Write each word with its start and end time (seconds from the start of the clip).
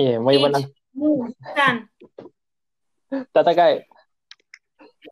Y 0.00 0.18
muy 0.18 0.38
buenas. 0.38 0.66
Tatakae. 3.32 3.86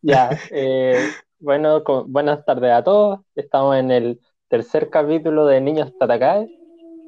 Ya, 0.00 0.30
eh, 0.50 1.10
bueno, 1.38 1.82
buenas 2.06 2.42
tardes 2.46 2.72
a 2.72 2.82
todos. 2.82 3.20
Estamos 3.34 3.76
en 3.76 3.90
el 3.90 4.18
tercer 4.48 4.88
capítulo 4.88 5.44
de 5.44 5.60
Niños 5.60 5.92
Tatakae. 5.98 6.48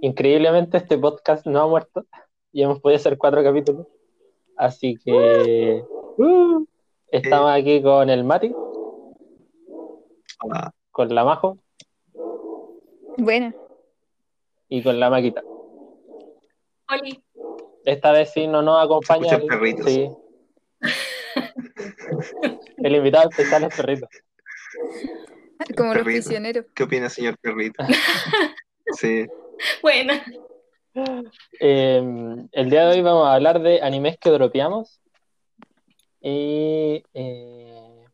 Increíblemente 0.02 0.76
este 0.76 0.98
podcast 0.98 1.46
no 1.46 1.62
ha 1.62 1.66
muerto 1.66 2.04
y 2.52 2.64
hemos 2.64 2.80
podido 2.80 2.98
hacer 2.98 3.16
cuatro 3.16 3.42
capítulos. 3.42 3.86
Así 4.58 4.98
que 5.02 5.82
uh, 6.18 6.66
estamos 7.10 7.50
aquí 7.50 7.82
con 7.82 8.10
el 8.10 8.24
Mati, 8.24 8.54
Hola. 10.42 10.74
con 10.90 11.14
la 11.14 11.24
Majo 11.24 11.56
Bueno, 13.16 13.54
y 14.68 14.82
con 14.82 15.00
la 15.00 15.08
Maquita. 15.08 15.42
Oli. 16.90 17.24
Esta 17.84 18.12
vez 18.12 18.30
sí 18.32 18.46
no 18.46 18.62
nos 18.62 18.84
acompaña 18.84 19.36
el, 19.36 19.46
perritos. 19.46 19.86
sí. 19.86 20.08
el 22.78 22.96
invitado 22.96 23.28
especial 23.30 23.64
es 23.64 23.76
perrito. 23.76 24.06
como 25.76 25.94
los 25.94 26.02
Perrito. 26.04 26.04
prisioneros. 26.24 26.66
¿Qué 26.74 26.82
opina, 26.82 27.08
señor 27.08 27.36
perrito? 27.38 27.82
Sí, 28.92 29.26
Bueno, 29.82 30.14
Eh, 31.60 32.02
el 32.50 32.70
día 32.70 32.86
de 32.86 32.96
hoy 32.96 33.02
vamos 33.02 33.28
a 33.28 33.34
hablar 33.34 33.60
de 33.62 33.80
animes 33.82 34.18
que 34.18 34.30
dropeamos. 34.30 35.00
Y 36.20 37.04
eh, 37.14 38.04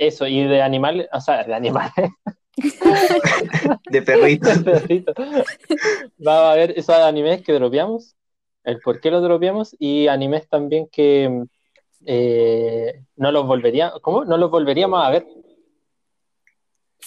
eso, 0.00 0.26
y 0.26 0.42
de 0.44 0.60
animales, 0.60 1.06
o 1.12 1.20
sea, 1.20 1.44
de 1.44 1.54
animales, 1.54 1.92
de 3.90 4.02
perrito. 4.02 4.48
de 4.54 4.60
perritos. 4.72 5.14
Vamos 6.18 6.50
a 6.52 6.54
ver 6.56 6.72
esos 6.76 6.96
animes 6.96 7.42
que 7.42 7.52
dropeamos, 7.52 8.16
el 8.64 8.80
por 8.80 9.00
qué 9.00 9.10
los 9.10 9.22
dropeamos, 9.22 9.74
y 9.78 10.08
animes 10.08 10.48
también 10.48 10.88
que 10.90 11.44
eh, 12.06 13.04
no 13.16 13.32
los 13.32 13.46
volveríamos, 13.46 14.00
¿cómo? 14.00 14.24
No 14.24 14.36
los 14.36 14.50
volveríamos 14.50 15.04
a 15.04 15.10
ver. 15.10 15.26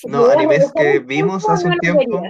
No, 0.05 0.25
animes 0.25 0.71
que 0.73 0.99
vimos 0.99 1.47
hace 1.47 1.67
un 1.67 1.73
lo 1.73 1.79
tiempo. 1.79 2.21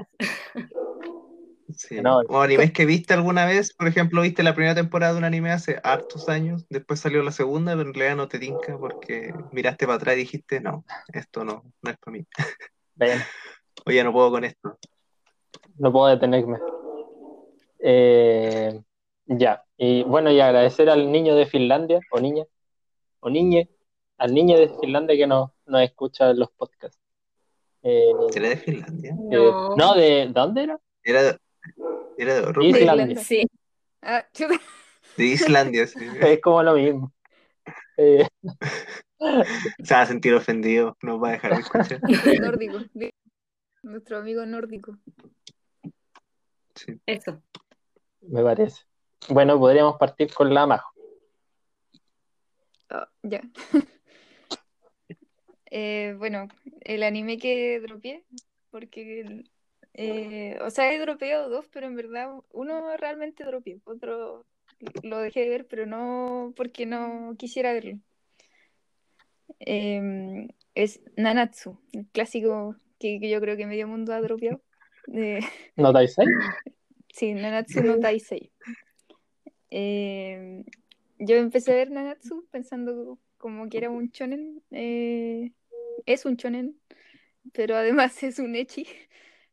Sí. 1.76 2.02
No. 2.02 2.20
O 2.28 2.42
animes 2.42 2.72
que 2.72 2.86
viste 2.86 3.14
alguna 3.14 3.46
vez, 3.46 3.74
por 3.74 3.88
ejemplo, 3.88 4.22
viste 4.22 4.44
la 4.44 4.54
primera 4.54 4.76
temporada 4.76 5.14
de 5.14 5.18
un 5.20 5.24
anime 5.24 5.52
hace 5.52 5.80
hartos 5.84 6.30
años, 6.30 6.66
después 6.70 7.00
salió 7.00 7.24
la 7.24 7.32
segunda, 7.32 7.76
pero 7.76 7.90
en 7.90 7.96
realidad 7.96 8.18
no 8.18 8.28
te 8.28 8.40
tinca 8.40 8.78
porque 8.78 9.34
miraste 9.52 9.86
para 9.86 9.96
atrás 9.96 10.16
y 10.16 10.20
dijiste, 10.20 10.62
no, 10.62 10.86
esto 11.12 11.44
no, 11.44 11.64
no 11.82 11.92
es 11.92 11.98
para 11.98 12.18
mí. 12.18 12.26
Ven, 12.96 13.20
O 13.86 13.92
ya 13.92 14.04
no 14.04 14.14
puedo 14.14 14.32
con 14.32 14.44
esto. 14.44 14.78
no 15.78 15.92
puedo 15.92 16.08
detenerme. 16.08 16.60
Eh, 17.80 18.80
ya, 19.26 19.64
y 19.78 20.04
bueno, 20.04 20.32
y 20.32 20.40
agradecer 20.40 20.90
al 20.90 21.12
niño 21.12 21.36
de 21.36 21.46
Finlandia, 21.46 22.00
o 22.12 22.20
niña, 22.20 22.44
o 23.20 23.30
niñe, 23.30 23.70
al 24.18 24.34
niño 24.34 24.58
de 24.58 24.70
Finlandia 24.80 25.16
que 25.18 25.28
nos, 25.28 25.52
nos 25.66 25.82
escucha 25.82 26.30
en 26.32 26.40
los 26.40 26.52
podcasts. 26.52 27.00
Eh, 27.84 28.12
¿Era 28.36 28.50
de 28.50 28.58
Finlandia? 28.58 29.12
eh, 29.12 29.16
No. 29.38 29.76
no, 29.76 29.94
de 29.96 30.28
¿dónde 30.32 30.64
era? 30.64 30.80
Era 31.04 31.24
de, 31.24 31.38
era 32.18 32.34
de 32.36 32.40
Europa. 32.44 32.68
Islandia. 32.68 33.20
Sí. 33.20 33.46
Ah. 34.02 34.26
De 35.18 35.26
Islandia, 35.26 35.86
sí. 35.88 36.00
Es 36.22 36.42
como 36.42 36.64
lo 36.64 36.74
mismo. 36.74 37.14
Eh, 37.98 38.28
Se 39.84 39.94
va 39.94 40.02
a 40.02 40.06
sentir 40.06 40.34
ofendido, 40.34 40.98
no 41.02 41.20
va 41.20 41.30
a 41.30 41.32
dejar 41.34 41.54
de 41.56 41.62
escuchar. 41.62 42.02
nórdico. 42.42 42.80
di- 42.94 43.14
Nuestro 43.84 44.18
amigo 44.18 44.46
nórdico. 44.46 44.98
Sí. 46.76 47.00
Eso. 47.06 47.42
me 48.22 48.42
parece. 48.44 48.84
Bueno, 49.30 49.58
podríamos 49.58 49.98
partir 49.98 50.34
con 50.34 50.54
la 50.54 50.66
Majo. 50.66 50.94
Ah, 52.90 53.10
ya. 53.24 53.42
Eh, 55.76 56.14
bueno, 56.20 56.50
el 56.82 57.02
anime 57.02 57.40
que 57.40 57.80
dropeé, 57.80 58.24
porque, 58.70 59.44
eh, 59.96 60.56
o 60.62 60.70
sea, 60.70 60.94
he 60.94 61.00
dropeado 61.00 61.50
dos, 61.50 61.68
pero 61.74 61.88
en 61.88 61.96
verdad 61.96 62.30
uno 62.52 62.96
realmente 62.96 63.44
dropeé, 63.44 63.80
otro 63.86 64.46
lo 65.02 65.18
dejé 65.18 65.42
de 65.42 65.50
ver, 65.50 65.68
pero 65.68 65.88
no 65.88 66.54
porque 66.56 66.86
no 66.86 67.34
quisiera 67.40 67.74
verlo. 67.74 67.98
Em, 69.58 70.48
es 70.76 71.02
Nanatsu, 71.18 71.80
el 71.92 72.08
clásico 72.08 72.76
que, 73.00 73.20
que 73.20 73.30
yo 73.32 73.40
creo 73.42 73.58
que 73.58 73.66
medio 73.66 73.88
mundo 73.88 74.14
ha 74.14 74.22
dropeado. 74.22 74.62
¿No 75.08 75.90
ahí? 75.98 76.08
Sí, 77.14 77.34
Nanatsu 77.34 77.84
no 77.84 78.00
Taisei. 78.00 78.52
Eh, 79.76 80.64
yo 81.18 81.36
empecé 81.38 81.72
a 81.72 81.76
ver 81.76 81.90
Nanatsu 81.90 82.46
pensando 82.52 83.18
como 83.38 83.70
que 83.70 83.80
era 83.80 83.90
un 83.90 84.10
shonen. 84.10 84.62
eh, 84.70 85.52
es 86.06 86.26
un 86.26 86.36
shonen, 86.36 86.80
pero 87.54 87.76
además 87.76 88.22
es 88.24 88.40
un 88.40 88.56
echi. 88.56 88.88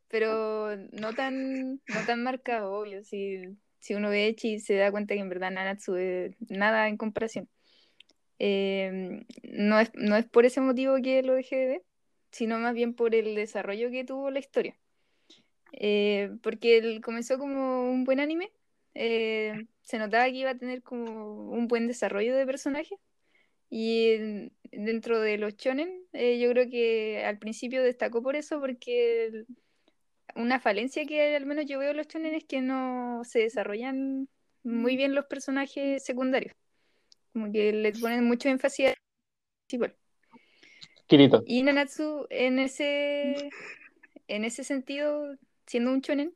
Pero 0.09 0.75
no 0.91 1.13
tan, 1.13 1.73
no 1.75 2.05
tan 2.05 2.23
marcado, 2.23 2.73
obvio. 2.73 3.03
Si, 3.03 3.41
si 3.79 3.95
uno 3.95 4.09
ve 4.09 4.27
echi 4.27 4.59
se 4.59 4.75
da 4.75 4.91
cuenta 4.91 5.15
que 5.15 5.21
en 5.21 5.29
verdad 5.29 5.51
Nanatsu 5.51 5.95
es 5.95 6.35
nada 6.49 6.87
en 6.87 6.97
comparación. 6.97 7.49
Eh, 8.39 9.25
no 9.43 9.79
es, 9.79 9.91
no 9.95 10.17
es 10.17 10.25
por 10.25 10.45
ese 10.45 10.61
motivo 10.61 10.97
que 11.01 11.23
lo 11.23 11.33
dejé 11.33 11.55
de 11.55 11.67
ver, 11.67 11.83
sino 12.31 12.59
más 12.59 12.75
bien 12.75 12.93
por 12.93 13.15
el 13.15 13.35
desarrollo 13.35 13.89
que 13.89 14.03
tuvo 14.05 14.29
la 14.29 14.39
historia. 14.39 14.77
Eh, 15.73 16.31
porque 16.43 16.77
él 16.77 17.01
comenzó 17.01 17.39
como 17.39 17.89
un 17.91 18.03
buen 18.03 18.19
anime, 18.19 18.51
eh, 18.93 19.65
se 19.81 19.97
notaba 19.97 20.25
que 20.25 20.37
iba 20.37 20.51
a 20.51 20.57
tener 20.57 20.81
como 20.83 21.49
un 21.51 21.67
buen 21.67 21.87
desarrollo 21.87 22.35
de 22.35 22.45
personaje. 22.45 22.95
Y 23.69 24.11
en- 24.11 24.51
dentro 24.71 25.19
de 25.19 25.37
los 25.37 25.55
shonen 25.55 26.03
eh, 26.13 26.39
yo 26.39 26.49
creo 26.51 26.69
que 26.69 27.23
al 27.25 27.37
principio 27.39 27.83
destacó 27.83 28.21
por 28.21 28.35
eso 28.35 28.59
porque 28.59 29.45
una 30.35 30.59
falencia 30.59 31.05
que 31.05 31.35
al 31.35 31.45
menos 31.45 31.65
yo 31.65 31.79
veo 31.79 31.91
en 31.91 31.97
los 31.97 32.07
shonen 32.07 32.35
es 32.35 32.43
que 32.45 32.61
no 32.61 33.21
se 33.23 33.39
desarrollan 33.39 34.27
muy 34.63 34.95
bien 34.97 35.15
los 35.15 35.25
personajes 35.25 36.03
secundarios. 36.03 36.53
Como 37.33 37.51
que 37.51 37.71
le 37.71 37.93
ponen 37.93 38.25
mucho 38.25 38.49
énfasis 38.49 38.87
al 38.89 38.95
principal 39.67 39.95
Kirito. 41.07 41.43
y 41.45 41.63
Nanatsu 41.63 42.27
en 42.29 42.59
ese, 42.59 43.49
en 44.27 44.45
ese 44.45 44.63
sentido, 44.63 45.35
siendo 45.65 45.91
un 45.91 46.01
shonen, 46.01 46.33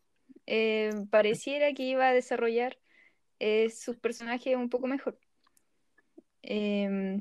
eh, 0.47 0.91
pareciera 1.09 1.73
que 1.73 1.83
iba 1.83 2.07
a 2.07 2.13
desarrollar 2.13 2.77
eh, 3.39 3.69
sus 3.69 3.97
personajes 3.97 4.55
un 4.55 4.69
poco 4.69 4.87
mejor. 4.87 5.19
Eh, 6.43 7.19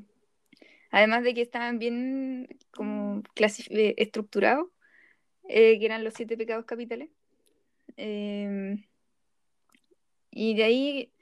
además 0.90 1.24
de 1.24 1.34
que 1.34 1.42
estaban 1.42 1.78
bien 1.78 2.48
como 2.70 3.22
eh, 3.36 3.94
estructurados, 3.96 4.68
que 5.48 5.84
eran 5.84 6.04
los 6.04 6.14
siete 6.14 6.36
pecados 6.36 6.64
capitales. 6.66 7.10
Eh, 7.96 8.76
y 10.30 10.54
de 10.54 10.64
ahí 10.64 11.12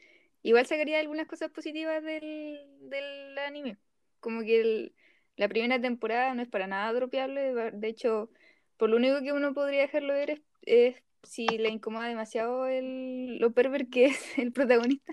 igual 0.43 0.67
sacaría 0.67 0.99
algunas 0.99 1.27
cosas 1.27 1.51
positivas 1.51 2.03
del, 2.03 2.59
del 2.81 3.39
anime. 3.39 3.79
Como 4.21 4.43
que 4.43 4.93
la 5.37 5.49
primera 5.49 5.81
temporada 5.81 6.35
no 6.35 6.43
es 6.43 6.49
para 6.49 6.67
nada 6.67 6.93
dropeable. 6.93 7.55
De 7.73 7.89
hecho, 7.89 8.31
por 8.77 8.91
lo 8.91 8.97
único 8.97 9.21
que 9.23 9.33
uno 9.33 9.55
podría 9.55 9.83
dejarlo 9.83 10.15
ver 10.15 10.43
es 10.63 10.97
si 11.23 11.47
le 11.47 11.69
incomoda 11.71 12.09
demasiado 12.09 12.67
el, 12.67 13.39
lo 13.39 13.53
perver 13.53 13.89
que 13.89 14.07
es 14.07 14.39
el 14.39 14.53
protagonista. 14.53 15.13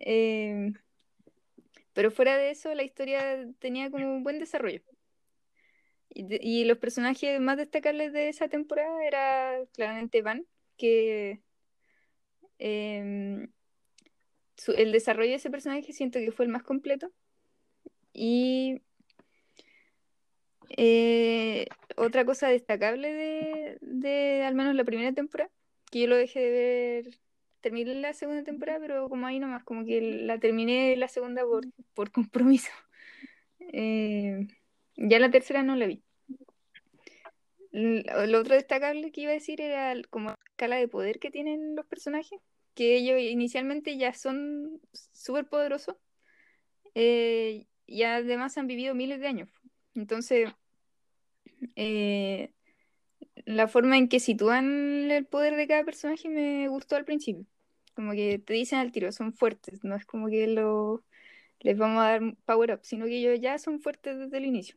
Eh, 0.00 0.72
pero 1.92 2.10
fuera 2.10 2.36
de 2.36 2.50
eso, 2.50 2.74
la 2.74 2.82
historia 2.82 3.46
tenía 3.58 3.90
como 3.90 4.06
un 4.14 4.22
buen 4.22 4.38
desarrollo. 4.38 4.82
Y, 6.10 6.64
los 6.64 6.78
personajes 6.78 7.40
más 7.40 7.58
destacables 7.58 8.12
de 8.12 8.30
esa 8.30 8.48
temporada 8.48 9.04
era 9.06 9.60
claramente 9.74 10.22
Van, 10.22 10.46
que 10.78 11.42
em, 12.58 13.50
el 14.76 14.92
desarrollo 14.92 15.30
de 15.30 15.36
ese 15.36 15.50
personaje 15.50 15.92
siento 15.92 16.18
que 16.18 16.32
fue 16.32 16.46
el 16.46 16.52
más 16.52 16.62
completo. 16.62 17.12
Y 18.12 18.82
eh, 20.70 21.66
otra 21.96 22.24
cosa 22.24 22.48
destacable 22.48 23.78
de, 23.80 24.42
al 24.44 24.54
menos 24.54 24.74
la 24.74 24.84
primera 24.84 25.12
temporada, 25.12 25.50
que 25.90 26.00
yo 26.00 26.06
lo 26.08 26.16
dejé 26.16 26.40
de 26.40 26.50
ver, 26.50 27.18
terminé 27.60 27.94
la 27.94 28.12
segunda 28.12 28.44
temporada, 28.44 28.78
pero 28.80 29.08
como 29.08 29.26
ahí 29.26 29.38
nomás, 29.38 29.64
como 29.64 29.84
que 29.84 30.00
la 30.00 30.38
terminé 30.38 30.96
la 30.96 31.08
segunda 31.08 31.42
por, 31.94 32.10
compromiso. 32.10 32.70
Eh, 33.72 34.46
ya 34.96 35.18
la 35.18 35.30
tercera 35.30 35.62
no 35.64 35.74
la 35.74 35.86
vi. 35.86 36.04
Lo 37.72 38.38
otro 38.38 38.54
destacable 38.54 39.10
que 39.10 39.22
iba 39.22 39.32
a 39.32 39.34
decir 39.34 39.60
era 39.60 39.94
como 40.08 40.28
la 40.30 40.38
escala 40.46 40.76
de 40.76 40.88
poder 40.88 41.18
que 41.18 41.30
tienen 41.30 41.74
los 41.74 41.84
personajes, 41.86 42.38
que 42.74 42.96
ellos 42.96 43.18
inicialmente 43.18 43.96
ya 43.96 44.14
son 44.14 44.80
súper 45.12 45.48
poderosos 45.48 45.96
eh, 46.94 47.66
y 47.86 48.02
además 48.04 48.56
han 48.56 48.66
vivido 48.66 48.94
miles 48.94 49.20
de 49.20 49.26
años. 49.26 49.48
Entonces, 49.96 50.50
eh, 51.76 52.52
la 53.46 53.68
forma 53.68 53.98
en 53.98 54.08
que 54.08 54.20
sitúan 54.20 55.10
el 55.10 55.26
poder 55.26 55.56
de 55.56 55.68
cada 55.68 55.84
personaje 55.84 56.28
me 56.28 56.68
gustó 56.68 56.96
al 56.96 57.04
principio. 57.04 57.46
Como 57.94 58.12
que 58.12 58.38
te 58.38 58.54
dicen 58.54 58.78
al 58.80 58.92
tiro, 58.92 59.12
son 59.12 59.34
fuertes, 59.34 59.84
no 59.84 59.96
es 59.96 60.06
como 60.06 60.28
que 60.28 60.46
lo, 60.48 61.04
les 61.60 61.78
vamos 61.78 62.02
a 62.02 62.10
dar 62.10 62.22
power 62.46 62.72
up, 62.74 62.80
sino 62.84 63.06
que 63.06 63.18
ellos 63.18 63.40
ya 63.40 63.58
son 63.58 63.80
fuertes 63.80 64.18
desde 64.18 64.38
el 64.38 64.46
inicio. 64.46 64.76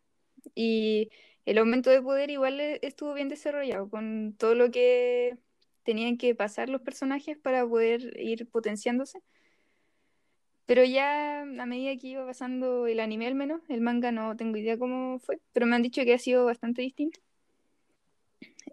Y 0.56 1.12
el 1.46 1.60
aumento 1.60 1.90
de 1.92 2.02
poder 2.02 2.32
igual 2.32 2.60
e- 2.62 2.80
estuvo 2.84 3.14
bien 3.14 3.30
desarrollado, 3.30 3.90
con 3.90 4.36
todo 4.38 4.56
lo 4.56 4.72
que 4.72 5.38
tenían 5.84 6.18
que 6.18 6.36
pasar 6.36 6.70
los 6.70 6.82
personajes 6.82 7.38
para 7.40 7.68
poder 7.68 8.20
ir 8.20 8.50
potenciándose. 8.50 9.22
Pero 10.70 10.84
ya 10.84 11.42
a 11.42 11.66
medida 11.66 11.98
que 11.98 12.10
iba 12.10 12.28
pasando 12.28 12.86
el 12.86 13.00
anime 13.00 13.26
al 13.26 13.34
menos, 13.34 13.60
el 13.70 13.82
manga 13.82 14.12
no 14.12 14.36
tengo 14.38 14.56
idea 14.56 14.78
cómo 14.78 15.18
fue, 15.18 15.40
pero 15.52 15.66
me 15.66 15.76
han 15.76 15.82
dicho 15.82 16.04
que 16.04 16.14
ha 16.14 16.20
sido 16.20 16.46
bastante 16.46 16.84
distinto. 16.84 17.20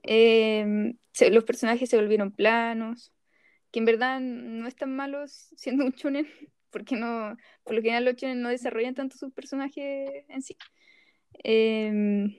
Eh, 0.02 0.92
los 1.30 1.44
personajes 1.44 1.88
se 1.88 1.96
volvieron 1.96 2.32
planos, 2.32 3.14
que 3.72 3.78
en 3.78 3.86
verdad 3.86 4.20
no 4.20 4.68
están 4.68 4.94
malos 4.94 5.48
siendo 5.56 5.86
un 5.86 5.92
shonen, 5.92 6.26
porque 6.70 6.96
no, 6.96 7.34
por 7.64 7.74
lo 7.74 7.80
general 7.80 8.04
los 8.04 8.16
shonen 8.16 8.42
no 8.42 8.50
desarrollan 8.50 8.94
tanto 8.94 9.16
sus 9.16 9.32
personajes 9.32 10.26
en 10.28 10.42
sí. 10.42 10.54
Eh, 11.44 12.38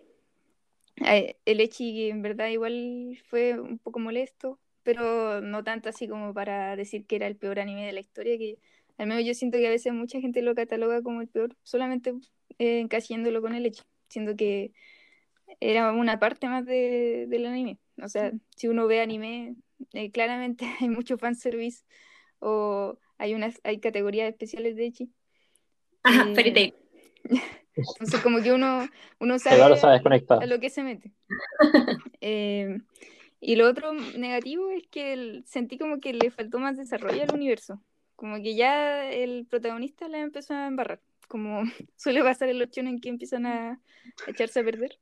ay, 0.98 1.36
el 1.46 1.62
Echi 1.62 2.12
en 2.12 2.22
verdad 2.22 2.50
igual 2.50 3.18
fue 3.28 3.60
un 3.60 3.80
poco 3.80 3.98
molesto, 3.98 4.60
pero 4.84 5.42
no 5.42 5.64
tanto 5.64 5.90
así 5.90 6.08
como 6.08 6.32
para 6.32 6.76
decir 6.76 7.08
que 7.08 7.16
era 7.16 7.26
el 7.26 7.38
peor 7.38 7.60
anime 7.60 7.88
de 7.88 7.94
la 7.94 8.02
historia, 8.02 8.38
que 8.38 8.60
al 8.98 9.08
menos 9.08 9.24
yo 9.26 9.34
siento 9.34 9.58
que 9.58 9.68
a 9.68 9.72
veces 9.72 9.94
mucha 9.94 10.20
gente 10.20 10.42
lo 10.42 10.56
cataloga 10.56 11.02
como 11.02 11.22
el 11.22 11.28
peor, 11.28 11.56
solamente 11.64 12.14
eh, 12.60 12.80
encasillándolo 12.80 13.42
con 13.42 13.54
el 13.56 13.66
Echi, 13.66 13.84
siendo 14.10 14.36
que 14.36 14.72
era 15.60 15.92
una 15.92 16.20
parte 16.20 16.48
más 16.48 16.66
de, 16.66 17.26
del 17.30 17.46
anime. 17.46 17.80
O 18.02 18.08
sea, 18.10 18.32
si 18.56 18.68
uno 18.68 18.88
ve 18.88 19.02
anime, 19.02 19.56
eh, 19.94 20.12
claramente 20.12 20.66
hay 20.82 20.90
mucho 20.90 21.18
fanservice 21.18 21.84
o 22.40 23.00
hay 23.18 23.34
unas 23.34 23.60
hay 23.64 23.80
categorías 23.80 24.30
especiales 24.30 24.76
de 24.76 24.86
Echi. 24.86 25.12
Ajá, 26.04 26.28
Eh. 26.36 26.74
Entonces, 27.76 28.22
como 28.22 28.42
que 28.42 28.52
uno, 28.54 28.88
uno 29.20 29.40
sabe 29.40 29.58
desconectado. 29.92 30.42
a 30.42 30.46
lo 30.48 30.60
que 30.60 30.70
se 30.70 30.84
mete. 30.84 31.12
Eh, 32.22 32.80
y 33.40 33.56
lo 33.56 33.68
otro 33.68 33.94
negativo 33.94 34.70
es 34.72 34.88
que 34.88 35.14
el- 35.14 35.44
sentí 35.46 35.78
como 35.78 36.00
que 36.00 36.14
le 36.14 36.32
faltó 36.32 36.60
más 36.60 36.78
desarrollo 36.78 37.22
al 37.24 37.34
universo. 37.34 37.82
Como 38.18 38.36
que 38.42 38.56
ya 38.56 39.10
el 39.10 39.48
protagonista 39.50 40.10
la 40.10 40.20
empezó 40.20 40.54
a 40.54 40.68
embarrar. 40.68 41.00
Como 41.30 41.64
suele 41.96 42.22
pasar 42.22 42.50
en 42.50 42.60
los 42.60 42.70
shonen 42.70 43.00
que 43.00 43.08
empiezan 43.08 43.46
a, 43.46 43.72
a 43.72 44.30
echarse 44.30 44.60
a 44.60 44.66
perder. 44.66 45.00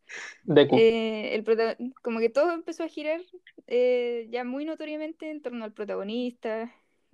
Eh, 0.55 1.33
el 1.33 1.93
como 2.03 2.19
que 2.19 2.29
todo 2.29 2.51
empezó 2.51 2.83
a 2.83 2.87
girar 2.87 3.21
eh, 3.65 4.27
ya 4.29 4.43
muy 4.43 4.65
notoriamente 4.65 5.31
en 5.31 5.41
torno 5.41 5.65
al 5.65 5.73
protagonista. 5.73 6.71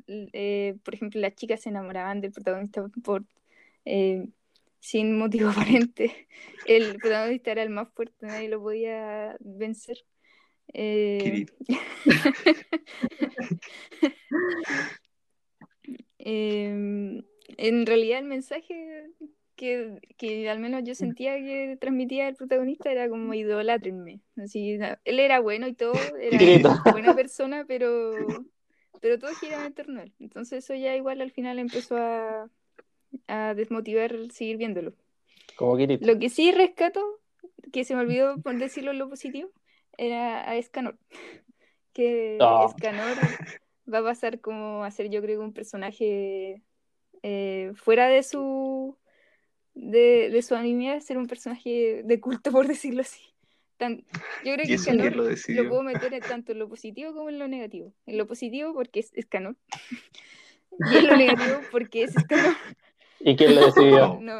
Eh, 0.08 0.76
por 0.84 0.96
ejemplo, 0.96 1.22
las 1.22 1.36
chicas 1.36 1.62
se 1.62 1.70
enamoraban 1.70 2.20
del 2.20 2.34
protagonista 2.34 2.86
por 3.02 3.24
sin 4.82 5.18
motivo 5.18 5.50
aparente. 5.50 6.28
El 6.66 6.98
protagonista 6.98 7.52
era 7.52 7.64
el 7.64 7.70
más 7.70 7.88
fuerte, 7.94 8.26
nadie 8.26 8.50
lo 8.50 8.62
podía 8.62 9.38
vencer. 9.40 9.98
Eh, 10.74 11.46
Em, 16.24 17.24
en 17.58 17.86
realidad 17.86 18.20
el 18.20 18.26
mensaje 18.26 19.10
que, 19.56 20.00
que 20.18 20.50
al 20.50 20.60
menos 20.60 20.84
yo 20.84 20.94
sentía 20.94 21.36
que 21.38 21.78
transmitía 21.80 22.28
el 22.28 22.36
protagonista 22.36 22.92
era 22.92 23.10
como 23.10 23.34
idolátrenme. 23.34 24.20
Así, 24.38 24.78
él 25.04 25.20
era 25.20 25.40
bueno 25.40 25.68
y 25.68 25.74
todo, 25.74 25.94
era 26.22 26.32
buena 26.96 27.16
persona, 27.16 27.66
pero, 27.68 28.12
pero 29.02 29.18
todo 29.18 29.32
giraba 29.36 29.66
en 29.66 29.74
torno 29.74 30.00
a 30.00 30.04
él. 30.04 30.14
Entonces 30.20 30.64
eso 30.64 30.76
ya 30.76 30.96
igual 30.96 31.22
al 31.22 31.32
final 31.32 31.58
empezó 31.58 31.98
a, 31.98 32.50
a 33.28 33.54
desmotivar 33.56 34.16
seguir 34.32 34.58
viéndolo. 34.58 34.94
Como. 35.56 35.78
Lo 35.78 36.20
que 36.20 36.30
sí 36.30 36.52
rescato, 36.52 37.20
que 37.74 37.84
se 37.84 37.96
me 37.96 38.02
olvidó 38.02 38.40
por 38.42 38.58
decirlo 38.58 38.92
en 38.92 39.00
lo 39.00 39.10
positivo, 39.10 39.50
era 39.98 40.50
a 40.50 40.56
Escanor. 40.58 40.98
Que 41.94 42.38
Oh. 42.40 42.70
Escanor 42.70 43.18
va 43.94 44.00
a 44.00 44.04
pasar 44.04 44.40
como 44.40 44.84
a 44.84 44.92
ser 44.92 45.10
yo 45.10 45.22
creo 45.22 45.42
un 45.42 45.54
personaje 45.54 46.62
eh, 47.24 47.72
fuera 47.76 48.08
de 48.08 48.24
su 48.24 48.98
de, 49.74 50.30
de 50.30 50.42
su 50.42 50.56
anime, 50.56 51.00
ser 51.02 51.18
un 51.18 51.28
personaje 51.28 52.02
de 52.04 52.20
culto, 52.20 52.52
por 52.52 52.68
decirlo 52.68 53.02
así. 53.02 53.22
Tan- 53.78 54.04
yo 54.46 54.54
creo 54.54 54.64
¿Y 54.64 54.68
que 54.68 54.74
Escanor 54.76 55.16
lo 55.16 55.24
lo 55.24 55.70
puedo 55.70 55.82
meter 55.84 56.14
en 56.14 56.22
tanto 56.22 56.52
en 56.52 56.60
lo 56.60 56.70
positivo 56.70 57.14
como 57.14 57.30
en 57.30 57.40
lo 57.40 57.48
negativo. 57.48 57.94
En 58.06 58.18
lo 58.18 58.28
positivo 58.28 58.74
porque 58.74 59.00
es 59.00 59.12
Escanor. 59.14 59.56
y 60.92 60.98
en 60.98 61.08
lo 61.08 61.16
negativo 61.18 61.60
porque 61.72 62.04
es 62.04 62.16
Escanor. 62.16 62.54
¿Y 63.20 63.36
quién 63.36 63.56
lo 63.56 63.66
decidió? 63.66 64.20
No, 64.22 64.40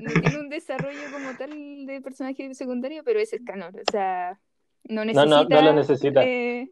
no 0.00 0.20
tiene 0.20 0.38
un 0.38 0.48
desarrollo 0.48 1.00
como 1.12 1.36
tal 1.36 1.86
de 1.86 2.00
personaje 2.00 2.54
secundario, 2.54 3.02
pero 3.04 3.20
es 3.20 3.32
Escanor. 3.32 3.74
O 3.76 3.90
sea, 3.90 4.38
no 4.84 5.04
No, 5.04 5.04
necesita. 5.04 5.26
no, 5.26 5.44
no 5.48 5.62
lo 5.62 5.72
necesita. 5.74 6.22
eh, 6.24 6.70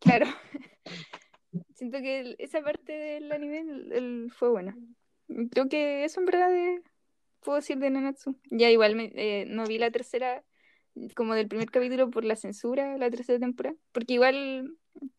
claro. 0.00 0.26
Siento 1.74 1.98
que 1.98 2.20
el- 2.20 2.36
esa 2.38 2.62
parte 2.62 2.92
del 2.92 3.32
anime 3.32 3.60
el- 3.60 3.92
el- 3.92 4.32
fue 4.32 4.50
buena. 4.50 4.76
Creo 5.50 5.68
que 5.68 6.04
eso 6.04 6.20
en 6.20 6.26
verdad 6.26 6.50
de- 6.50 6.82
puedo 7.40 7.56
decir 7.56 7.78
de 7.78 7.90
Nanatsu. 7.90 8.36
Ya 8.50 8.70
igual 8.70 8.94
me- 8.96 9.12
eh, 9.14 9.44
no 9.48 9.64
vi 9.66 9.78
la 9.78 9.90
tercera, 9.90 10.44
como 11.16 11.34
del 11.34 11.48
primer 11.48 11.70
capítulo 11.70 12.10
por 12.10 12.24
la 12.24 12.36
censura, 12.36 12.98
la 12.98 13.10
tercera 13.10 13.38
temporada. 13.38 13.76
Porque 13.92 14.14
igual, 14.14 14.76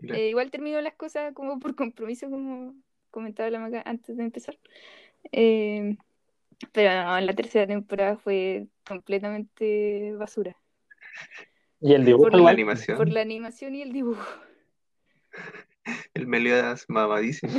eh, 0.10 0.30
igual 0.30 0.52
terminó 0.52 0.80
las 0.82 0.94
cosas 0.96 1.34
como 1.34 1.60
por 1.60 1.76
compromiso, 1.76 2.30
como 2.30 2.76
comentaba 3.10 3.50
la 3.50 3.60
Maca 3.60 3.82
antes 3.86 4.16
de 4.16 4.24
empezar. 4.24 4.58
Eh, 5.32 5.98
pero 6.72 7.04
no, 7.04 7.20
la 7.20 7.34
tercera 7.34 7.66
temporada 7.68 8.18
fue 8.18 8.68
completamente 8.88 10.14
basura. 10.16 10.56
Y 11.80 11.94
el 11.94 12.06
dibujo 12.06 12.24
Por 12.26 12.34
la 12.34 12.38
igual. 12.40 12.54
animación. 12.54 12.98
Por 12.98 13.10
la 13.10 13.22
animación 13.22 13.74
y 13.76 13.82
el 13.82 13.92
dibujo. 13.92 14.24
El 16.14 16.28
Meliodas 16.28 16.86
mamadísimo. 16.88 17.54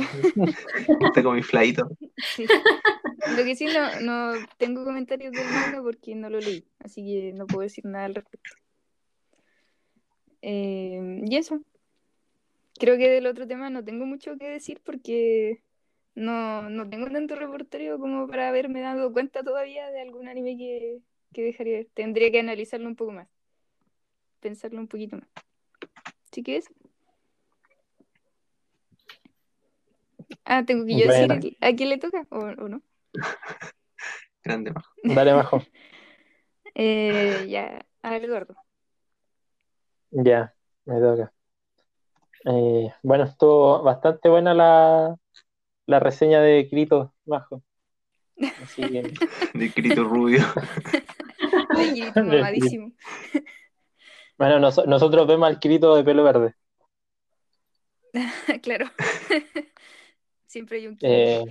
Está 1.05 1.23
como 1.23 1.37
infladito. 1.37 1.89
Sí. 2.17 2.45
Lo 3.37 3.43
que 3.43 3.55
sí, 3.55 3.65
no, 3.65 3.99
no 4.01 4.39
tengo 4.57 4.83
comentarios 4.83 5.31
del 5.31 5.45
manga 5.45 5.81
porque 5.81 6.15
no 6.15 6.29
lo 6.29 6.39
leí, 6.39 6.65
así 6.79 7.03
que 7.05 7.33
no 7.33 7.47
puedo 7.47 7.61
decir 7.61 7.85
nada 7.85 8.05
al 8.05 8.15
respecto. 8.15 8.55
Eh, 10.41 11.21
y 11.25 11.35
eso. 11.37 11.61
Creo 12.79 12.97
que 12.97 13.09
del 13.09 13.27
otro 13.27 13.47
tema 13.47 13.69
no 13.69 13.83
tengo 13.83 14.05
mucho 14.05 14.37
que 14.37 14.49
decir 14.49 14.81
porque 14.83 15.61
no, 16.15 16.69
no 16.69 16.89
tengo 16.89 17.09
tanto 17.09 17.35
repertorio 17.35 17.97
como 17.97 18.27
para 18.27 18.49
haberme 18.49 18.81
dado 18.81 19.13
cuenta 19.13 19.43
todavía 19.43 19.89
de 19.89 20.01
algún 20.01 20.27
anime 20.27 20.57
que, 20.57 20.99
que 21.33 21.43
dejaría 21.43 21.77
ver. 21.77 21.87
Tendría 21.93 22.31
que 22.31 22.39
analizarlo 22.39 22.87
un 22.87 22.95
poco 22.95 23.11
más, 23.13 23.29
pensarlo 24.41 24.79
un 24.79 24.87
poquito 24.87 25.17
más. 25.17 25.27
Así 26.29 26.43
que 26.43 26.57
eso. 26.57 26.73
Ah, 30.45 30.63
tengo 30.65 30.85
que 30.85 30.97
yo 30.97 31.07
decir 31.11 31.57
a 31.61 31.73
quién 31.73 31.89
le 31.89 31.97
toca 31.97 32.25
o, 32.29 32.37
o 32.39 32.67
no. 32.69 32.81
Grande 34.43 34.71
majo. 34.71 34.89
Dale, 35.03 35.33
Majo. 35.33 35.61
Eh, 36.75 37.45
ya, 37.49 37.85
a 38.01 38.09
ver, 38.09 38.23
Eduardo. 38.23 38.55
Ya, 40.09 40.55
me 40.85 40.99
toca. 40.99 41.31
Eh, 42.45 42.91
bueno, 43.03 43.25
estuvo 43.25 43.83
bastante 43.83 44.27
buena 44.27 44.55
la, 44.55 45.15
la 45.85 45.99
reseña 45.99 46.41
de 46.41 46.67
Kirito, 46.67 47.13
Majo. 47.25 47.61
Así 48.63 48.81
que, 48.89 49.03
De 49.53 49.71
Kirito 49.71 50.03
Rubio. 50.03 50.43
Mamadísimo. 52.15 52.91
bueno, 54.39 54.59
nos- 54.59 54.87
nosotros 54.87 55.27
vemos 55.27 55.47
al 55.47 55.59
Kirito 55.59 55.95
de 55.95 56.03
pelo 56.03 56.23
verde. 56.23 56.55
claro. 58.63 58.89
Siempre 60.53 60.77
hay 60.77 60.85
un. 60.85 60.97
Eh, 61.01 61.43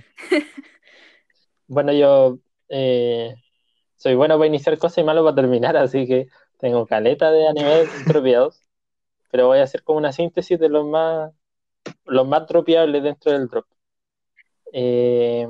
bueno, 1.67 1.91
yo 1.91 2.39
eh, 2.69 3.35
soy 3.97 4.15
bueno 4.15 4.37
para 4.37 4.47
iniciar 4.47 4.77
cosas 4.77 4.99
y 4.99 5.03
malo 5.03 5.25
para 5.25 5.35
terminar, 5.35 5.75
así 5.75 6.07
que 6.07 6.27
tengo 6.57 6.87
caleta 6.87 7.29
de 7.29 7.45
animes 7.49 7.89
dropeados, 8.07 8.61
pero 9.29 9.47
voy 9.47 9.57
a 9.59 9.63
hacer 9.63 9.83
como 9.83 9.97
una 9.99 10.13
síntesis 10.13 10.57
de 10.57 10.69
los 10.69 10.85
más, 10.87 11.33
los 12.05 12.25
más 12.25 12.47
dropeables 12.47 13.03
dentro 13.03 13.33
del 13.33 13.49
drop. 13.49 13.65
Eh, 14.71 15.45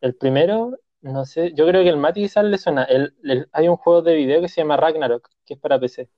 el 0.00 0.14
primero, 0.16 0.80
no 1.00 1.26
sé, 1.26 1.52
yo 1.54 1.64
creo 1.64 1.84
que 1.84 1.90
el 1.90 1.96
Mati 1.96 2.22
quizás 2.22 2.44
le 2.44 2.58
suena. 2.58 2.82
El- 2.82 3.14
el- 3.22 3.48
hay 3.52 3.68
un 3.68 3.76
juego 3.76 4.02
de 4.02 4.16
video 4.16 4.40
que 4.40 4.48
se 4.48 4.62
llama 4.62 4.76
Ragnarok, 4.76 5.28
que 5.46 5.54
es 5.54 5.60
para 5.60 5.78
PC. 5.78 6.08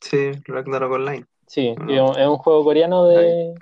Sí, 0.00 0.30
Ragnarok 0.44 0.92
Online. 0.92 1.26
Sí, 1.48 1.74
y 1.88 1.94
es 1.96 2.00
un- 2.00 2.16
es 2.16 2.28
un 2.28 2.36
juego 2.36 2.62
coreano 2.62 3.06
de, 3.06 3.54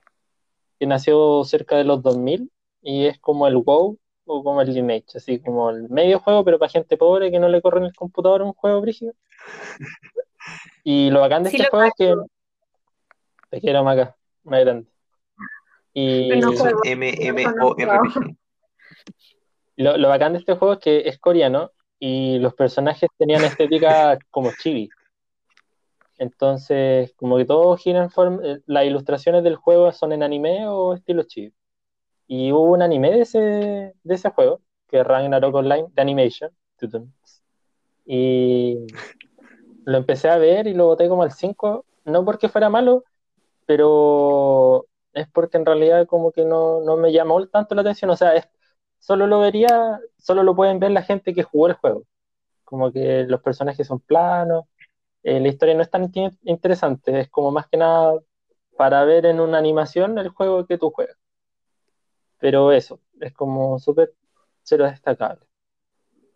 que 0.79 0.87
nació 0.87 1.45
cerca 1.45 1.77
de 1.77 1.85
los 1.85 2.03
2000 2.03 2.51
y 2.83 3.07
es 3.07 3.19
como 3.19 3.47
el 3.47 3.57
WoW 3.57 3.99
o 4.27 4.45
como 4.45 4.61
el 4.61 4.73
Lineage, 4.73 5.17
así 5.17 5.41
como 5.41 5.71
el 5.71 5.89
medio 5.89 6.21
juego, 6.21 6.45
pero 6.45 6.59
para 6.59 6.71
gente 6.71 6.97
pobre 6.97 7.31
que 7.31 7.39
no 7.39 7.49
le 7.49 7.63
corre 7.63 7.79
en 7.79 7.87
el 7.87 7.95
computador 7.95 8.43
un 8.43 8.53
juego 8.53 8.81
brígido. 8.81 9.13
Y 10.83 11.11
lo 11.11 11.21
bacán 11.21 11.43
de 11.43 11.51
Sí, 11.51 11.57
este 11.57 11.69
juego 11.69 11.85
es 11.85 11.93
que 11.95 12.15
te 13.51 13.61
quiero 13.61 13.85
Maca, 13.85 14.17
más 14.45 14.61
grande. 14.61 14.89
Y 15.93 16.29
no 16.41 16.53
Es. 16.53 16.63
MMORPG. 16.65 18.37
lo, 19.77 19.97
lo 19.99 20.09
bacán 20.09 20.33
de 20.33 20.39
este 20.39 20.55
juego 20.55 20.75
es 20.75 20.81
que 20.81 21.09
es 21.09 21.19
coreano 21.19 21.73
y 21.99 22.39
los 22.39 22.55
personajes 22.55 23.11
tenían 23.19 23.45
estética 23.45 24.19
como 24.31 24.51
chibi. 24.59 24.89
Entonces, 26.19 27.15
como 27.17 27.37
que 27.39 27.45
todo 27.45 27.77
gira 27.77 28.03
en 28.03 28.11
forma. 28.11 28.41
eh, 28.45 28.61
Las 28.67 28.85
ilustraciones 28.87 29.45
del 29.45 29.57
juego 29.57 29.93
son 29.93 30.13
en 30.13 30.23
anime 30.23 30.67
o 30.69 30.95
estilo 30.95 31.23
chibi. 31.25 31.55
Y 32.29 32.53
hubo 32.53 32.73
un 32.73 32.83
anime 32.83 33.11
de 33.13 33.21
ese, 33.23 33.39
de 33.41 34.15
ese 34.15 34.31
juego, 34.31 34.61
que 34.89 35.01
es 35.01 35.07
Ragnarok 35.07 35.55
Online, 35.55 35.89
de 35.95 36.03
Animation. 36.03 36.51
Y 38.07 38.87
lo 39.85 39.99
empecé 39.99 40.29
a 40.29 40.39
ver 40.39 40.67
y 40.67 40.75
lo 40.75 40.87
boté 40.87 41.09
como 41.09 41.23
al 41.23 41.33
5, 41.33 41.85
no 42.05 42.25
porque 42.25 42.49
fuera 42.49 42.69
malo, 42.71 43.05
pero 43.67 44.87
es 45.15 45.29
porque 45.31 45.59
en 45.59 45.67
realidad 45.67 46.07
como 46.07 46.33
que 46.33 46.45
no, 46.45 46.81
no 46.83 46.97
me 46.97 47.13
llamó 47.13 47.47
tanto 47.49 47.75
la 47.75 47.83
atención. 47.83 48.11
O 48.11 48.17
sea, 48.17 48.35
es, 48.37 48.49
solo 48.99 49.27
lo 49.27 49.41
vería, 49.41 50.01
solo 50.19 50.43
lo 50.43 50.57
pueden 50.57 50.81
ver 50.81 50.93
la 50.93 51.03
gente 51.03 51.35
que 51.35 51.45
jugó 51.45 51.69
el 51.69 51.75
juego. 51.75 52.05
Como 52.65 52.93
que 52.93 53.25
los 53.29 53.43
personajes 53.43 53.87
son 53.87 54.01
planos, 54.01 54.65
eh, 55.23 55.41
la 55.41 55.49
historia 55.49 55.75
no 55.75 55.83
es 55.83 55.91
tan 55.91 56.11
in- 56.15 56.39
interesante, 56.43 57.19
es 57.21 57.29
como 57.29 57.51
más 57.51 57.67
que 57.69 57.77
nada 57.77 58.15
para 58.77 59.05
ver 59.05 59.27
en 59.27 59.41
una 59.41 59.59
animación 59.59 60.19
el 60.19 60.29
juego 60.31 60.67
que 60.67 60.79
tú 60.79 60.91
juegas. 60.91 61.17
Pero 62.39 62.71
eso, 62.73 63.01
es 63.21 63.33
como 63.33 63.79
súper 63.79 64.15
cero 64.63 64.85
destacable. 64.85 65.45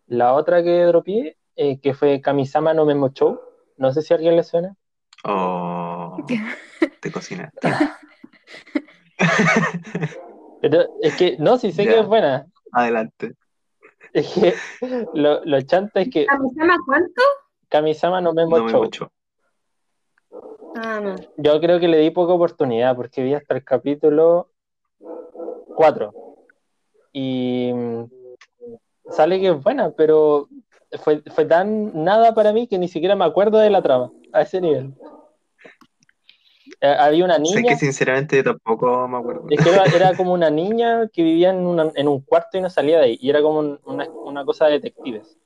La 0.07 0.33
otra 0.33 0.61
que 0.61 0.83
dropié, 0.83 1.37
eh, 1.55 1.79
que 1.79 1.93
fue 1.93 2.19
Kamisama 2.21 2.73
no 2.73 2.85
Memo 2.85 3.09
Show, 3.09 3.39
no 3.77 3.91
sé 3.93 4.01
si 4.01 4.13
a 4.13 4.17
alguien 4.17 4.35
le 4.35 4.43
suena. 4.43 4.75
Oh, 5.23 6.17
te 6.99 7.11
cocinaste. 7.11 7.67
Pero 10.61 10.85
es 11.01 11.15
que, 11.17 11.37
no, 11.39 11.57
sí 11.57 11.71
sé 11.71 11.85
Ya. 11.85 11.91
que 11.93 11.99
es 12.01 12.07
buena. 12.07 12.47
Adelante. 12.71 13.33
Es 14.13 14.33
que 14.33 14.53
lo, 15.13 15.43
lo 15.45 15.61
chanta 15.61 16.01
es 16.01 16.09
que 16.09 16.27
¿A 16.29 16.37
mi 16.37 16.49
llama 16.55 16.75
cuánto? 16.85 17.21
Kamisama 17.77 18.21
no 18.21 18.33
No 18.33 18.45
me 18.45 18.71
Show. 18.71 18.83
mucho. 18.83 19.11
Ah, 20.75 20.99
no. 21.01 21.15
Yo 21.37 21.59
creo 21.59 21.79
que 21.79 21.87
le 21.87 21.97
di 21.97 22.11
poca 22.11 22.31
oportunidad 22.33 22.95
porque 22.95 23.23
vi 23.23 23.33
hasta 23.33 23.55
el 23.55 23.63
capítulo 23.63 24.51
4. 25.75 26.13
Y 27.13 27.71
mm, 27.73 28.03
sale 29.09 29.39
que 29.39 29.47
es 29.49 29.63
buena, 29.63 29.89
pero 29.89 30.47
fue, 31.03 31.23
fue 31.33 31.45
tan 31.45 32.03
nada 32.03 32.35
para 32.35 32.53
mí 32.53 32.67
que 32.67 32.77
ni 32.77 32.87
siquiera 32.87 33.15
me 33.15 33.25
acuerdo 33.25 33.57
de 33.57 33.71
la 33.71 33.81
trama, 33.81 34.11
a 34.31 34.43
ese 34.43 34.61
nivel. 34.61 34.93
Eh, 36.79 36.95
había 36.99 37.25
una 37.25 37.39
Sé 37.39 37.41
niña, 37.41 37.69
que 37.69 37.75
sinceramente 37.77 38.37
yo 38.37 38.43
tampoco 38.43 39.07
me 39.07 39.17
acuerdo. 39.17 39.47
es 39.49 39.63
que 39.63 39.69
era, 39.71 39.85
era 39.85 40.13
como 40.15 40.33
una 40.33 40.51
niña 40.51 41.07
que 41.11 41.23
vivía 41.23 41.49
en, 41.49 41.65
una- 41.65 41.91
en 41.95 42.07
un 42.07 42.21
cuarto 42.21 42.55
y 42.59 42.61
no 42.61 42.69
salía 42.69 42.99
de 42.99 43.05
ahí, 43.05 43.17
y 43.19 43.31
era 43.31 43.41
como 43.41 43.57
un- 43.59 43.79
una, 43.85 44.07
una 44.25 44.45
cosa 44.45 44.65
de 44.67 44.73
detectives. 44.73 45.39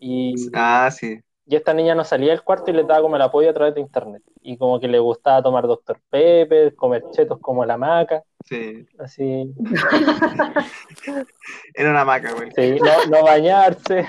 Y, 0.00 0.34
Ah, 0.54 0.90
sí. 0.90 1.20
y 1.46 1.56
esta 1.56 1.74
niña 1.74 1.94
no 1.94 2.04
salía 2.04 2.30
del 2.30 2.42
cuarto 2.42 2.70
y 2.70 2.74
le 2.74 2.84
daba 2.84 3.02
como 3.02 3.16
el 3.16 3.22
apoyo 3.22 3.50
a 3.50 3.54
través 3.54 3.74
de 3.74 3.80
internet. 3.82 4.22
Y 4.40 4.56
como 4.56 4.80
que 4.80 4.88
le 4.88 4.98
gustaba 4.98 5.42
tomar 5.42 5.66
Dr. 5.66 6.00
Pepper, 6.10 6.74
comer 6.74 7.04
chetos 7.12 7.38
como 7.40 7.64
la 7.64 7.76
maca, 7.76 8.22
Sí. 8.44 8.86
así, 8.98 9.52
Era 11.74 11.90
una 11.90 12.04
maca, 12.06 12.32
güey. 12.32 12.50
sí, 12.52 12.78
no, 12.80 13.06
no 13.18 13.22
bañarse, 13.24 14.06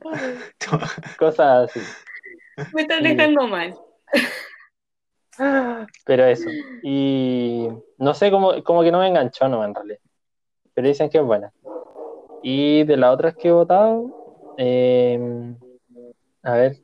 cosas 1.18 1.68
así. 1.70 1.80
Me 2.72 2.82
estás 2.82 3.02
dejando 3.02 3.46
mal. 3.48 3.74
Pero 6.06 6.24
eso. 6.24 6.48
Y 6.82 7.68
no 7.98 8.14
sé, 8.14 8.30
como, 8.30 8.62
como 8.64 8.82
que 8.82 8.90
no 8.92 9.00
me 9.00 9.08
enganchó, 9.08 9.48
no, 9.48 9.62
en 9.64 9.74
realidad. 9.74 9.98
Pero 10.72 10.88
dicen 10.88 11.10
que 11.10 11.18
es 11.18 11.24
buena. 11.24 11.52
Y 12.42 12.84
de 12.84 12.96
las 12.96 13.12
otras 13.12 13.34
que 13.36 13.48
he 13.48 13.52
votado, 13.52 14.25
eh, 14.56 15.54
a 16.42 16.52
ver, 16.52 16.76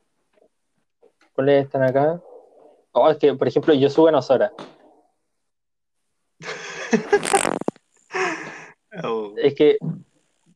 ¿cuáles 1.35 1.65
están 1.65 1.83
acá? 1.83 2.21
Oh, 2.93 3.09
es 3.11 3.17
que, 3.19 3.35
por 3.35 3.49
ejemplo, 3.49 3.73
Yosuga 3.75 4.11
no 4.13 4.23
Sora. 4.23 4.53
Oh, 9.05 9.33
Es 9.39 9.55
que 9.55 9.79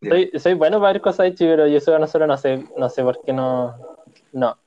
soy, 0.02 0.30
soy 0.38 0.52
bueno 0.54 0.78
para 0.78 0.92
ver 0.92 1.00
cosas 1.00 1.24
de 1.24 1.34
Chi, 1.34 1.46
pero 1.46 1.66
Yosuga 1.66 1.98
no 1.98 2.06
Sora 2.06 2.26
no 2.26 2.36
sé, 2.36 2.62
no 2.76 2.90
sé 2.90 3.02
por 3.02 3.18
qué 3.24 3.32
no. 3.32 3.74
No, 4.32 4.58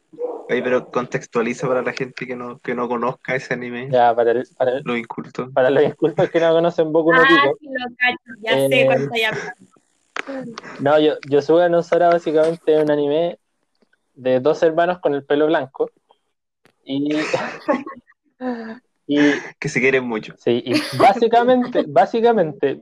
Oye, 0.49 0.63
pero 0.63 0.87
contextualiza 0.89 1.67
para 1.67 1.83
la 1.83 1.93
gente 1.93 2.25
que 2.25 2.35
no, 2.35 2.57
que 2.57 2.73
no 2.73 2.87
conozca 2.87 3.35
ese 3.35 3.53
anime, 3.53 3.87
ya, 3.91 4.15
para, 4.15 4.31
el- 4.31 4.47
para, 4.57 4.71
el- 4.77 4.83
lo 4.83 4.97
inculto. 4.97 5.51
para 5.53 5.69
los 5.69 5.83
incultos 5.83 6.27
que 6.31 6.39
no 6.39 6.51
conocen 6.51 6.91
Boku 6.91 7.13
no 7.13 7.21
Ah, 7.21 7.27
Pico. 7.27 7.57
sí, 7.59 7.67
lo 7.69 7.95
cacho. 7.95 8.39
Ya 8.41 8.57
Eh, 8.57 8.67
sé 8.69 8.85
cuánto 8.87 9.15
ya. 9.15 9.31
No, 10.79 10.99
yo, 10.99 11.13
Yosuga 11.29 11.69
no 11.69 11.83
Sora 11.83 12.09
básicamente 12.09 12.75
es 12.75 12.83
un 12.83 12.91
anime 12.91 13.39
de 14.13 14.39
dos 14.39 14.61
hermanos 14.63 14.99
con 14.99 15.13
el 15.13 15.25
pelo 15.25 15.47
blanco. 15.47 15.91
Y, 16.83 17.09
y 19.07 19.17
Que 19.59 19.69
se 19.69 19.79
quieren 19.79 20.05
mucho. 20.05 20.35
sí, 20.37 20.63
y 20.65 20.73
básicamente, 20.97 21.85
básicamente, 21.87 22.81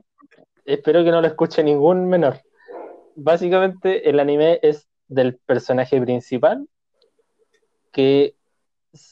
espero 0.64 1.04
que 1.04 1.10
no 1.10 1.20
lo 1.20 1.26
escuche 1.26 1.62
ningún 1.62 2.08
menor. 2.08 2.40
Básicamente 3.14 4.08
el 4.08 4.20
anime 4.20 4.60
es 4.62 4.86
del 5.08 5.36
personaje 5.36 6.00
principal 6.00 6.68
que 7.92 8.34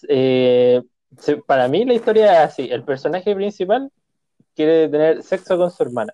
eh, 0.09 0.83
para 1.47 1.69
mí 1.69 1.85
la 1.85 1.95
historia 1.95 2.45
es 2.45 2.51
así, 2.51 2.69
el 2.71 2.85
personaje 2.85 3.35
principal 3.35 3.91
quiere 4.55 4.89
tener 4.89 5.23
sexo 5.23 5.57
con 5.57 5.71
su 5.71 5.83
hermana. 5.83 6.13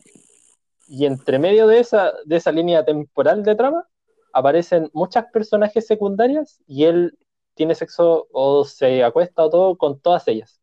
Y 0.95 1.07
entre 1.07 1.39
medio 1.39 1.67
de 1.67 1.79
esa, 1.79 2.13
de 2.27 2.37
esa 2.37 2.53
línea 2.53 2.85
temporal 2.85 3.43
de 3.43 3.55
trama, 3.57 3.89
aparecen 4.31 4.91
muchas 4.93 5.25
personajes 5.33 5.87
secundarias 5.87 6.61
y 6.67 6.85
él 6.85 7.17
tiene 7.55 7.75
sexo 7.75 8.29
o 8.31 8.67
se 8.67 9.03
acuesta 9.03 9.43
o 9.43 9.49
todo 9.49 9.79
con 9.79 9.99
todas 10.01 10.29
ellas. 10.29 10.61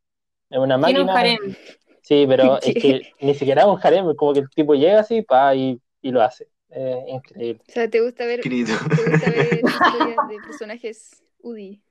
Es 0.52 0.60
una 0.60 0.80
Tiene 0.80 1.00
un 1.02 1.08
máquina. 1.08 1.20
harem. 1.20 1.56
Sí, 2.04 2.26
pero 2.28 2.60
es 2.62 2.76
que 2.76 3.12
ni 3.22 3.34
siquiera 3.34 3.64
es 3.64 3.68
un 3.70 3.80
harem, 3.82 4.16
como 4.16 4.34
que 4.34 4.42
el 4.42 4.50
tipo 4.52 4.76
llega 4.76 5.00
así 5.00 5.24
pa, 5.24 5.56
y, 5.56 5.82
y 6.00 6.12
lo 6.12 6.22
hace. 6.22 6.48
Eh, 6.70 7.06
increíble. 7.08 7.64
O 7.68 7.72
sea, 7.72 7.90
¿te 7.90 8.00
gusta 8.00 8.26
ver, 8.26 8.42
te 8.42 8.50
gusta 8.50 9.32
ver 9.32 9.62
historias 9.66 10.28
de 10.30 10.38
personajes 10.46 11.24
UDI? 11.40 11.82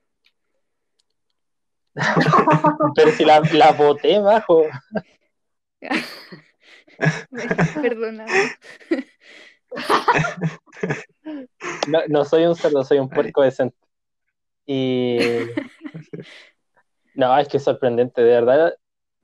Pero 2.95 3.11
si 3.11 3.25
la, 3.25 3.41
la 3.51 3.73
boté 3.73 4.17
bajo. 4.19 4.63
Perdóname. 7.81 8.31
No, 11.87 11.99
no 12.07 12.25
soy 12.25 12.45
un 12.45 12.55
cerdo, 12.55 12.83
soy 12.83 12.99
un 12.99 13.09
puerco 13.09 13.41
decente. 13.41 13.77
Y. 14.65 15.17
No, 17.15 17.37
es 17.37 17.47
que 17.47 17.57
es 17.57 17.63
sorprendente, 17.63 18.21
de 18.21 18.33
verdad. 18.33 18.73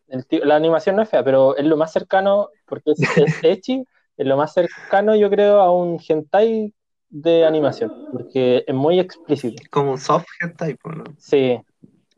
El 0.08 0.26
tío- 0.28 0.46
la 0.46 0.56
animación 0.56 0.96
no 0.96 1.02
es 1.02 1.10
fea, 1.10 1.24
pero 1.24 1.56
es 1.58 1.66
lo 1.66 1.78
más 1.78 1.92
cercano, 1.92 2.50
porque 2.66 2.92
es, 2.92 3.00
es 3.44 3.68
es 4.18 4.28
lo 4.28 4.38
más 4.38 4.54
cercano, 4.54 5.16
yo 5.16 5.30
creo, 5.30 5.60
a 5.60 5.72
un 5.72 6.00
hentai 6.08 6.74
de 7.10 7.46
animación, 7.46 7.92
porque 8.12 8.64
es 8.68 8.76
muy 8.76 9.00
explícito. 9.00 9.64
Como 9.72 9.92
un 9.92 9.98
soft 9.98 10.26
hentai, 10.42 10.78
¿no? 10.84 11.04
Sí. 11.18 11.60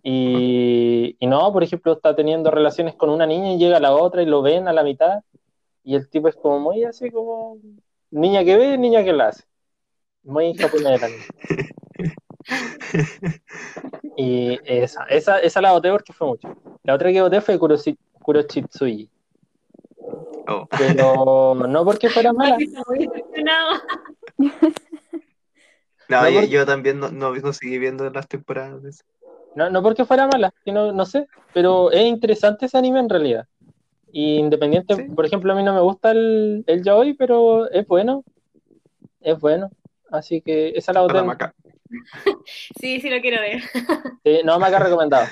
Y, 0.04 1.16
y 1.20 1.28
no, 1.28 1.52
por 1.52 1.64
ejemplo, 1.64 1.94
está 1.94 2.16
teniendo 2.16 2.50
relaciones 2.50 2.96
con 2.96 3.10
una 3.10 3.26
niña 3.26 3.52
y 3.54 3.58
llega 3.58 3.80
la 3.80 3.94
otra 3.94 4.22
y 4.22 4.26
lo 4.26 4.42
ven 4.42 4.68
a 4.68 4.74
la 4.74 4.84
mitad, 4.84 5.20
y 5.88 5.96
el 5.96 6.10
tipo 6.10 6.28
es 6.28 6.36
como 6.36 6.60
muy 6.60 6.84
así 6.84 7.10
como 7.10 7.58
niña 8.12 8.44
que 8.44 8.58
ve, 8.58 8.78
niña 8.78 9.04
que 9.06 9.14
la 9.14 9.30
hace. 9.30 9.46
Muy 10.24 10.54
japonés 10.56 11.00
también. 11.00 11.24
Y 14.20 14.58
esa, 14.66 15.04
esa, 15.04 15.38
esa 15.40 15.62
la 15.62 15.74
voté 15.74 15.92
porque 15.92 16.12
fue 16.14 16.28
mucho. 16.28 16.56
La 16.84 16.96
otra 16.96 17.12
que 17.12 17.22
voté 17.22 17.40
fue 17.42 17.60
Kuroshi- 17.60 17.98
Kuroshitsuji. 18.22 19.10
Oh. 20.48 20.68
Pero 20.78 21.54
no 21.56 21.86
porque 21.86 22.10
fuera 22.10 22.34
mala. 22.34 22.58
No, 26.10 26.22
No, 26.22 26.30
yo, 26.30 26.34
porque- 26.36 26.50
yo 26.50 26.66
también 26.66 27.00
no, 27.00 27.10
no, 27.12 27.36
no 27.36 27.54
seguí 27.54 27.78
viendo 27.78 28.10
las 28.10 28.28
temporadas. 28.28 29.04
No, 29.56 29.70
no 29.70 29.84
porque 29.84 30.06
fuera 30.06 30.26
mala, 30.28 30.54
sino, 30.64 30.92
no 30.94 31.06
sé. 31.06 31.28
Pero 31.54 31.92
es 31.92 32.06
interesante 32.06 32.66
ese 32.66 32.78
anime 32.78 33.00
en 33.02 33.10
realidad. 33.10 33.46
Y 34.12 34.38
independiente, 34.38 34.96
Sí. 34.96 35.04
por 35.04 35.26
ejemplo, 35.26 35.52
a 35.54 35.56
mí 35.56 35.64
no 35.64 35.74
me 35.74 35.82
gusta 35.82 36.12
el, 36.12 36.64
el 36.68 36.84
yaoi, 36.84 37.14
pero 37.14 37.70
es 37.70 37.86
bueno. 37.88 38.24
Es 39.22 39.40
bueno. 39.40 39.70
Así 40.12 40.42
que 40.42 40.70
esa 40.70 40.94
la 40.94 41.00
A 41.00 41.04
voté. 41.04 41.14
la 41.16 41.20
en- 41.22 41.26
maca. 41.28 41.54
Sí, 42.80 43.00
sí 43.02 43.10
lo 43.10 43.22
quiero 43.22 43.42
ver. 43.42 43.62
sí, 44.24 44.40
no 44.44 44.60
me 44.60 44.66
ha 44.68 44.80
recomendado. 44.80 45.26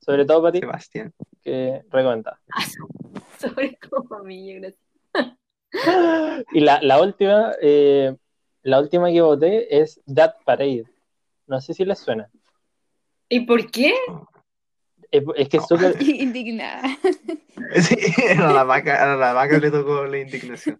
Sobre 0.00 0.24
todo 0.24 0.40
para 0.42 0.52
ti, 0.52 0.60
Sebastián. 0.60 1.12
que 1.42 1.82
recomendado. 1.90 2.36
Sobre 3.38 3.78
todo 3.88 4.14
a 4.16 4.22
mí, 4.22 4.54
yo 4.54 4.60
gracias. 4.60 5.36
Y 6.52 6.60
la, 6.60 6.80
la 6.82 7.00
última, 7.00 7.52
eh, 7.62 8.16
la 8.62 8.80
última 8.80 9.10
que 9.10 9.20
voté 9.20 9.80
es 9.80 10.00
That 10.12 10.34
Parade. 10.44 10.84
No 11.46 11.60
sé 11.60 11.74
si 11.74 11.84
les 11.84 11.98
suena. 11.98 12.28
¿Y 13.28 13.40
por 13.46 13.70
qué? 13.70 13.94
Es, 15.10 15.24
es 15.36 15.48
que 15.48 15.56
es 15.58 15.66
súper. 15.68 16.00
Indignada. 16.02 16.82
Sí, 17.82 17.96
a 18.38 18.52
la 18.52 18.64
vaca, 18.64 19.12
a 19.12 19.16
la 19.16 19.32
vaca 19.32 19.58
le 19.58 19.70
tocó 19.70 20.04
la 20.06 20.18
indignación. 20.18 20.78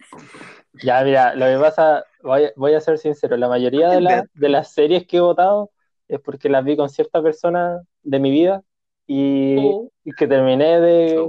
Ya, 0.83 1.03
mira, 1.05 1.35
lo 1.35 1.45
que 1.47 1.59
pasa, 1.63 2.05
voy, 2.23 2.51
voy 2.57 2.75
a 2.75 2.81
ser 2.81 2.97
sincero, 2.99 3.37
la 3.37 3.49
mayoría 3.49 3.91
de, 3.91 4.01
la- 4.01 4.25
de 4.35 4.49
las 4.49 4.73
series 4.73 5.07
que 5.07 5.19
he 5.19 5.21
votado 5.21 5.71
es 6.09 6.19
porque 6.21 6.49
las 6.49 6.65
vi 6.65 6.77
con 6.77 6.89
cierta 6.89 7.23
persona 7.23 7.81
de 8.03 8.19
mi 8.19 8.31
vida 8.31 8.63
y, 9.07 9.57
Oh. 9.59 9.93
y 10.05 10.13
que 10.13 10.27
terminé 10.27 10.81
de, 10.81 11.29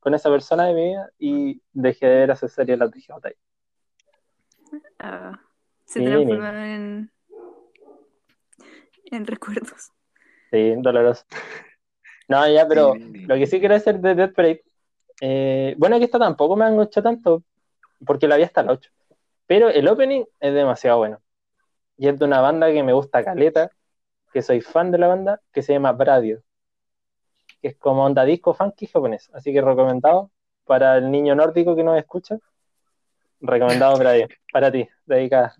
con 0.00 0.14
esa 0.14 0.30
persona 0.30 0.64
de 0.66 0.74
mi 0.74 0.84
vida 0.88 1.10
y 1.18 1.60
dejé 1.72 2.06
de 2.06 2.14
ver 2.20 2.30
esa 2.30 2.48
serie 2.48 2.74
y 2.74 2.78
las 2.78 2.90
dejé 2.90 3.12
botar. 3.12 3.34
Ah, 4.98 5.38
se 5.84 6.00
Sí, 6.00 6.06
transformaron 6.06 6.64
en, 6.64 7.10
en 9.10 9.26
recuerdos. 9.26 9.92
Sí, 10.50 10.74
doloroso. 10.78 11.24
No, 12.28 12.46
ya, 12.48 12.68
pero 12.68 12.92
sí, 12.92 13.26
lo 13.26 13.34
que 13.36 13.46
sí 13.46 13.58
quiero 13.58 13.74
decir 13.74 13.98
de 13.98 14.14
Death 14.14 14.34
Parade, 14.34 14.62
eh, 15.20 15.74
bueno, 15.78 15.98
que 15.98 16.04
esta 16.04 16.18
tampoco 16.18 16.56
me 16.56 16.66
han 16.66 16.80
hecho 16.80 17.02
tanto, 17.02 17.42
porque 18.04 18.28
la 18.28 18.36
vi 18.36 18.42
hasta 18.42 18.62
la 18.62 18.72
8, 18.72 18.90
pero 19.46 19.70
el 19.70 19.88
opening 19.88 20.24
es 20.38 20.54
demasiado 20.54 20.98
bueno. 20.98 21.20
Y 21.96 22.06
es 22.06 22.18
de 22.18 22.24
una 22.24 22.40
banda 22.40 22.70
que 22.70 22.82
me 22.82 22.92
gusta 22.92 23.24
caleta, 23.24 23.70
que 24.32 24.42
soy 24.42 24.60
fan 24.60 24.90
de 24.90 24.98
la 24.98 25.08
banda, 25.08 25.40
que 25.52 25.62
se 25.62 25.72
llama 25.72 25.92
Bradio, 25.92 26.42
que 27.60 27.68
es 27.68 27.76
como 27.76 28.04
onda 28.04 28.24
disco 28.24 28.52
funky 28.54 28.86
japonés, 28.86 29.30
así 29.32 29.52
que 29.52 29.62
recomendado 29.62 30.30
para 30.64 30.98
el 30.98 31.10
niño 31.10 31.34
nórdico 31.34 31.74
que 31.74 31.82
nos 31.82 31.98
escucha, 31.98 32.38
recomendado 33.40 33.96
Bradio, 33.96 34.28
para 34.52 34.70
ti, 34.70 34.86
dedicada. 35.06 35.54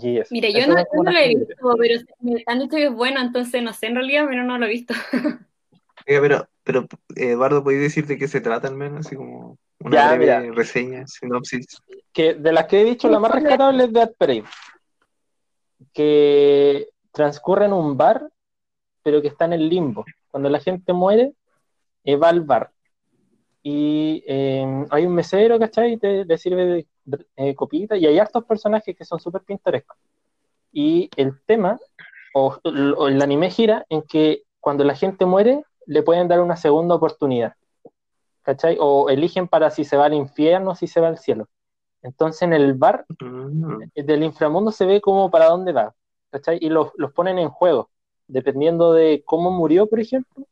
Yes. 0.00 0.32
Mira, 0.32 0.48
yo 0.48 0.66
no, 0.66 0.74
no 0.74 1.12
lo 1.12 1.18
he 1.18 1.28
visto, 1.28 1.54
pero 1.78 2.00
me 2.20 2.42
han 2.46 2.58
dicho 2.58 2.76
que 2.76 2.86
es 2.86 2.92
bueno, 2.92 3.20
entonces 3.20 3.62
no 3.62 3.72
sé 3.72 3.86
en 3.86 3.94
realidad, 3.94 4.26
pero 4.28 4.42
no 4.42 4.58
lo 4.58 4.66
he 4.66 4.70
visto. 4.70 4.92
Oiga, 6.06 6.20
pero, 6.20 6.48
pero 6.64 6.80
eh, 7.16 7.30
Eduardo, 7.30 7.62
¿podéis 7.62 7.82
decir 7.82 8.06
de 8.06 8.18
qué 8.18 8.26
se 8.26 8.40
trata 8.40 8.66
al 8.68 8.74
menos? 8.74 9.06
Así 9.06 9.14
como 9.16 9.56
una 9.78 9.96
Ya, 9.96 10.08
breve 10.16 10.40
mira. 10.40 10.54
reseña, 10.54 11.06
sinopsis. 11.06 11.66
que 12.12 12.34
de 12.34 12.52
las 12.52 12.66
que 12.66 12.80
he 12.80 12.84
dicho, 12.84 13.08
la 13.08 13.20
más 13.20 13.30
rescatable 13.30 13.84
es 13.84 13.92
Death 13.92 14.14
Parade, 14.18 14.44
que 15.92 16.88
transcurre 17.12 17.66
en 17.66 17.72
un 17.72 17.96
bar, 17.96 18.28
pero 19.02 19.22
que 19.22 19.28
está 19.28 19.44
en 19.44 19.54
el 19.54 19.68
limbo. 19.68 20.04
Cuando 20.30 20.48
la 20.48 20.60
gente 20.60 20.92
muere, 20.92 21.32
eh, 22.04 22.16
va 22.16 22.28
al 22.30 22.40
bar. 22.40 22.70
Y 23.62 24.22
eh, 24.26 24.86
hay 24.90 25.06
un 25.06 25.14
mesero, 25.14 25.58
¿cachai? 25.58 25.92
Y 25.92 25.96
te, 25.98 26.24
le 26.24 26.38
sirve 26.38 26.64
de- 26.66 26.86
eh, 27.36 27.54
copita, 27.54 27.96
y 27.96 28.06
hay 28.06 28.18
hartos 28.18 28.44
personajes 28.44 28.96
que 28.96 29.04
son 29.04 29.20
súper 29.20 29.42
pintorescos. 29.42 29.96
Y 30.72 31.08
el 31.16 31.40
tema, 31.46 31.78
o, 32.34 32.58
o 32.64 33.08
el 33.08 33.22
anime 33.22 33.50
gira 33.50 33.84
en 33.88 34.02
que 34.02 34.42
cuando 34.60 34.84
la 34.84 34.94
gente 34.94 35.24
muere, 35.24 35.62
le 35.86 36.02
pueden 36.02 36.28
dar 36.28 36.40
una 36.40 36.56
segunda 36.56 36.94
oportunidad. 36.94 37.54
¿Cachai? 38.42 38.76
O 38.80 39.08
eligen 39.08 39.48
para 39.48 39.70
si 39.70 39.84
se 39.84 39.96
va 39.96 40.06
al 40.06 40.14
infierno 40.14 40.72
o 40.72 40.74
si 40.74 40.86
se 40.86 41.00
va 41.00 41.08
al 41.08 41.18
cielo. 41.18 41.48
Entonces 42.02 42.42
en 42.42 42.52
el 42.52 42.74
bar 42.74 43.06
Mm, 43.18 43.84
del 43.94 44.22
inframundo 44.22 44.70
se 44.70 44.84
ve 44.84 45.00
como 45.00 45.30
para 45.30 45.46
dónde 45.46 45.72
va, 45.72 45.94
¿cachai? 46.30 46.58
Y 46.60 46.68
los, 46.68 46.90
los 46.96 47.12
ponen 47.12 47.38
en 47.38 47.48
juego, 47.48 47.90
dependiendo 48.26 48.92
de 48.92 49.22
cómo 49.24 49.50
murió, 49.50 49.86
por 49.86 50.00
ejemplo, 50.00 50.46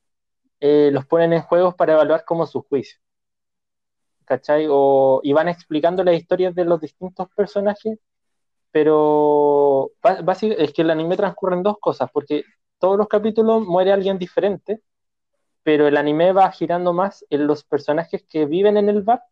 eh, 0.60 0.90
los 0.92 1.04
ponen 1.06 1.32
en 1.32 1.42
juegos 1.42 1.74
para 1.74 1.92
evaluar 1.92 2.24
como 2.24 2.46
su 2.46 2.62
juicio, 2.62 2.98
¿cachai? 4.32 4.66
O, 4.70 5.20
y 5.22 5.32
van 5.32 5.48
explicando 5.48 6.02
las 6.04 6.14
historias 6.16 6.54
de 6.54 6.64
los 6.64 6.80
distintos 6.80 7.28
personajes, 7.36 7.98
pero 8.72 9.92
ba- 10.02 10.22
básic- 10.22 10.56
es 10.58 10.72
que 10.72 10.82
el 10.82 10.90
anime 10.90 11.16
transcurre 11.16 11.56
en 11.56 11.62
dos 11.64 11.78
cosas, 11.80 12.10
porque 12.12 12.44
todos 12.78 12.98
los 12.98 13.08
capítulos 13.08 13.62
muere 13.66 13.92
alguien 13.92 14.18
diferente, 14.18 14.82
pero 15.64 15.86
el 15.88 15.96
anime 15.96 16.32
va 16.32 16.50
girando 16.52 16.92
más 16.94 17.24
en 17.30 17.46
los 17.48 17.64
personajes 17.64 18.24
que 18.28 18.46
viven 18.46 18.76
en 18.78 18.88
el 18.90 19.02
bar 19.02 19.22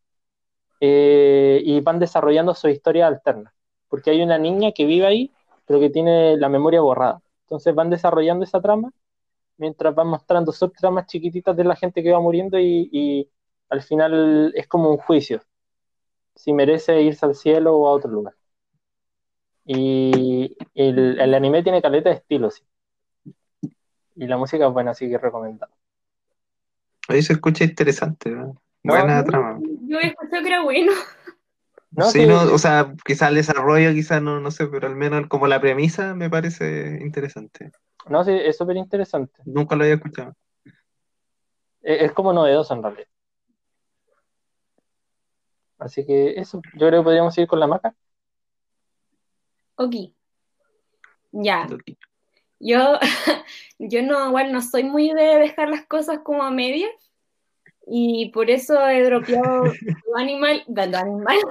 eh, 0.80 1.60
y 1.65 1.80
van 1.80 1.99
desarrollando 1.99 2.54
su 2.54 2.69
historia 2.69 3.06
alterna, 3.06 3.54
porque 3.89 4.10
hay 4.10 4.23
una 4.23 4.39
niña 4.39 4.73
que 4.73 4.86
vive 4.86 5.06
ahí, 5.06 5.32
pero 5.67 5.80
que 5.80 5.91
tiene 5.91 6.36
la 6.36 6.49
memoria 6.49 6.80
borrada. 6.80 7.23
Entonces 7.43 7.75
van 7.75 7.91
desarrollando 7.91 8.45
esa 8.45 8.60
trama 8.60 8.91
mientras 9.58 9.95
van 9.95 10.08
mostrando 10.08 10.52
subtramas 10.52 11.06
chiquititas 11.06 11.56
de 11.56 11.65
la 11.65 11.76
gente 11.76 12.02
que 12.02 12.13
va 12.13 12.21
muriendo 12.21 12.58
y 12.60 13.30
al 13.71 13.83
final 13.83 14.52
es 14.56 14.69
como 14.69 14.91
un 14.91 14.99
juicio, 14.99 15.43
si 16.37 16.52
merece 16.54 17.02
irse 17.02 17.26
al 17.26 17.35
cielo 17.37 17.76
o 17.76 17.89
a 17.89 17.93
otro 17.93 18.11
lugar. 18.11 18.35
Y 19.65 20.54
el, 20.75 21.19
el 21.19 21.35
anime 21.35 21.63
tiene 21.63 21.80
caleta 21.80 22.11
de 22.11 22.17
estilo, 22.17 22.50
sí. 22.50 22.63
Y 24.15 24.28
la 24.28 24.37
música 24.37 24.69
es 24.69 24.73
buena, 24.73 24.93
así 24.93 25.09
que 25.11 25.19
recomendado. 25.19 25.73
Ahí 27.09 27.23
se 27.23 27.35
escucha 27.35 27.65
interesante, 27.65 28.30
¿no? 28.30 28.63
No, 28.83 28.95
Buena 28.95 29.23
sí. 29.23 29.25
trama. 29.25 29.59
Yo 29.89 29.99
escuché 30.00 30.41
que 30.43 30.49
era 30.49 30.63
bueno. 30.63 30.93
No, 31.93 32.13
sí, 32.13 32.21
sí, 32.26 32.26
no, 32.26 32.43
o 32.52 32.59
sea, 32.59 32.95
quizá 33.04 33.28
el 33.28 33.35
desarrollo, 33.37 33.93
quizá 33.93 34.21
no, 34.21 34.41
no 34.41 34.50
sé, 34.50 34.67
pero 34.69 34.87
al 34.87 34.97
menos 34.97 35.26
como 35.28 35.47
la 35.49 35.61
premisa 35.61 36.15
me 36.15 36.30
parece 36.30 36.99
interesante. 37.02 37.73
no, 38.09 38.25
sí, 38.25 38.33
es 38.33 38.56
súper 38.56 38.76
interesante. 38.76 39.43
Nunca 39.45 39.76
lo 39.76 39.83
había 39.85 39.97
escuchado. 39.97 40.35
Es, 41.83 42.02
es 42.04 42.13
como 42.13 42.33
novedoso 42.33 42.73
en 42.75 42.83
realidad. 42.83 43.06
Así 45.80 46.04
que 46.04 46.38
eso, 46.38 46.60
yo 46.75 46.88
creo 46.88 47.00
que 47.00 47.04
podríamos 47.04 47.36
ir 47.38 47.47
con 47.47 47.58
la 47.58 47.66
maca. 47.66 47.95
Ok. 49.76 49.95
Ya. 51.32 51.66
Yo, 52.58 52.99
yo 53.78 54.02
no, 54.02 54.28
igual 54.28 54.52
no 54.52 54.60
soy 54.60 54.84
muy 54.84 55.12
de 55.14 55.38
dejar 55.38 55.71
las 55.71 55.86
cosas 55.86 56.19
como 56.23 56.43
a 56.43 56.50
medias. 56.50 56.90
Y 57.86 58.30
por 58.30 58.50
eso 58.50 58.86
he 58.88 59.02
dropeado 59.02 59.64
Do 60.06 60.16
Animal, 60.16 60.62
Do 60.69 60.82
Animal, 60.99 61.38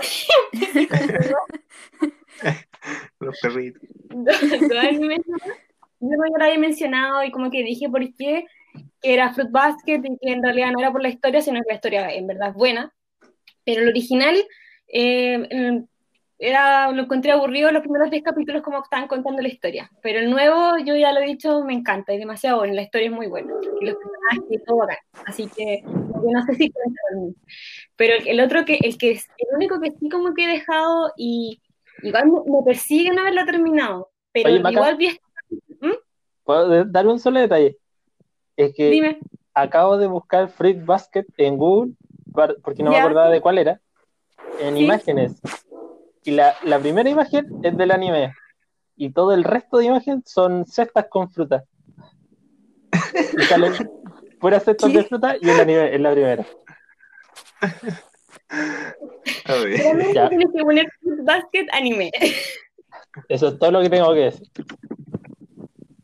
Los 3.19 3.39
perritos. 3.41 3.81
Yo 6.01 6.15
no 6.15 6.37
lo 6.37 6.45
había 6.45 6.59
mencionado 6.59 7.23
y 7.23 7.31
como 7.31 7.49
que 7.49 7.63
dije 7.63 7.89
por 7.89 8.01
qué, 8.15 8.45
que 9.01 9.13
era 9.13 9.33
Fruit 9.33 9.51
Basket 9.51 10.01
y 10.03 10.17
que 10.17 10.31
en 10.31 10.43
realidad 10.43 10.71
no 10.71 10.79
era 10.79 10.91
por 10.91 11.01
la 11.01 11.09
historia, 11.09 11.41
sino 11.41 11.59
que 11.61 11.69
la 11.69 11.75
historia 11.75 12.13
en 12.13 12.27
verdad 12.27 12.49
es 12.49 12.55
buena. 12.55 12.93
Pero 13.69 13.83
el 13.83 13.89
original 13.89 14.35
eh, 14.87 15.47
em, 15.51 15.85
era, 16.39 16.91
lo 16.91 17.03
encontré 17.03 17.31
aburrido 17.31 17.71
los 17.71 17.81
primeros 17.83 18.09
10 18.09 18.23
capítulos 18.23 18.63
como 18.63 18.81
estaban 18.81 19.07
contando 19.07 19.43
la 19.43 19.47
historia. 19.47 19.91
Pero 20.01 20.19
el 20.19 20.31
nuevo, 20.31 20.77
yo 20.83 20.95
ya 20.95 21.11
lo 21.11 21.19
he 21.19 21.25
dicho, 21.25 21.63
me 21.63 21.73
encanta, 21.73 22.13
es 22.13 22.19
demasiado 22.19 22.59
bueno, 22.59 22.73
la 22.73 22.81
historia 22.81 23.07
es 23.09 23.13
muy 23.13 23.27
buena. 23.27 23.53
Y 23.79 23.85
los 23.85 23.95
personajes 23.95 24.43
y 24.49 24.63
todo 24.65 24.77
bacán. 24.77 24.97
Así 25.27 25.47
que 25.55 25.83
yo 25.83 26.31
no 26.31 26.43
sé 26.45 26.55
si. 26.55 26.73
Pero 27.95 28.13
el, 28.25 28.39
otro 28.39 28.65
que, 28.65 28.79
el 28.81 28.97
que 28.97 29.11
es 29.11 29.27
el 29.37 29.55
único 29.55 29.79
que 29.79 29.91
sí 29.91 30.09
como 30.09 30.33
que 30.33 30.45
he 30.45 30.47
dejado 30.47 31.11
y 31.15 31.61
igual 32.01 32.27
me, 32.27 32.63
persigue 32.65 33.11
no 33.11 33.21
haberlo 33.21 33.45
terminado. 33.45 34.09
Pero 34.31 34.49
Oye, 34.49 34.71
igual 34.71 34.97
vi 34.97 35.07
este- 35.07 35.21
¿Puedo 36.43 36.69
de- 36.69 36.85
dar 36.85 37.05
un 37.05 37.19
solo 37.19 37.39
detalle? 37.39 37.77
Es 38.57 38.73
que 38.73 38.89
Dime. 38.89 39.19
acabo 39.53 39.97
de 39.97 40.07
buscar 40.07 40.49
Fruit 40.49 40.83
Basket 40.83 41.25
en 41.37 41.57
Google, 41.57 41.93
porque 42.63 42.83
no 42.83 42.91
me 42.91 42.99
acordaba 42.99 43.29
de 43.29 43.41
cuál 43.41 43.57
era, 43.57 43.79
en 44.59 44.75
Sí. 44.75 44.83
imágenes. 44.85 45.41
Y 46.23 46.31
la, 46.31 46.55
la 46.63 46.79
primera 46.79 47.09
imagen 47.09 47.47
es 47.63 47.77
del 47.77 47.91
anime. 47.91 48.33
Y 48.95 49.11
todo 49.11 49.33
el 49.33 49.43
resto 49.43 49.77
de 49.77 49.85
imágenes 49.85 50.23
son 50.25 50.65
cestas 50.65 51.05
con 51.09 51.29
fruta. 51.31 51.63
Y 53.37 53.41
salen 53.43 53.73
puras 54.39 54.63
cestas 54.63 54.91
¿Qué? 54.91 54.97
de 54.97 55.03
fruta 55.05 55.35
y 55.39 55.49
el 55.49 55.59
anime 55.59 55.95
es 55.95 56.01
la 56.01 56.11
primera. 56.11 56.45
A 59.45 59.53
ver. 59.55 59.77
Solamente 59.77 60.13
Ya. 60.13 60.29
tienes 60.29 60.47
que 60.53 60.61
poner 60.63 60.87
Fruit 61.01 61.23
Basket 61.23 61.65
anime. 61.71 62.11
Eso 63.27 63.47
es 63.49 63.59
todo 63.59 63.71
lo 63.71 63.81
que 63.81 63.89
tengo 63.89 64.13
que 64.13 64.19
decir. 64.19 64.47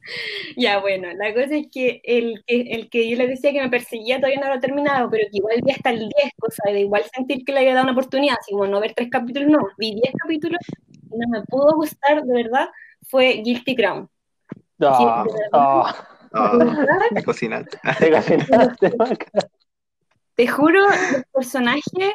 Ya, 0.58 0.80
bueno, 0.80 1.08
la 1.16 1.34
cosa 1.34 1.56
es 1.56 1.68
que 1.72 2.02
el, 2.04 2.44
que 2.46 2.62
el 2.62 2.90
que 2.90 3.10
yo 3.10 3.18
les 3.18 3.30
decía 3.30 3.52
que 3.52 3.62
me 3.62 3.70
perseguía 3.70 4.18
todavía 4.18 4.40
no 4.40 4.48
lo 4.48 4.56
he 4.56 4.60
terminado, 4.60 5.10
pero 5.10 5.26
que 5.32 5.38
igual 5.38 5.62
vi 5.64 5.72
hasta 5.72 5.90
el 5.92 6.00
10, 6.00 6.32
cosa 6.40 6.64
de 6.72 6.82
igual 6.82 7.04
sentir 7.14 7.44
que 7.44 7.52
le 7.52 7.60
había 7.60 7.74
dado 7.74 7.84
una 7.86 7.94
oportunidad, 7.94 8.38
así 8.40 8.52
como 8.52 8.68
no 8.68 8.80
ver 8.80 8.94
tres 8.96 9.10
capítulos, 9.10 9.50
no, 9.50 9.60
vi 9.78 9.96
10 9.96 10.14
capítulos 10.18 10.60
y 11.12 11.18
no 11.18 11.28
me 11.30 11.42
pudo 11.44 11.76
gustar, 11.76 12.24
de 12.24 12.44
verdad, 12.44 12.70
fue 13.08 13.42
Guilty 13.44 13.76
Crown. 13.76 14.10
Ah, 14.82 15.26
ah, 15.54 16.08
Ah, 16.38 16.52
cocinaste. 17.24 17.80
te 17.98 18.12
cocinaste, 18.12 18.92
te 20.36 20.48
juro, 20.48 20.82
los 20.82 21.24
personajes 21.34 22.14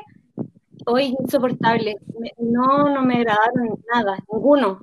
hoy 0.85 1.17
insoportables, 1.19 1.97
no, 2.39 2.93
no 2.95 3.03
me 3.03 3.17
agradaron 3.17 3.83
nada, 3.93 4.19
ninguno. 4.31 4.79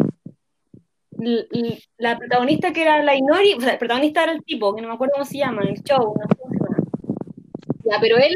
La 1.97 2.17
protagonista 2.17 2.71
que 2.71 2.82
era 2.82 3.03
la 3.03 3.15
Inori, 3.15 3.53
o 3.53 3.62
sea, 3.62 3.73
el 3.73 3.80
protagonista 3.80 4.23
era 4.23 4.34
el 4.34 4.43
tipo, 4.43 4.75
que 4.75 4.82
no 4.82 4.88
me 4.88 4.93
acuerdo 4.93 5.13
cómo 5.13 5.25
se 5.25 5.38
llama, 5.38 5.63
el 5.63 5.82
show, 5.84 6.15
no 6.17 6.27
sé 6.27 6.36
cómo 6.36 6.53
se 6.53 6.60
llama. 6.60 6.77
Ya, 7.86 7.97
pero 7.99 8.17
él, 8.17 8.36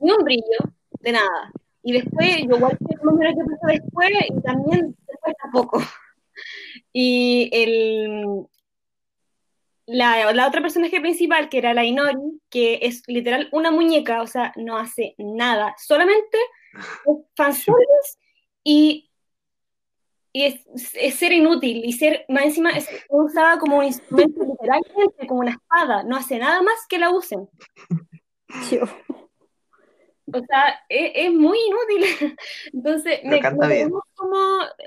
ni 0.00 0.10
un 0.12 0.24
brillo, 0.24 0.58
de 1.00 1.12
nada. 1.12 1.52
Y 1.82 1.92
después, 1.92 2.36
yo 2.48 2.56
igual 2.56 2.78
sé 2.78 2.96
más 3.02 3.14
o 3.14 3.16
menos 3.16 3.34
qué 3.34 3.44
pasó 3.44 3.66
después, 3.66 4.10
y 4.28 4.40
también 4.42 4.96
después 5.06 5.34
tampoco. 5.42 5.82
Y 6.92 7.50
el, 7.52 8.46
la, 9.86 10.32
la 10.32 10.46
otra 10.46 10.60
personaje 10.60 11.00
principal, 11.00 11.48
que 11.48 11.58
era 11.58 11.74
la 11.74 11.84
Inori, 11.84 12.40
que 12.48 12.78
es 12.82 13.02
literal 13.08 13.48
una 13.52 13.70
muñeca, 13.70 14.22
o 14.22 14.26
sea, 14.26 14.52
no 14.56 14.78
hace 14.78 15.14
nada, 15.18 15.74
solamente 15.78 16.38
es 17.06 17.16
fanservice 17.36 18.18
y, 18.64 19.09
y 20.32 20.44
es, 20.44 20.94
es 20.94 21.14
ser 21.14 21.32
inútil, 21.32 21.82
y 21.84 21.92
ser, 21.92 22.24
más 22.28 22.44
encima, 22.44 22.70
es 22.70 22.88
usada 23.08 23.58
como 23.58 23.78
un 23.78 23.84
instrumento 23.84 24.44
literalmente, 24.44 25.26
como 25.26 25.40
una 25.40 25.52
espada, 25.52 26.02
no 26.04 26.16
hace 26.16 26.38
nada 26.38 26.62
más 26.62 26.86
que 26.88 26.98
la 26.98 27.10
usen. 27.10 27.48
Yo. 28.70 28.84
O 30.32 30.40
sea, 30.44 30.80
es, 30.88 31.12
es 31.14 31.32
muy 31.32 31.58
inútil. 31.58 32.38
Entonces, 32.72 33.20
me 33.24 33.40
canta 33.40 33.66
bien. 33.66 33.88
acordamos 33.88 34.04
como 34.14 34.38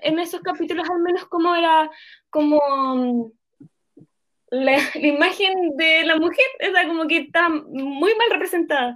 en 0.01 0.19
esos 0.19 0.41
capítulos 0.41 0.89
al 0.89 1.01
menos 1.01 1.25
como 1.25 1.53
era 1.53 1.91
como 2.29 2.61
mm, 2.95 3.31
la, 4.51 4.77
la 4.93 5.07
imagen 5.07 5.75
de 5.75 6.05
la 6.05 6.15
mujer, 6.17 6.45
o 6.69 6.73
sea, 6.73 6.87
como 6.87 7.07
que 7.07 7.17
está 7.17 7.49
muy 7.49 8.15
mal 8.15 8.29
representada. 8.31 8.95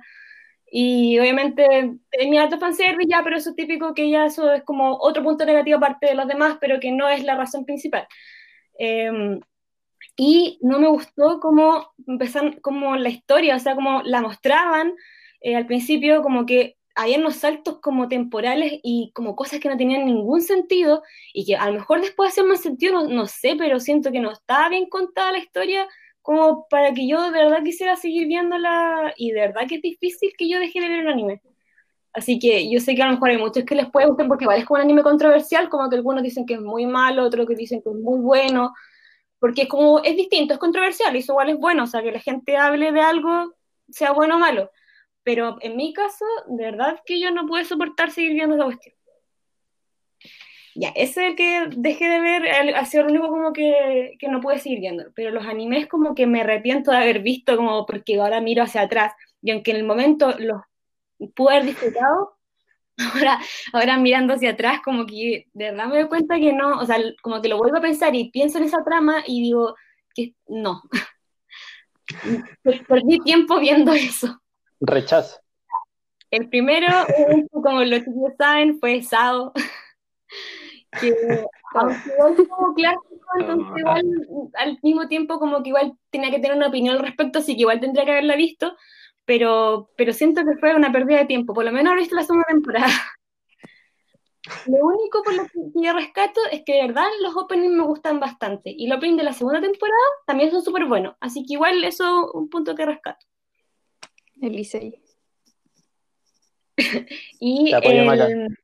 Y 0.70 1.18
obviamente 1.20 1.94
tenía 2.12 2.44
alto 2.44 2.60
fanservice 2.60 3.10
ya, 3.10 3.24
pero 3.24 3.38
eso 3.38 3.52
es 3.52 3.56
típico 3.56 3.94
que 3.94 4.10
ya 4.10 4.26
eso 4.26 4.52
es 4.52 4.64
como 4.64 4.98
otro 5.00 5.24
punto 5.24 5.46
negativo 5.46 5.78
aparte 5.78 6.08
de 6.08 6.16
los 6.16 6.28
demás, 6.28 6.58
pero 6.60 6.80
que 6.80 6.92
no 6.92 7.08
es 7.10 7.24
la 7.24 7.36
razón 7.36 7.66
principal. 7.66 8.08
Em, 8.78 9.40
y 10.18 10.60
no 10.62 10.80
me 10.80 10.88
gustó 10.88 11.40
cómo 11.40 11.94
empezaron, 12.08 12.54
como 12.62 12.96
la 12.98 13.10
historia, 13.10 13.56
o 13.56 13.60
sea, 13.60 13.76
como 13.76 14.02
la 14.04 14.22
mostraban 14.22 14.94
eh, 15.42 15.56
al 15.56 15.68
principio, 15.68 16.24
como 16.24 16.46
que 16.46 16.78
había 16.96 17.20
unos 17.20 17.36
saltos 17.36 17.80
como 17.80 18.08
temporales 18.08 18.80
y 18.84 19.12
como 19.14 19.36
cosas 19.36 19.60
que 19.60 19.70
no 19.70 19.78
tenían 19.78 20.06
ningún 20.06 20.42
sentido 20.42 21.04
y 21.34 21.46
que 21.46 21.56
a 21.56 21.68
lo 21.68 21.74
mejor 21.74 22.02
después 22.02 22.32
hacían 22.32 22.48
más 22.48 22.62
sentido, 22.62 22.94
no, 22.94 23.08
no 23.08 23.28
sé, 23.28 23.56
pero 23.58 23.80
siento 23.80 24.12
que 24.12 24.20
no 24.20 24.32
estaba 24.32 24.70
bien 24.70 24.90
contada 24.90 25.32
la 25.32 25.38
historia 25.38 25.88
como 26.28 26.68
para 26.68 26.94
que 26.94 27.08
yo 27.08 27.32
de 27.32 27.46
verdad 27.46 27.63
quisiera 27.63 27.96
seguir 27.96 28.28
viéndola 28.28 29.13
y 29.16 29.32
de 29.32 29.40
verdad 29.40 29.62
que 29.66 29.76
es 29.76 29.82
difícil 29.82 30.34
que 30.38 30.50
yo 30.50 30.60
deje 30.60 30.82
de 30.82 30.90
ver 30.90 31.00
el 31.00 31.08
anime. 31.08 31.42
Así 32.12 32.38
que 32.38 32.70
yo 32.70 32.82
sé 32.82 32.96
que 32.96 33.02
a 33.02 33.06
lo 33.06 33.13
mejor 33.13 33.30
hay 33.30 33.38
muchos 33.38 33.63
que 33.63 33.76
les 33.76 33.90
puede 33.90 34.08
gustar 34.08 34.28
porque 34.28 34.44
igual 34.44 34.60
es 34.60 34.66
como 34.66 34.78
un 34.78 34.84
anime 34.84 35.04
controversial, 35.04 35.70
como 35.70 35.90
que 35.90 35.96
algunos 35.96 36.22
dicen 36.24 36.46
que 36.46 36.56
es 36.56 36.60
muy 36.60 36.86
malo, 36.86 37.24
otros 37.24 37.48
que 37.48 37.56
dicen 37.56 37.82
que 37.82 37.92
es 37.92 37.96
muy 37.96 38.20
bueno, 38.20 38.74
porque 39.40 39.62
es 39.62 39.70
como, 39.70 40.04
es 40.04 40.18
distinto, 40.18 40.54
es 40.54 40.60
controversial 40.60 41.16
y 41.16 41.20
eso 41.20 41.32
igual 41.32 41.48
es 41.48 41.58
bueno, 41.60 41.84
o 41.86 41.88
sea, 41.88 42.04
que 42.04 42.12
la 42.12 42.20
gente 42.20 42.58
hable 42.58 42.92
de 42.92 43.00
algo, 43.00 43.54
sea 43.90 44.12
bueno 44.12 44.36
o 44.36 44.40
malo. 44.40 44.70
Pero 45.24 45.56
en 45.62 45.78
mi 45.78 45.94
caso, 45.94 46.26
de 46.48 46.66
verdad 46.66 47.00
que 47.06 47.22
yo 47.22 47.32
no 47.32 47.48
puedo 47.48 47.63
soportar 47.63 48.12
seguir 48.12 48.34
viendo 48.34 48.56
esa 48.56 48.66
cuestión. 48.66 48.97
Ya, 50.80 50.90
ese 50.90 51.36
que 51.36 51.70
dejé 51.76 52.08
de 52.08 52.20
ver 52.20 52.76
ha 52.76 52.86
sido 52.86 53.04
el 53.04 53.10
único 53.10 53.30
como 53.30 53.52
que, 53.52 54.16
que 54.20 54.28
no 54.28 54.42
pude 54.42 54.60
seguir 54.60 54.80
viendo. 54.80 55.06
Pero 55.16 55.32
los 55.32 55.48
animes 55.48 55.88
como 55.88 56.13
que 56.13 56.28
me 56.28 56.42
arrepiento 56.42 56.92
de 56.92 56.98
haber 56.98 57.24
visto, 57.24 57.58
como 57.58 57.88
porque 57.88 58.20
ahora 58.20 58.42
miro 58.42 58.62
hacia 58.62 58.82
atrás. 58.82 59.13
Y 59.42 59.50
aunque 59.50 59.72
en 59.72 59.78
el 59.78 59.86
momento 59.86 60.36
los 60.38 60.62
pude 61.34 61.56
haber 61.56 61.66
disfrutado, 61.66 62.38
ahora, 63.16 63.40
ahora 63.74 63.98
mirando 63.98 64.36
hacia 64.36 64.52
atrás, 64.52 64.82
como 64.86 65.08
que 65.08 65.48
de 65.52 65.72
verdad 65.72 65.88
me 65.88 65.98
doy 65.98 66.08
cuenta 66.10 66.40
que 66.40 66.54
no, 66.54 66.78
o 66.78 66.86
sea, 66.86 66.98
como 67.24 67.42
que 67.42 67.50
lo 67.50 67.58
vuelvo 67.58 67.78
a 67.78 67.82
pensar 67.82 68.13
y 68.13 68.30
pienso 68.30 68.60
en 68.60 68.66
esa 68.66 68.84
trama 68.84 69.24
y 69.26 69.42
digo 69.42 69.76
que 70.13 70.36
no. 70.48 70.84
Perdí 72.88 73.18
tiempo 73.22 73.60
viendo 73.60 73.94
eso. 73.94 74.40
Rechazo. 74.80 75.40
El 76.30 76.50
primero, 76.50 76.88
como 77.52 77.84
los 77.84 78.00
chicos 78.02 78.34
saben, 78.38 78.80
fue 78.80 79.02
Sao, 79.02 79.54
que 81.00 81.16
aunque 81.74 82.10
igual 82.10 82.48
como 82.48 82.74
clásico, 82.74 83.28
entonces 83.40 83.78
igual 83.78 84.06
al 84.56 84.80
mismo 84.82 85.08
tiempo 85.08 85.40
como 85.40 85.64
que 85.64 85.70
igual 85.70 85.94
tenía 86.10 86.32
que 86.32 86.40
tener 86.40 86.58
una 86.58 86.68
opinión 86.68 86.96
al 86.96 87.04
respecto, 87.04 87.40
así 87.40 87.56
que 87.56 87.62
igual 87.62 87.80
tendría 87.80 88.06
que 88.06 88.12
haberla 88.12 88.36
visto, 88.36 88.76
pero, 89.26 89.90
pero 89.98 90.14
siento 90.14 90.42
que 90.44 90.58
fue 90.60 90.76
una 90.76 90.92
pérdida 90.92 91.20
de 91.20 91.26
tiempo, 91.26 91.54
por 91.54 91.66
lo 91.66 91.72
menos 91.72 91.92
haber 91.92 92.02
visto 92.02 92.16
la 92.16 92.24
segunda 92.24 92.48
temporada. 92.48 92.88
Lo 94.66 94.86
único 94.86 95.24
por 95.24 95.36
lo 95.36 95.44
que 95.44 95.60
yo 95.76 95.92
rescato 95.92 96.40
es 96.54 96.64
que 96.66 96.76
de 96.76 96.88
verdad 96.88 97.08
los 97.22 97.36
openings 97.36 97.74
me 97.74 97.84
gustan 97.84 98.22
bastante, 98.22 98.74
y 98.76 98.88
los 98.88 98.98
openings 98.98 99.18
de 99.18 99.24
la 99.26 99.34
segunda 99.34 99.60
temporada 99.60 100.00
también 100.26 100.52
son 100.52 100.62
súper 100.62 100.86
buenos, 100.86 101.18
así 101.20 101.46
que 101.46 101.56
igual 101.56 101.84
eso 101.84 102.30
es 102.30 102.34
un 102.34 102.50
punto 102.50 102.74
que 102.74 102.86
rescato. 102.86 103.26
Elisei. 104.42 105.02
Y 107.40 107.74
el 107.74 108.58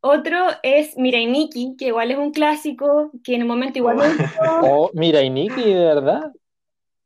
otro 0.00 0.36
es 0.62 0.96
Mirai 0.96 1.26
Nikki, 1.26 1.76
que 1.78 1.86
igual 1.88 2.10
es 2.10 2.18
un 2.18 2.32
clásico, 2.32 3.10
que 3.24 3.34
en 3.34 3.42
el 3.42 3.46
momento 3.48 3.78
igual 3.78 3.96
me 3.98 4.04
gustó, 4.08 4.26
Oh, 4.62 4.90
mira, 4.94 5.22
y 5.22 5.30
Nikki, 5.30 5.62
de 5.74 5.84
verdad. 5.84 6.32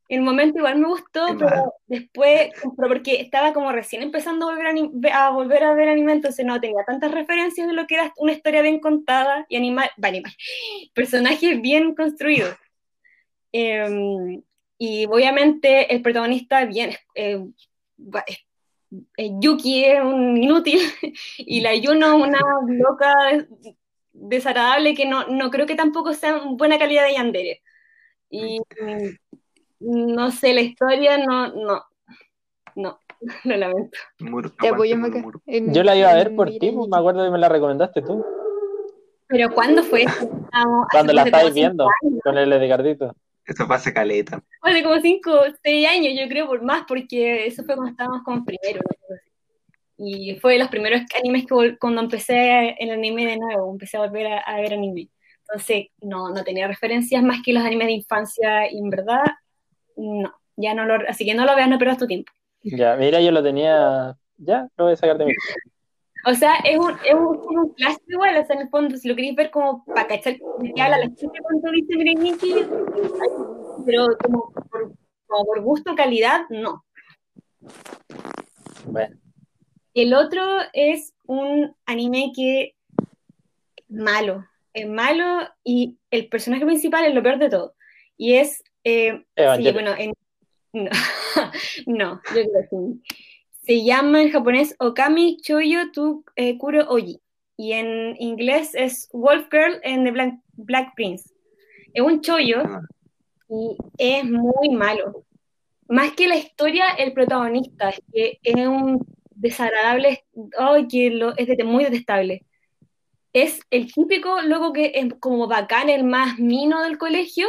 en 0.08 0.18
el 0.18 0.24
momento 0.24 0.58
igual 0.58 0.78
me 0.78 0.88
gustó, 0.88 1.26
Qué 1.26 1.34
pero 1.38 1.46
mal. 1.46 1.70
después, 1.86 2.50
pero 2.76 2.88
porque 2.88 3.20
estaba 3.20 3.52
como 3.54 3.72
recién 3.72 4.02
empezando 4.02 4.46
a 4.48 4.52
volver 4.52 4.66
a, 4.66 4.70
ani- 4.70 4.90
a 5.12 5.30
volver 5.30 5.64
a 5.64 5.74
ver 5.74 5.88
anime, 5.88 6.12
entonces 6.12 6.44
no 6.44 6.60
tenía 6.60 6.84
tantas 6.86 7.10
referencias 7.12 7.66
de 7.66 7.72
lo 7.74 7.86
que 7.86 7.94
era 7.96 8.12
una 8.18 8.32
historia 8.32 8.62
bien 8.62 8.80
contada 8.80 9.46
y 9.48 9.56
animal, 9.56 9.90
va, 10.02 10.08
animal, 10.08 10.32
personajes 10.94 11.60
bien 11.62 11.94
construidos. 11.94 12.54
Em, 13.52 14.42
y 14.78 15.06
obviamente 15.06 15.94
el 15.94 16.02
protagonista 16.02 16.64
bien, 16.66 16.90
eh, 17.14 17.40
Yuki 19.16 19.84
es 19.84 20.00
un 20.02 20.36
inútil 20.36 20.78
y 21.38 21.60
la 21.60 21.74
Yuno 21.74 22.16
una 22.16 22.38
loca 22.66 23.14
des- 23.30 23.76
desagradable 24.12 24.94
que 24.94 25.06
no, 25.06 25.26
no 25.28 25.50
creo 25.50 25.66
que 25.66 25.74
tampoco 25.74 26.14
sea 26.14 26.40
buena 26.44 26.78
calidad 26.78 27.04
de 27.04 27.14
Yandere. 27.14 27.62
Y 28.30 28.60
no 29.80 30.30
sé, 30.30 30.54
la 30.54 30.62
historia 30.62 31.18
no, 31.18 31.48
no, 31.48 31.84
no, 32.76 32.98
lo 33.44 33.56
lamento. 33.56 33.98
Muro, 34.20 34.50
Te 34.50 34.68
apoyo, 34.68 34.96
Yo 35.46 35.82
la 35.82 35.96
iba 35.96 36.10
a 36.10 36.14
ver 36.14 36.34
por 36.34 36.50
ti, 36.50 36.70
pues, 36.70 36.88
me 36.88 36.96
acuerdo 36.96 37.24
que 37.24 37.30
me 37.30 37.38
la 37.38 37.48
recomendaste 37.48 38.02
tú. 38.02 38.24
Pero 39.26 39.50
¿cuándo 39.50 39.82
fue 39.82 40.04
Cuando 40.90 41.12
la 41.12 41.22
estáis 41.22 41.54
viendo 41.54 41.88
años, 42.02 42.20
con 42.22 42.38
el 42.38 42.52
Edgardito. 42.52 43.14
Eso 43.46 43.68
pasa 43.68 43.92
caleta. 43.92 44.42
Hace 44.62 44.82
como 44.82 45.00
5 45.00 45.30
6 45.62 45.88
años, 45.88 46.14
yo 46.18 46.28
creo, 46.28 46.46
por 46.46 46.62
más, 46.62 46.84
porque 46.88 47.46
eso 47.46 47.62
fue 47.64 47.74
cuando 47.74 47.90
estábamos 47.90 48.22
como 48.24 48.44
primero. 48.44 48.80
así. 48.88 49.14
Y 49.96 50.36
fue 50.40 50.54
de 50.54 50.58
los 50.58 50.68
primeros 50.68 51.02
animes 51.18 51.46
que 51.46 51.76
cuando 51.78 52.00
empecé 52.00 52.74
el 52.78 52.90
anime 52.90 53.26
de 53.26 53.36
nuevo, 53.36 53.70
empecé 53.70 53.96
a 53.96 54.00
volver 54.00 54.26
a, 54.26 54.38
a 54.40 54.56
ver 54.56 54.74
anime. 54.74 55.08
Entonces, 55.46 55.86
no, 56.00 56.30
no 56.30 56.42
tenía 56.42 56.66
referencias 56.66 57.22
más 57.22 57.40
que 57.44 57.52
los 57.52 57.62
animes 57.62 57.88
de 57.88 57.92
infancia, 57.92 58.70
y 58.72 58.78
en 58.78 58.90
verdad, 58.90 59.22
no, 59.96 60.34
ya 60.56 60.74
no 60.74 60.84
lo, 60.86 61.08
así 61.08 61.24
que 61.24 61.34
no 61.34 61.44
lo 61.44 61.54
veas, 61.54 61.68
no 61.68 61.78
pierdas 61.78 61.98
tu 61.98 62.06
tiempo. 62.06 62.32
Ya, 62.62 62.96
mira, 62.96 63.20
yo 63.20 63.30
lo 63.30 63.42
tenía. 63.42 64.16
Ya, 64.36 64.68
lo 64.76 64.84
voy 64.84 64.94
a 64.94 64.96
sacar 64.96 65.18
de 65.18 65.26
mi. 65.26 65.32
O 66.26 66.34
sea, 66.34 66.54
es 66.64 66.78
un, 66.78 66.92
es 67.04 67.14
un, 67.14 67.36
es 67.36 67.46
un 67.56 67.68
clásico 67.74 68.04
igual, 68.08 68.36
o 68.36 68.46
sea, 68.46 68.56
en 68.56 68.62
el 68.62 68.68
fondo, 68.70 68.96
si 68.96 69.08
lo 69.08 69.14
queréis 69.14 69.36
ver 69.36 69.50
como 69.50 69.84
para 69.84 70.06
cachar 70.06 70.34
de 70.58 70.72
qué 70.74 70.82
habla 70.82 70.98
la 70.98 71.04
gente 71.04 71.38
cuando 71.42 71.70
dice 71.70 71.96
Mireniki, 71.96 72.54
pero 73.84 74.06
como 74.22 74.50
por, 74.70 74.92
como 75.26 75.44
por 75.44 75.60
gusto, 75.62 75.94
calidad, 75.94 76.42
no. 76.50 76.84
Bueno, 78.86 79.16
El 79.94 80.14
otro 80.14 80.42
es 80.72 81.14
un 81.26 81.74
anime 81.86 82.32
que 82.34 82.62
es 82.62 82.74
malo, 83.88 84.44
es 84.72 84.88
malo 84.88 85.40
y 85.62 85.98
el 86.10 86.28
personaje 86.28 86.64
principal 86.66 87.04
es 87.04 87.14
lo 87.14 87.22
peor 87.22 87.38
de 87.38 87.48
todo. 87.50 87.74
Y 88.16 88.34
es, 88.34 88.62
eh, 88.84 89.24
sí, 89.56 89.62
bueno, 89.72 89.92
en- 89.96 90.12
no, 90.72 90.90
no, 91.86 92.20
yo 92.34 92.42
creo 92.42 92.46
que 92.52 92.68
sí. 92.70 93.02
Se 93.66 93.82
llama 93.82 94.20
en 94.20 94.30
japonés 94.30 94.76
Okami 94.78 95.38
Choyo 95.40 95.90
tu 95.90 96.22
eh, 96.36 96.58
Kuro 96.58 96.86
Oji. 96.88 97.18
Y 97.56 97.72
en 97.72 98.14
inglés 98.20 98.74
es 98.74 99.08
Wolf 99.12 99.48
Girl 99.50 99.80
and 99.84 100.04
the 100.04 100.10
Black, 100.10 100.34
Black 100.52 100.94
Prince. 100.94 101.30
Es 101.94 102.02
un 102.02 102.20
chollo 102.20 102.62
Ah, 102.62 102.82
y 103.48 103.76
es 103.96 104.24
muy 104.24 104.68
malo. 104.70 105.24
Más 105.88 106.12
que 106.12 106.28
la 106.28 106.36
historia, 106.36 106.90
el 106.98 107.14
protagonista, 107.14 107.90
es 107.90 108.02
que 108.12 108.38
es 108.42 108.66
un 108.66 109.06
desagradable, 109.30 110.24
ay, 110.58 110.86
que 110.88 111.10
lo, 111.10 111.34
es 111.36 111.64
muy 111.64 111.84
detestable. 111.84 112.44
Es 113.32 113.60
el 113.70 113.92
típico 113.92 114.42
loco 114.42 114.72
que 114.72 114.92
es 114.94 115.14
como 115.20 115.48
bacán, 115.48 115.88
el 115.88 116.04
más 116.04 116.38
mino 116.38 116.82
del 116.82 116.98
colegio, 116.98 117.48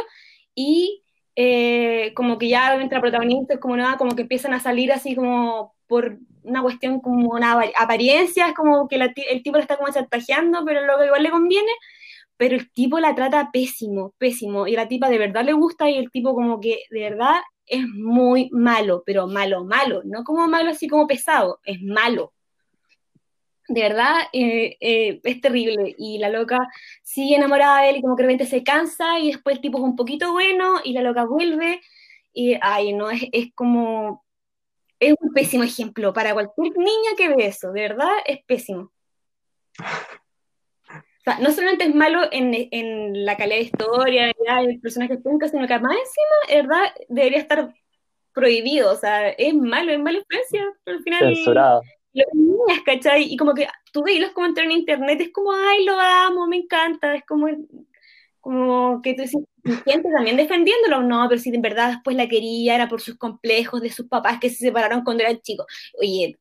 y 0.54 1.02
eh, 1.34 2.12
como 2.14 2.38
que 2.38 2.48
ya 2.48 2.74
entra 2.76 3.00
protagonista, 3.00 3.54
es 3.54 3.60
como 3.60 3.76
nada, 3.76 3.98
como 3.98 4.16
que 4.16 4.22
empiezan 4.22 4.54
a 4.54 4.60
salir 4.60 4.92
así 4.92 5.14
como 5.14 5.75
por 5.86 6.18
una 6.42 6.62
cuestión 6.62 7.00
como 7.00 7.30
una 7.30 7.60
apariencia, 7.76 8.48
es 8.48 8.54
como 8.54 8.88
que 8.88 8.98
la 8.98 9.12
el 9.30 9.42
tipo 9.42 9.56
la 9.56 9.62
está 9.62 9.76
como 9.76 9.92
chantajeando, 9.92 10.64
pero 10.64 10.84
luego 10.86 11.04
igual 11.04 11.22
le 11.22 11.30
conviene, 11.30 11.70
pero 12.36 12.56
el 12.56 12.70
tipo 12.72 13.00
la 13.00 13.14
trata 13.14 13.50
pésimo, 13.52 14.14
pésimo, 14.18 14.66
y 14.66 14.72
la 14.72 14.88
tipa 14.88 15.08
de 15.08 15.18
verdad 15.18 15.44
le 15.44 15.52
gusta 15.54 15.90
y 15.90 15.96
el 15.98 16.10
tipo 16.10 16.34
como 16.34 16.60
que 16.60 16.80
de 16.90 17.00
verdad 17.00 17.34
es 17.66 17.86
muy 17.88 18.48
malo, 18.52 19.02
pero 19.06 19.26
malo, 19.26 19.64
malo, 19.64 20.02
no 20.04 20.24
como 20.24 20.46
malo 20.48 20.70
así 20.70 20.88
como 20.88 21.06
pesado, 21.06 21.60
es 21.64 21.82
malo. 21.82 22.32
De 23.68 23.80
verdad, 23.80 24.14
eh, 24.32 24.76
eh, 24.80 25.20
es 25.24 25.40
terrible. 25.40 25.94
Y 25.98 26.18
la 26.18 26.28
loca 26.30 26.58
sigue 27.02 27.36
enamorada 27.36 27.82
de 27.82 27.90
él 27.90 27.96
y 27.96 28.02
como 28.02 28.16
que 28.16 28.22
de 28.22 28.28
repente 28.28 28.46
se 28.46 28.62
cansa 28.62 29.18
y 29.18 29.32
después 29.32 29.56
el 29.56 29.62
tipo 29.62 29.78
es 29.78 29.84
un 29.84 29.96
poquito 29.96 30.32
bueno 30.32 30.80
y 30.84 30.92
la 30.92 31.02
loca 31.02 31.24
vuelve. 31.24 31.80
y, 32.32 32.56
ay, 32.60 32.92
no, 32.92 33.10
es, 33.10 33.24
es 33.32 33.52
como, 33.54 34.25
es 35.00 35.14
un 35.20 35.32
pésimo 35.32 35.64
ejemplo 35.64 36.12
para 36.12 36.32
cualquier 36.34 36.76
niña 36.76 37.10
que 37.16 37.28
ve 37.28 37.46
eso, 37.46 37.72
de 37.72 37.82
verdad, 37.82 38.12
es 38.26 38.44
pésimo. 38.44 38.92
O 39.78 41.22
sea, 41.24 41.38
no 41.40 41.50
solamente 41.50 41.84
es 41.84 41.94
malo 41.94 42.22
en, 42.30 42.68
en 42.70 43.24
la 43.24 43.36
calidad 43.36 43.56
de 43.56 43.62
historia, 43.62 44.32
el 44.60 44.80
personaje 44.80 45.18
público, 45.18 45.48
sino 45.48 45.66
que 45.66 45.74
además 45.74 45.96
encima, 45.98 46.36
de 46.48 46.62
verdad, 46.62 46.94
debería 47.08 47.38
estar 47.38 47.74
prohibido, 48.32 48.92
o 48.92 48.96
sea, 48.96 49.30
es 49.30 49.54
malo, 49.54 49.92
es 49.92 49.98
mala 49.98 50.18
influencia, 50.18 50.64
pero 50.84 50.98
al 50.98 51.02
final... 51.02 51.34
Censurado. 51.34 51.82
Las 52.12 52.28
niñas, 52.32 52.82
¿cachai? 52.84 53.24
Y 53.24 53.36
como 53.36 53.52
que 53.52 53.66
tú 53.92 54.02
veis 54.02 54.20
los 54.20 54.30
comentarios 54.30 54.72
en 54.72 54.78
internet, 54.78 55.20
es 55.20 55.32
como, 55.32 55.52
ay, 55.52 55.84
lo 55.84 55.98
amo, 55.98 56.46
me 56.46 56.56
encanta, 56.56 57.14
es 57.14 57.24
como, 57.26 57.48
como 58.46 59.02
que 59.02 59.14
tú 59.14 59.22
dices, 59.22 59.42
gente 59.84 60.08
también 60.14 60.36
defendiéndolo, 60.36 61.02
no, 61.02 61.26
pero 61.28 61.40
si 61.40 61.52
en 61.52 61.60
verdad 61.60 61.88
después 61.88 62.16
la 62.16 62.28
quería, 62.28 62.76
era 62.76 62.88
por 62.88 63.00
sus 63.00 63.16
complejos 63.16 63.80
de 63.80 63.90
sus 63.90 64.06
papás 64.06 64.38
que 64.38 64.50
se 64.50 64.58
separaron 64.66 65.02
cuando 65.02 65.24
eran 65.24 65.40
chicos. 65.40 65.66
Oye, 66.00 66.38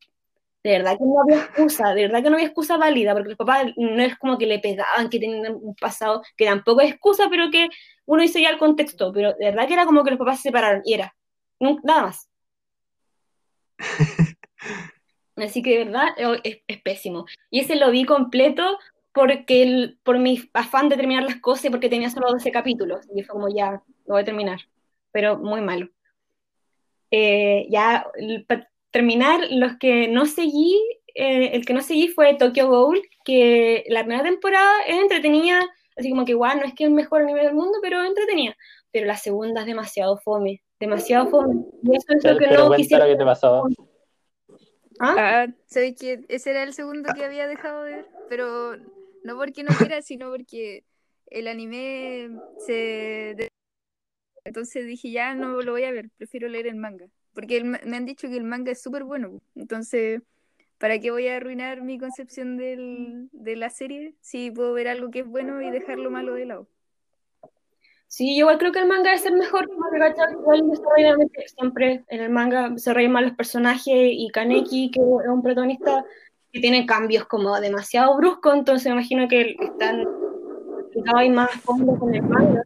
de 0.64 0.70
verdad 0.70 1.00
que 1.00 1.04
no 1.04 1.20
había 1.20 1.46
excusa, 1.46 1.96
de 1.96 2.04
verdad 2.04 2.22
que 2.22 2.30
no 2.30 2.36
había 2.36 2.46
excusa 2.46 2.78
válida, 2.78 3.14
porque 3.14 3.30
los 3.30 3.38
papás 3.40 3.74
no 3.76 4.04
es 4.04 4.16
como 4.20 4.38
que 4.38 4.46
le 4.46 4.60
pegaban, 4.60 5.10
que 5.10 5.20
tenían 5.20 5.56
un 5.60 5.74
pasado, 5.74 6.22
que 6.38 6.46
tampoco 6.46 6.82
es 6.82 6.92
excusa, 6.92 7.28
pero 7.28 7.50
que 7.50 7.70
uno 8.06 8.22
dice 8.22 8.40
ya 8.40 8.52
el 8.52 8.60
contexto, 8.60 9.12
pero 9.12 9.34
de 9.40 9.46
verdad 9.46 9.68
que 9.68 9.74
era 9.74 9.86
como 9.86 10.04
que 10.04 10.12
los 10.12 10.20
papás 10.20 10.38
se 10.38 10.50
separaron, 10.50 10.84
y 10.86 10.94
era, 10.94 11.16
nada 11.60 12.04
más. 12.04 12.30
Así 15.38 15.64
que 15.64 15.72
de 15.72 15.86
verdad 15.86 16.10
oh, 16.24 16.36
es, 16.44 16.60
es, 16.68 16.82
pésimo. 16.84 17.26
Y 17.50 17.62
ese 17.62 17.76
lo 17.76 17.90
vi 17.90 18.06
completo 18.06 18.78
porque 19.16 19.64
el, 19.64 19.98
por 20.04 20.20
mi 20.20 20.50
afán 20.54 20.90
de 20.90 20.98
terminar 20.98 21.24
las 21.24 21.38
cosas 21.38 21.66
y 21.66 21.70
porque 21.70 21.88
tenía 21.88 22.10
solo 22.10 22.30
12 22.30 22.52
capítulos. 22.52 23.08
Y 23.16 23.24
fue 23.24 23.34
como 23.34 23.48
ya, 23.48 23.82
lo 24.06 24.14
voy 24.14 24.22
a 24.22 24.26
terminar. 24.26 24.60
Pero 25.14 25.38
muy 25.38 25.62
malo. 25.62 25.88
Eh, 27.12 27.66
ya, 27.70 28.06
para 28.46 28.70
terminar, 28.92 29.40
los 29.52 29.78
que 29.78 30.10
no 30.10 30.26
seguí, 30.26 30.78
eh, 31.16 31.52
el 31.54 31.66
que 31.66 31.74
no 31.74 31.82
seguí 31.82 32.10
fue 32.10 32.36
Tokyo 32.36 32.68
Ghoul, 32.68 33.02
que 33.24 33.86
la 33.88 34.02
primera 34.02 34.24
temporada 34.24 34.82
es 34.86 34.98
entretenida, 34.98 35.62
así 35.96 36.10
como 36.10 36.26
que 36.26 36.34
igual 36.34 36.60
no 36.60 36.66
es 36.66 36.74
que 36.74 36.84
es 36.84 36.90
el 36.90 36.94
mejor 36.94 37.22
anime 37.22 37.42
del 37.42 37.54
mundo, 37.54 37.80
pero 37.82 38.04
entretenida. 38.04 38.58
Pero 38.92 39.06
la 39.06 39.16
segunda 39.16 39.62
es 39.62 39.68
demasiado 39.68 40.18
fome, 40.18 40.62
demasiado 40.78 41.28
fome. 41.30 41.64
Y 41.84 41.96
eso 41.96 42.06
es 42.10 42.22
Pero, 42.22 42.34
lo 42.34 42.40
que 42.40 42.48
pero 42.48 42.70
no 42.70 42.76
quisiera. 42.76 43.06
qué 43.08 43.16
te 43.16 43.24
pasó. 43.24 43.64
¿Ah? 45.00 45.16
Ah, 45.18 45.48
sabes 45.68 45.96
que 45.98 46.26
ese 46.28 46.52
era 46.52 46.64
el 46.64 46.74
segundo 46.74 47.14
que 47.14 47.24
había 47.24 47.48
dejado 47.48 47.84
de 47.84 47.92
ver, 47.92 48.06
pero 48.30 48.76
no 49.26 49.36
porque 49.38 49.64
no 49.64 49.76
quiera, 49.76 50.02
sino 50.02 50.30
porque 50.30 50.84
el 51.32 51.48
anime 51.48 52.30
se... 52.66 53.50
Entonces 54.44 54.86
dije, 54.86 55.10
ya 55.10 55.34
no 55.34 55.62
lo 55.64 55.72
voy 55.72 55.84
a 55.86 55.92
ver, 55.92 56.12
prefiero 56.18 56.48
leer 56.48 56.68
el 56.68 56.76
manga. 56.76 57.08
Porque 57.34 57.58
el 57.58 57.66
me 57.66 57.98
han 57.98 58.06
dicho 58.06 58.30
que 58.30 58.38
el 58.38 58.44
manga 58.44 58.72
es 58.72 58.82
súper 58.82 59.04
bueno. 59.04 59.42
Entonces, 59.56 60.22
¿para 60.78 61.00
qué 61.00 61.10
voy 61.10 61.28
a 61.28 61.38
arruinar 61.38 61.82
mi 61.82 61.98
concepción 61.98 62.56
del- 62.56 63.28
de 63.32 63.56
la 63.56 63.72
serie 63.72 64.14
si 64.22 64.52
puedo 64.52 64.74
ver 64.74 64.88
algo 64.88 65.10
que 65.10 65.22
es 65.22 65.28
bueno 65.28 65.60
y 65.62 65.72
dejar 65.72 65.98
lo 65.98 66.12
malo 66.12 66.36
de 66.36 66.46
lado? 66.46 66.68
Sí, 68.08 68.36
yo 68.38 68.42
igual 68.42 68.60
creo 68.60 68.72
que 68.72 68.80
el 68.80 68.88
manga 68.88 69.10
debe 69.10 69.18
ser 69.18 69.34
mejor, 69.34 69.68
siempre 71.48 72.06
en 72.08 72.22
el 72.22 72.30
manga 72.30 72.70
desarrollan 72.70 73.12
más 73.12 73.24
los 73.24 73.34
personajes 73.34 73.94
y 73.96 74.30
Kaneki, 74.30 74.92
que 74.92 75.02
es 75.02 75.28
un 75.28 75.42
protagonista 75.42 76.06
que 76.56 76.62
tiene 76.62 76.86
cambios 76.86 77.26
como 77.26 77.60
demasiado 77.60 78.16
bruscos, 78.16 78.56
entonces 78.56 78.86
me 78.86 78.94
imagino 79.02 79.28
que 79.28 79.58
están 79.60 80.06
vez 81.18 81.30
más 81.30 81.52
fondo 81.66 82.00
con 82.00 82.16
el 82.16 82.22
manga. 82.24 82.64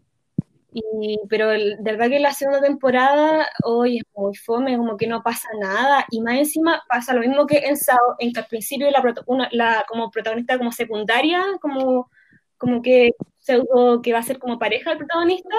Y, 0.71 1.19
pero 1.28 1.49
el- 1.52 1.78
de 1.80 1.91
verdad 1.93 2.10
que 2.10 2.19
la 2.19 2.32
segunda 2.32 2.62
temporada 2.62 3.47
hoy 3.63 3.97
es 3.97 4.04
muy 4.15 4.36
fome, 4.36 4.78
como 4.78 4.95
que 4.95 5.08
no 5.08 5.23
pasa 5.23 5.47
nada, 5.60 6.06
y 6.12 6.21
más 6.21 6.38
encima 6.38 6.84
pasa 6.88 7.15
lo 7.15 7.21
mismo 7.21 7.47
que 7.47 7.58
en 7.58 7.75
Sao, 7.75 7.97
en 8.19 8.32
que 8.32 8.41
al 8.41 8.45
principio 8.45 8.91
la, 8.91 9.02
una- 9.25 9.49
la 9.52 9.84
como 9.88 10.12
protagonista 10.12 10.60
como 10.60 10.71
secundaria, 10.71 11.43
como, 11.60 12.12
como 12.60 12.84
que 12.84 13.15
pseudo 13.39 14.04
que 14.04 14.13
va 14.13 14.19
a 14.19 14.23
ser 14.23 14.38
como 14.38 14.60
pareja 14.60 14.91
del 14.91 14.99
protagonista, 14.99 15.56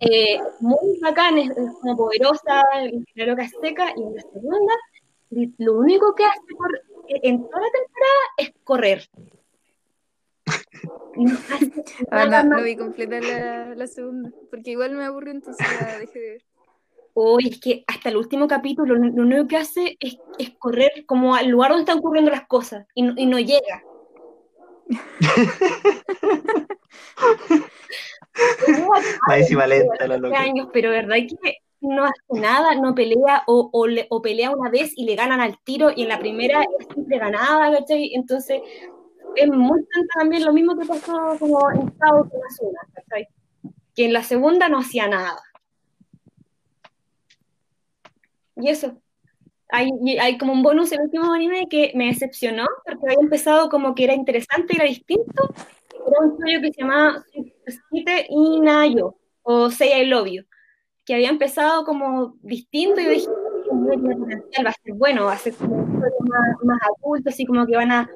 eh, 0.00 0.40
muy 0.58 0.98
bacán, 1.00 1.38
es, 1.38 1.52
como 1.80 1.96
poderosa, 1.96 2.64
la 3.14 3.26
loca 3.26 3.48
seca, 3.62 3.92
y 3.96 4.02
en 4.02 4.16
la 4.16 4.22
segunda, 4.22 4.74
lo 5.58 5.74
único 5.74 6.12
que 6.16 6.24
hace 6.24 6.54
por- 6.58 6.93
en 7.08 7.42
toda 7.48 7.60
la 7.60 7.70
temporada 7.70 8.20
es 8.38 8.52
correr. 8.64 9.08
No 11.16 11.38
Ah, 12.10 12.42
no, 12.42 12.62
vi 12.62 12.76
completa 12.76 13.20
la, 13.20 13.74
la 13.74 13.86
segunda, 13.86 14.30
porque 14.50 14.72
igual 14.72 14.92
me 14.92 15.04
aburrió, 15.04 15.32
entonces 15.32 15.66
la 15.80 15.98
dejé 15.98 16.18
de 16.18 16.30
ver. 16.30 16.42
Hoy 17.14 17.48
es 17.48 17.60
que 17.60 17.84
hasta 17.86 18.08
el 18.08 18.16
último 18.16 18.48
capítulo 18.48 18.96
lo, 18.96 19.04
lo 19.04 19.22
único 19.22 19.46
que 19.46 19.56
hace 19.56 19.96
es, 20.00 20.18
es 20.38 20.50
correr 20.58 21.04
como 21.06 21.36
al 21.36 21.48
lugar 21.48 21.70
donde 21.70 21.82
están 21.82 21.98
ocurriendo 21.98 22.30
las 22.30 22.46
cosas 22.48 22.86
y 22.94 23.02
no, 23.02 23.14
y 23.16 23.26
no 23.26 23.38
llega. 23.38 23.84
Malísima 29.28 29.66
lenta 29.66 30.06
la 30.08 30.18
loca. 30.18 30.40
años, 30.40 30.68
pero 30.72 30.90
verdad 30.90 31.16
que 31.16 31.58
no 31.84 32.04
hace 32.04 32.40
nada, 32.40 32.74
no 32.76 32.94
pelea 32.94 33.42
o, 33.46 33.70
o, 33.72 33.86
le- 33.86 34.06
o 34.10 34.22
pelea 34.22 34.50
una 34.50 34.70
vez 34.70 34.92
y 34.96 35.04
le 35.06 35.16
ganan 35.16 35.40
al 35.40 35.58
tiro 35.64 35.90
y 35.94 36.02
en 36.02 36.08
la 36.08 36.18
primera 36.18 36.62
es 36.62 36.86
siempre 36.92 37.18
ganada, 37.18 37.70
¿cachai? 37.78 38.12
Entonces 38.14 38.62
es 39.36 39.48
muy 39.48 39.80
tanto 39.86 40.08
también 40.18 40.44
lo 40.44 40.52
mismo 40.52 40.76
que 40.78 40.86
pasó 40.86 41.36
como 41.38 41.70
en 41.72 41.88
Estados 41.88 42.28
Azuna, 42.48 42.80
¿cachai? 42.94 43.28
Que 43.96 44.06
en 44.06 44.12
la 44.14 44.22
segunda 44.24 44.68
no 44.68 44.78
hacía 44.80 45.08
nada. 45.08 45.40
Y 48.56 48.68
eso. 48.68 48.96
Hay, 49.70 49.90
y 50.04 50.18
hay 50.18 50.38
como 50.38 50.52
un 50.52 50.62
bonus 50.62 50.92
en 50.92 51.00
el 51.00 51.06
último 51.06 51.32
anime 51.32 51.66
que 51.70 51.92
me 51.96 52.06
decepcionó 52.06 52.66
porque 52.84 53.06
había 53.06 53.18
empezado 53.22 53.68
como 53.70 53.94
que 53.94 54.04
era 54.04 54.14
interesante, 54.14 54.76
era 54.76 54.84
distinto. 54.86 55.54
Era 55.94 56.20
un 56.20 56.32
estudio 56.32 56.60
que 56.62 56.72
se 56.72 56.82
llamaba 56.82 57.24
Suite 57.90 58.26
Inayo 58.30 59.16
o 59.42 59.70
Say 59.70 60.02
I 60.02 60.06
Love 60.06 60.46
que 61.04 61.14
había 61.14 61.28
empezado 61.30 61.84
como 61.84 62.36
distinto 62.42 63.00
y 63.00 63.06
dije, 63.06 63.28
"Tiene 63.90 64.16
potencial, 64.16 64.66
va 64.66 64.70
a 64.70 64.72
ser 64.72 64.94
bueno, 64.94 65.24
va 65.26 65.32
a 65.34 65.38
ser 65.38 65.54
como 65.54 65.76
más, 65.86 66.56
más 66.64 66.78
adulto, 67.02 67.30
así 67.30 67.44
como 67.46 67.66
que 67.66 67.76
van 67.76 67.92
a, 67.92 68.10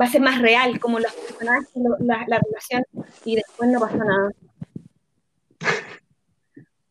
va 0.00 0.04
a 0.06 0.08
ser 0.08 0.20
más 0.22 0.40
real, 0.40 0.80
como 0.80 1.00
los 1.00 1.12
personajes, 1.12 1.70
lo- 1.76 1.98
la, 2.00 2.24
la 2.28 2.38
relación, 2.40 2.84
y 3.24 3.36
después 3.36 3.70
no 3.70 3.80
pasó 3.80 3.96
nada. 3.98 4.30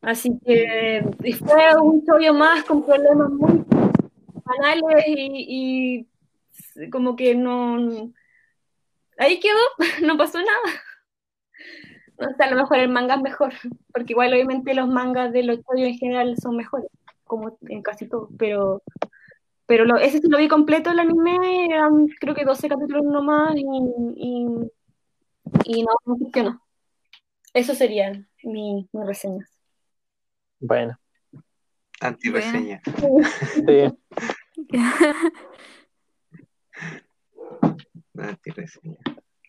Así 0.02 0.38
que 0.46 1.02
fue 1.40 1.82
un 1.82 2.06
chollo 2.06 2.34
más 2.34 2.64
con 2.66 2.86
problemas 2.86 3.30
muy 3.32 3.64
banales 4.46 5.06
y, 5.08 6.06
y 6.80 6.90
como 6.90 7.16
que 7.16 7.36
no... 7.36 8.12
Ahí 9.18 9.40
quedó, 9.40 9.60
no 10.06 10.18
pasó 10.18 10.40
nada. 10.40 10.82
O 12.18 12.36
sea, 12.38 12.48
a 12.48 12.52
lo 12.52 12.58
mejor 12.58 12.80
el 12.80 12.90
manga 12.90 13.16
es 13.16 13.22
mejor, 13.22 13.54
porque 13.94 14.14
igual 14.14 14.34
obviamente 14.34 14.74
los 14.74 14.88
mangas 14.88 15.32
de 15.32 15.44
los 15.44 15.60
en 15.76 15.98
general 15.98 16.36
son 16.38 16.58
mejores, 16.58 16.90
como 17.26 17.58
en 17.68 17.82
casi 17.82 18.08
todo, 18.08 18.30
pero... 18.38 18.82
Pero 19.66 19.86
lo, 19.86 19.96
ese 19.96 20.20
sí 20.20 20.28
lo 20.30 20.38
vi 20.38 20.50
completo 20.50 20.92
el 20.92 21.00
anime, 21.00 21.68
eran 21.68 22.08
creo 22.20 22.36
que 22.36 22.44
12 22.44 22.68
capítulos 22.68 23.06
nomás 23.06 23.56
y, 23.56 23.64
y, 24.18 24.46
y 25.64 25.84
no 25.84 25.92
no 26.06 26.18
funcionó. 26.18 26.62
Eso 27.54 27.74
serían 27.74 28.28
mi, 28.44 28.90
mis 28.92 29.06
reseñas. 29.06 29.50
Bueno, 30.60 31.00
Antireseña. 32.04 32.82
sí. 33.56 33.88
Antireseña. 38.18 38.98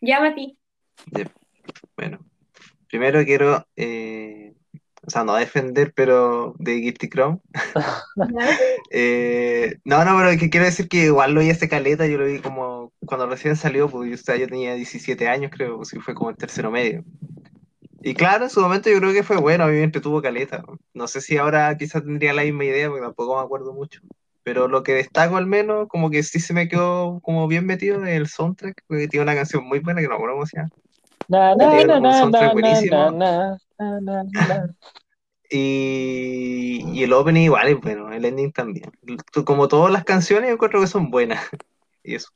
Llama 0.00 0.28
a 0.28 0.34
ti. 0.34 0.56
Yep. 1.16 1.28
Bueno, 1.96 2.20
primero 2.94 3.24
quiero, 3.24 3.66
eh, 3.74 4.54
o 5.04 5.10
sea, 5.10 5.24
no 5.24 5.34
defender, 5.34 5.92
pero 5.96 6.54
de 6.60 6.74
Guilty 6.74 7.08
Crown. 7.08 7.42
Eh, 8.96 9.78
no, 9.84 10.04
no, 10.04 10.16
pero 10.16 10.38
que 10.38 10.48
quiero 10.48 10.66
decir 10.66 10.88
que 10.88 11.06
igual 11.06 11.34
lo 11.34 11.40
vi 11.40 11.50
hace 11.50 11.68
caleta, 11.68 12.06
yo 12.06 12.16
lo 12.16 12.26
vi 12.26 12.38
como 12.38 12.92
cuando 13.04 13.26
recién 13.26 13.56
salió, 13.56 13.88
pues 13.88 14.08
yo, 14.08 14.14
o 14.14 14.18
sea, 14.18 14.36
yo 14.36 14.46
tenía 14.46 14.76
17 14.76 15.26
años, 15.26 15.50
creo, 15.52 15.78
pues 15.78 15.90
fue 16.04 16.14
como 16.14 16.30
el 16.30 16.36
tercero 16.36 16.70
medio. 16.70 17.02
Y 18.00 18.14
claro, 18.14 18.44
en 18.44 18.50
su 18.50 18.60
momento 18.60 18.88
yo 18.88 18.98
creo 18.98 19.12
que 19.12 19.24
fue 19.24 19.38
bueno, 19.38 19.64
a 19.64 19.66
mí 19.66 19.72
me 19.72 19.82
entretuvo 19.82 20.22
caleta. 20.22 20.62
No 20.92 21.08
sé 21.08 21.20
si 21.20 21.36
ahora 21.36 21.76
quizás 21.76 22.04
tendría 22.04 22.32
la 22.32 22.42
misma 22.44 22.66
idea, 22.66 22.88
porque 22.88 23.02
tampoco 23.02 23.36
me 23.36 23.42
acuerdo 23.42 23.72
mucho. 23.72 24.00
Pero 24.44 24.68
lo 24.68 24.84
que 24.84 24.92
destaco 24.92 25.36
al 25.36 25.46
menos, 25.46 25.88
como 25.88 26.10
que 26.10 26.22
sí 26.22 26.38
se 26.38 26.54
me 26.54 26.68
quedó 26.68 27.18
como 27.20 27.48
bien 27.48 27.66
metido 27.66 27.96
en 27.96 28.06
el 28.06 28.28
soundtrack, 28.28 28.84
porque 28.86 29.08
tiene 29.08 29.24
una 29.24 29.34
canción 29.34 29.64
muy 29.64 29.80
buena 29.80 30.00
que 30.00 30.06
no 30.06 30.10
me 30.10 30.16
acuerdo 30.16 30.36
cómo 30.36 30.46
se 30.46 30.58
llama. 30.58 30.70
Na, 31.28 31.54
na, 31.54 31.84
na, 31.84 32.00
na, 32.00 32.30
na, 34.00 34.24
na. 34.24 34.74
Y, 35.50 36.82
y 36.92 37.02
el 37.04 37.12
opening 37.12 37.42
igual 37.42 37.68
es 37.68 37.80
bueno, 37.80 38.12
el 38.12 38.24
ending 38.24 38.52
también. 38.52 38.90
Como 39.44 39.68
todas 39.68 39.92
las 39.92 40.04
canciones, 40.04 40.48
yo 40.48 40.54
encuentro 40.54 40.80
que 40.80 40.86
son 40.86 41.10
buenas. 41.10 41.48
Y 42.06 42.16
eso. 42.16 42.28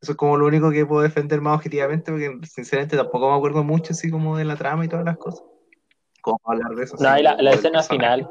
Eso 0.00 0.12
es 0.12 0.18
como 0.18 0.36
lo 0.36 0.46
único 0.46 0.70
que 0.72 0.84
puedo 0.84 1.02
defender 1.02 1.40
más 1.40 1.54
objetivamente, 1.56 2.10
porque 2.10 2.40
sinceramente 2.46 2.96
tampoco 2.96 3.30
me 3.30 3.36
acuerdo 3.36 3.62
mucho 3.62 3.92
así 3.92 4.10
como 4.10 4.36
de 4.36 4.44
la 4.44 4.56
trama 4.56 4.84
y 4.84 4.88
todas 4.88 5.04
las 5.04 5.16
cosas. 5.16 5.44
¿Cómo 6.22 6.40
hablar 6.44 6.74
de 6.74 6.84
eso? 6.84 6.96
No, 6.98 7.16
y 7.16 7.22
la, 7.22 7.34
escena 7.52 7.84
final. 7.84 8.28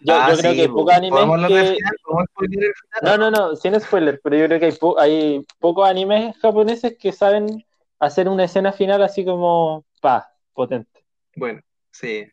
Yo, 0.00 0.14
Ah, 0.14 0.30
yo 0.30 0.38
creo 0.38 0.50
sí, 0.52 0.56
que 0.56 0.62
hay 0.62 0.68
po. 0.68 0.74
pocos. 0.74 0.94
No, 3.02 3.18
no, 3.18 3.30
no, 3.32 3.56
sin 3.56 3.78
spoiler, 3.80 4.20
pero 4.22 4.36
yo 4.36 4.46
creo 4.46 4.60
que 4.60 4.66
hay, 4.66 4.72
po- 4.72 4.98
hay 4.98 5.44
pocos 5.58 5.88
animes 5.88 6.36
japoneses 6.38 6.96
que 6.98 7.10
saben 7.10 7.64
hacer 8.00 8.28
una 8.28 8.44
escena 8.44 8.72
final 8.72 9.02
así 9.02 9.24
como, 9.24 9.84
pa, 10.00 10.30
potente. 10.52 11.04
Bueno, 11.36 11.60
sí. 11.90 12.26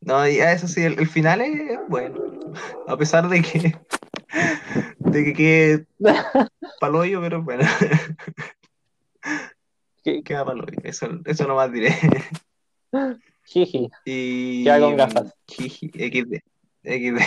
No, 0.00 0.26
ya 0.28 0.52
eso 0.52 0.66
sí, 0.66 0.82
el, 0.82 0.98
el 0.98 1.06
final 1.08 1.40
es 1.40 1.78
bueno. 1.88 2.18
A 2.88 2.96
pesar 2.96 3.28
de 3.28 3.40
que 3.42 3.76
de 4.98 5.24
que 5.24 5.32
quede 5.34 5.86
paloyo, 6.80 7.20
pero 7.20 7.42
bueno, 7.42 7.64
Que- 10.02 10.22
queda 10.24 10.44
paloyo. 10.44 10.76
Eso, 10.82 11.08
eso 11.24 11.46
nomás 11.46 11.70
diré. 11.72 11.94
Jiji, 13.44 13.90
Y 14.04 14.64
Queda 14.64 14.80
con 14.80 14.96
gafas. 14.96 15.34
Jiji, 15.46 15.88
XD. 15.88 16.40
XD. 16.84 17.20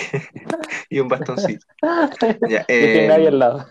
y 0.90 1.00
un 1.00 1.08
bastoncito. 1.08 1.66
Ya, 2.50 2.62
y 2.62 2.66
tiene 2.66 3.06
eh, 3.06 3.08
nadie 3.08 3.28
al 3.30 3.40
lado. 3.40 3.66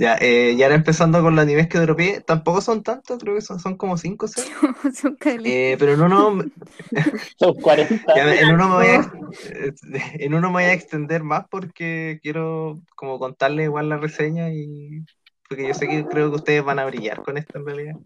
Ya, 0.00 0.16
eh, 0.16 0.54
y 0.56 0.62
ahora 0.62 0.74
empezando 0.76 1.22
con 1.22 1.36
los 1.36 1.42
animes 1.42 1.68
que 1.68 1.78
dropeé, 1.78 2.20
tampoco 2.22 2.60
son 2.62 2.82
tantos, 2.82 3.18
creo 3.20 3.34
que 3.34 3.42
son, 3.42 3.60
son 3.60 3.76
como 3.76 3.96
5 3.98 4.24
o 4.24 4.28
6. 4.28 4.50
Son. 4.94 5.16
Eh, 5.44 5.76
pero 5.78 5.92
en 5.92 6.00
uno, 6.00 6.42
Son 7.38 7.54
40. 7.54 8.14
Ya, 8.16 8.34
en 8.34 8.54
uno 8.54 8.68
me 8.70 8.74
voy 8.76 8.86
a, 8.86 9.12
en 10.14 10.34
uno 10.34 10.48
me 10.48 10.54
voy 10.54 10.64
a 10.64 10.72
extender 10.72 11.22
más 11.22 11.44
porque 11.50 12.18
quiero 12.22 12.80
como 12.96 13.18
contarle 13.18 13.64
igual 13.64 13.88
la 13.88 13.98
reseña 13.98 14.50
y 14.50 15.04
porque 15.48 15.66
yo 15.68 15.74
sé 15.74 15.86
que 15.88 16.04
creo 16.06 16.30
que 16.30 16.36
ustedes 16.36 16.64
van 16.64 16.78
a 16.78 16.86
brillar 16.86 17.22
con 17.22 17.36
esto 17.36 17.58
en 17.58 17.66
realidad 17.66 17.96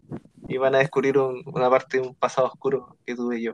y 0.47 0.57
van 0.57 0.75
a 0.75 0.79
descubrir 0.79 1.17
un- 1.17 1.43
una 1.45 1.69
parte 1.69 1.99
de 2.01 2.07
un 2.07 2.15
pasado 2.15 2.47
oscuro 2.47 2.97
que 3.05 3.15
tuve 3.15 3.41
yo. 3.41 3.53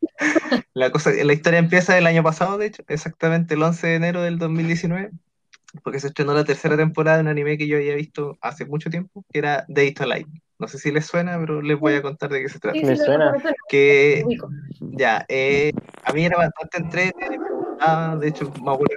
La 0.74 0.90
cosa, 0.90 1.10
la 1.12 1.32
historia 1.32 1.58
empieza 1.58 1.96
el 1.98 2.06
año 2.06 2.22
pasado, 2.22 2.56
de 2.58 2.66
hecho, 2.66 2.82
exactamente 2.88 3.54
el 3.54 3.62
11 3.62 3.86
de 3.86 3.94
enero 3.96 4.22
del 4.22 4.38
2019, 4.38 5.10
porque 5.82 6.00
se 6.00 6.08
estrenó 6.08 6.34
la 6.34 6.44
tercera 6.44 6.76
temporada 6.76 7.18
de 7.18 7.22
un 7.22 7.28
anime 7.28 7.56
que 7.58 7.66
yo 7.66 7.76
había 7.76 7.94
visto 7.94 8.38
hace 8.40 8.64
mucho 8.66 8.90
tiempo, 8.90 9.24
que 9.32 9.38
era 9.38 9.64
Day 9.68 9.92
to 9.92 10.04
Light. 10.06 10.26
No 10.58 10.68
sé 10.68 10.78
si 10.78 10.90
les 10.92 11.06
suena, 11.06 11.38
pero 11.38 11.62
les 11.62 11.78
voy 11.78 11.94
a 11.94 12.02
contar 12.02 12.28
de 12.30 12.42
qué 12.42 12.48
se 12.48 12.58
trata. 12.58 12.78
Sí, 12.78 12.84
Me 12.84 12.92
sí, 12.94 12.98
lo 13.00 13.04
suena. 13.06 13.32
Que 13.68 14.24
ya, 14.80 15.24
eh, 15.28 15.72
a 16.04 16.12
mí 16.12 16.24
era 16.24 16.36
bastante 16.36 16.78
entrete, 16.78 17.30
me 17.30 17.36
gustaba, 17.70 18.16
de 18.16 18.28
hecho, 18.28 18.44
me 18.62 18.70
acuerdo 18.72 18.94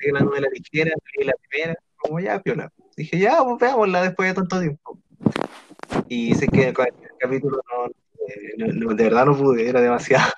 que 0.00 0.12
la 0.12 0.20
novela 0.20 0.48
ligera, 0.52 0.92
leí 1.16 1.26
la 1.26 1.34
primera, 1.48 1.74
como 1.96 2.18
ya, 2.20 2.40
piola. 2.40 2.70
Dije, 2.96 3.18
ya, 3.18 3.42
pues 3.44 3.58
veámosla 3.60 4.02
después 4.02 4.28
de 4.30 4.34
tanto 4.34 4.60
tiempo. 4.60 4.98
Y 6.08 6.34
sé 6.34 6.48
que 6.48 6.72
con 6.72 6.86
el 6.86 6.92
capítulo 7.18 7.60
no, 7.70 7.86
eh, 8.28 8.54
no- 8.58 8.66
no, 8.88 8.94
de 8.94 9.04
verdad 9.04 9.26
no 9.26 9.36
pude, 9.36 9.68
era 9.68 9.80
demasiado. 9.80 10.30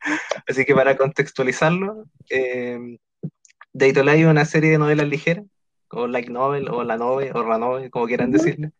Así 0.46 0.64
que 0.64 0.74
para 0.74 0.96
contextualizarlo, 0.96 2.04
eh, 2.30 2.98
To 3.80 4.04
Light 4.04 4.20
es 4.20 4.26
una 4.26 4.44
serie 4.44 4.70
de 4.70 4.78
novelas 4.78 5.08
ligeras, 5.08 5.46
o 5.88 6.06
light 6.06 6.28
novel, 6.28 6.68
o 6.68 6.84
la 6.84 6.98
novel, 6.98 7.34
o 7.34 7.42
ranove, 7.42 7.88
como 7.88 8.06
quieran 8.06 8.30
decirle, 8.30 8.72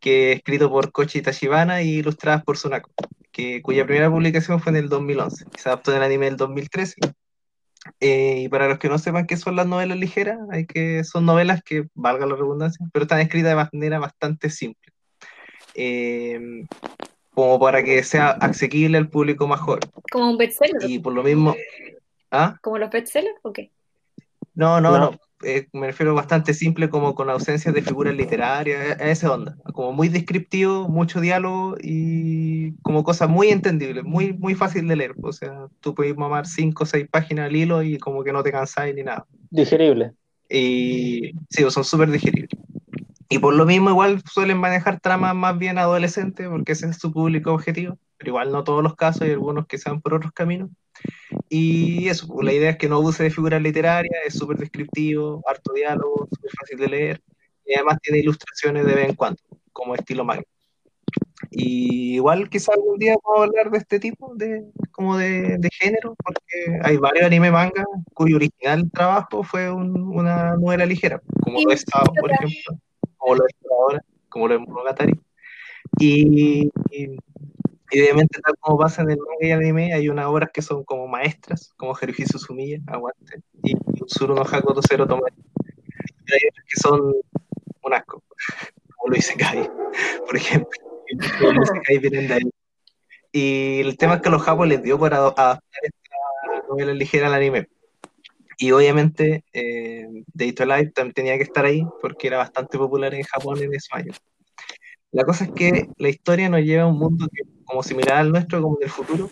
que 0.00 0.32
es 0.32 0.38
escrito 0.38 0.70
por 0.70 0.90
Kochi 0.90 1.20
Tachibana 1.20 1.82
y 1.82 1.98
ilustradas 1.98 2.44
por 2.44 2.56
Sunako 2.56 2.90
que, 3.30 3.60
cuya 3.60 3.84
primera 3.84 4.10
publicación 4.10 4.58
fue 4.58 4.70
en 4.70 4.76
el 4.76 4.88
2011. 4.88 5.44
y 5.54 5.60
Se 5.60 5.68
adaptó 5.68 5.90
en 5.90 5.98
el 5.98 6.02
anime 6.02 6.26
del 6.26 6.38
2013. 6.38 6.96
Eh, 8.00 8.42
y 8.44 8.48
para 8.48 8.68
los 8.68 8.78
que 8.78 8.88
no 8.88 8.98
sepan 8.98 9.26
qué 9.26 9.36
son 9.36 9.54
las 9.54 9.66
novelas 9.66 9.98
ligeras, 9.98 10.38
hay 10.50 10.66
que, 10.66 11.04
son 11.04 11.26
novelas 11.26 11.62
que, 11.62 11.86
valga 11.94 12.26
la 12.26 12.34
redundancia, 12.34 12.84
pero 12.92 13.04
están 13.04 13.20
escritas 13.20 13.50
de 13.50 13.78
manera 13.78 13.98
bastante 13.98 14.48
simple. 14.48 14.92
Eh, 15.74 16.64
como 17.34 17.60
para 17.60 17.84
que 17.84 18.02
sea 18.02 18.30
asequible 18.30 18.96
al 18.96 19.10
público 19.10 19.46
más 19.46 19.60
joven. 19.60 19.82
Como 20.10 20.30
un 20.30 20.38
bestseller, 20.38 20.90
Y 20.90 20.98
por 20.98 21.12
lo 21.12 21.22
mismo... 21.22 21.54
¿Ah? 22.30 22.58
como 22.60 22.78
los 22.78 22.90
bestsellers, 22.90 23.38
¿o 23.42 23.52
qué? 23.52 23.70
No, 24.58 24.80
no, 24.80 24.98
No. 24.98 24.98
no. 24.98 25.20
eh, 25.44 25.68
me 25.72 25.86
refiero 25.86 26.14
bastante 26.14 26.52
simple, 26.52 26.90
como 26.90 27.14
con 27.14 27.30
ausencia 27.30 27.70
de 27.72 27.82
figuras 27.82 28.14
literarias, 28.14 28.98
a 29.00 29.04
a 29.04 29.10
esa 29.10 29.32
onda. 29.32 29.56
Como 29.72 29.92
muy 29.92 30.08
descriptivo, 30.08 30.88
mucho 30.88 31.20
diálogo 31.20 31.76
y 31.80 32.72
como 32.82 33.04
cosas 33.04 33.28
muy 33.28 33.48
entendibles, 33.50 34.04
muy, 34.04 34.32
muy 34.32 34.54
fácil 34.56 34.88
de 34.88 34.96
leer. 34.96 35.14
O 35.22 35.32
sea, 35.32 35.68
tú 35.80 35.94
puedes 35.94 36.16
mamar 36.16 36.46
cinco 36.46 36.82
o 36.84 36.86
seis 36.86 37.06
páginas 37.08 37.46
al 37.46 37.56
hilo 37.56 37.82
y 37.82 37.98
como 37.98 38.24
que 38.24 38.32
no 38.32 38.42
te 38.42 38.50
cansáis 38.52 38.94
ni 38.94 39.04
nada. 39.04 39.26
Digerible. 39.50 40.12
Y 40.50 41.32
sí, 41.50 41.70
son 41.70 41.84
súper 41.84 42.10
digeribles. 42.10 42.50
Y 43.28 43.38
por 43.40 43.54
lo 43.54 43.66
mismo 43.66 43.90
igual 43.90 44.22
suelen 44.30 44.58
manejar 44.58 45.00
tramas 45.00 45.34
más 45.34 45.58
bien 45.58 45.78
adolescentes, 45.78 46.48
porque 46.48 46.72
ese 46.72 46.88
es 46.88 46.98
su 46.98 47.12
público 47.12 47.52
objetivo, 47.52 47.98
pero 48.16 48.30
igual 48.30 48.52
no 48.52 48.64
todos 48.64 48.82
los 48.82 48.96
casos, 48.96 49.22
hay 49.22 49.32
algunos 49.32 49.66
que 49.66 49.78
sean 49.78 50.00
por 50.00 50.14
otros 50.14 50.32
caminos. 50.32 50.70
Y 51.48 52.08
eso, 52.08 52.26
pues, 52.26 52.44
la 52.44 52.52
idea 52.52 52.70
es 52.70 52.76
que 52.78 52.88
no 52.88 52.96
abuse 52.96 53.22
de 53.22 53.30
figuras 53.30 53.60
literarias, 53.62 54.14
es 54.26 54.34
súper 54.34 54.56
descriptivo, 54.58 55.42
harto 55.46 55.72
diálogo, 55.72 56.28
súper 56.30 56.50
fácil 56.58 56.78
de 56.78 56.88
leer, 56.88 57.22
y 57.66 57.74
además 57.74 57.98
tiene 58.02 58.18
ilustraciones 58.20 58.84
de 58.86 58.94
vez 58.94 59.08
en 59.08 59.14
cuando, 59.14 59.40
como 59.72 59.94
estilo 59.94 60.24
manga. 60.24 60.42
Y 61.50 62.14
igual 62.14 62.48
quizá 62.50 62.72
algún 62.74 62.98
día 62.98 63.14
puedo 63.22 63.44
hablar 63.44 63.70
de 63.70 63.78
este 63.78 63.98
tipo, 64.00 64.34
de, 64.34 64.64
como 64.90 65.16
de, 65.16 65.56
de 65.58 65.68
género, 65.72 66.14
porque 66.24 66.80
hay 66.82 66.96
varios 66.96 67.26
anime 67.26 67.50
manga 67.50 67.84
cuyo 68.14 68.36
original 68.36 68.90
trabajo 68.90 69.42
fue 69.42 69.70
un- 69.70 70.00
una 70.16 70.56
novela 70.56 70.84
ligera, 70.84 71.20
como 71.42 71.60
lo 71.60 71.70
es 71.70 71.84
Sao, 71.90 72.04
por 72.20 72.30
ejemplo, 72.32 72.78
como 73.16 73.34
lo 73.36 73.46
es 73.46 73.54
ahora, 73.70 74.00
como 74.28 74.48
lo 74.48 74.54
es 74.56 74.60
Monogatari. 74.60 75.20
Y, 76.00 76.70
y, 76.90 77.16
y 77.90 78.00
obviamente, 78.02 78.40
tal 78.40 78.54
como 78.60 78.78
pasa 78.78 79.02
en 79.02 79.10
el 79.10 79.18
manga 79.18 79.46
y 79.46 79.50
anime, 79.50 79.94
hay 79.94 80.08
unas 80.08 80.26
obras 80.26 80.50
que 80.52 80.60
son 80.60 80.84
como 80.84 81.06
maestras, 81.06 81.72
como 81.76 81.96
Haruhi 81.96 82.26
Suzumiya, 82.26 82.80
Aguante, 82.86 83.40
y 83.62 83.74
Utsuru 84.00 84.34
no 84.34 84.42
Hakoto 84.42 84.80
Zero 84.86 85.06
Tomari. 85.06 85.36
Hay 85.36 86.48
otras 86.50 86.66
que 86.66 86.80
son 86.80 87.14
un 87.82 87.94
asco, 87.94 88.22
como 88.96 89.14
dice 89.14 89.34
Kai, 89.36 89.68
por 90.26 90.36
ejemplo. 90.36 90.70
Y 91.08 91.16
Lo 91.42 91.62
Isekai 91.62 91.98
vienen 91.98 92.28
de 92.28 92.34
ahí. 92.34 92.50
Y 93.32 93.80
el 93.80 93.96
tema 93.96 94.16
es 94.16 94.20
que 94.20 94.28
a 94.28 94.32
los 94.32 94.42
japoneses 94.42 94.78
les 94.78 94.84
dio 94.84 94.98
por 94.98 95.14
adaptar 95.14 95.60
esta 95.82 96.68
novela 96.68 96.92
ligera 96.92 97.28
al 97.28 97.34
anime. 97.34 97.68
Y 98.58 98.72
obviamente, 98.72 99.44
eh, 99.52 100.06
Day 100.34 100.52
to 100.52 100.66
Life 100.66 100.90
también 100.90 101.14
tenía 101.14 101.36
que 101.36 101.44
estar 101.44 101.64
ahí 101.64 101.86
porque 102.02 102.26
era 102.26 102.38
bastante 102.38 102.76
popular 102.76 103.14
en 103.14 103.22
Japón 103.22 103.62
en 103.62 103.72
esos 103.72 103.92
años. 103.92 104.20
La 105.12 105.24
cosa 105.24 105.44
es 105.44 105.52
que 105.52 105.88
la 105.96 106.08
historia 106.10 106.50
nos 106.50 106.60
lleva 106.60 106.82
a 106.82 106.86
un 106.88 106.98
mundo 106.98 107.28
que, 107.32 107.42
como 107.68 107.82
similar 107.82 108.16
al 108.16 108.32
nuestro, 108.32 108.60
como 108.60 108.76
del 108.78 108.90
futuro, 108.90 109.30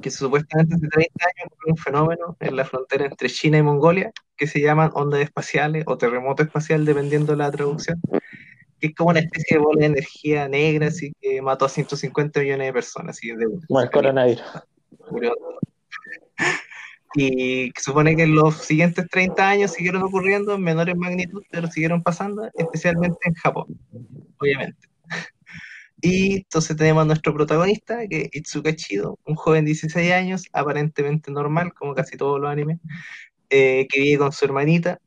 que 0.00 0.10
supuestamente 0.10 0.76
hace 0.76 0.86
30 0.86 1.24
años 1.24 1.52
ocurrió 1.52 1.72
un 1.72 1.76
fenómeno 1.76 2.36
en 2.40 2.56
la 2.56 2.64
frontera 2.64 3.06
entre 3.06 3.28
China 3.28 3.58
y 3.58 3.62
Mongolia 3.62 4.12
que 4.38 4.46
se 4.46 4.60
llaman 4.60 4.92
ondas 4.94 5.20
espaciales 5.20 5.84
o 5.86 5.98
terremoto 5.98 6.42
espacial, 6.44 6.84
dependiendo 6.84 7.32
de 7.32 7.38
la 7.38 7.50
traducción, 7.50 8.00
que 8.80 8.86
es 8.86 8.94
como 8.94 9.10
una 9.10 9.18
especie 9.18 9.58
de 9.58 9.62
bola 9.62 9.80
de 9.80 9.86
energía 9.86 10.48
negra, 10.48 10.86
así 10.86 11.12
que 11.20 11.42
mató 11.42 11.64
a 11.64 11.68
150 11.68 12.40
millones 12.40 12.68
de 12.68 12.72
personas, 12.72 13.16
así 13.16 13.32
de. 13.32 13.46
Como 13.66 13.80
el 13.80 13.90
coronavirus. 13.90 14.44
Y 17.14 17.72
se 17.74 17.82
supone 17.82 18.14
que 18.14 18.22
en 18.24 18.34
los 18.34 18.54
siguientes 18.54 19.08
30 19.08 19.48
años 19.48 19.72
siguieron 19.72 20.02
ocurriendo 20.02 20.54
en 20.54 20.62
menores 20.62 20.94
magnitud, 20.96 21.42
pero 21.50 21.66
siguieron 21.66 22.02
pasando, 22.02 22.48
especialmente 22.54 23.18
en 23.24 23.34
Japón, 23.34 23.66
obviamente. 24.38 24.88
Y 26.00 26.36
entonces 26.38 26.76
tenemos 26.76 27.02
a 27.02 27.06
nuestro 27.06 27.34
protagonista, 27.34 28.06
que 28.08 28.22
es 28.22 28.28
Itsuka 28.32 28.74
Chido, 28.74 29.18
un 29.24 29.34
joven 29.34 29.64
de 29.64 29.70
16 29.70 30.12
años, 30.12 30.44
aparentemente 30.52 31.30
normal, 31.32 31.72
como 31.74 31.94
casi 31.94 32.16
todos 32.16 32.40
los 32.40 32.50
animes, 32.50 32.78
eh, 33.50 33.86
que 33.88 34.00
vive 34.00 34.18
con 34.18 34.32
su 34.32 34.44
hermanita 34.44 35.00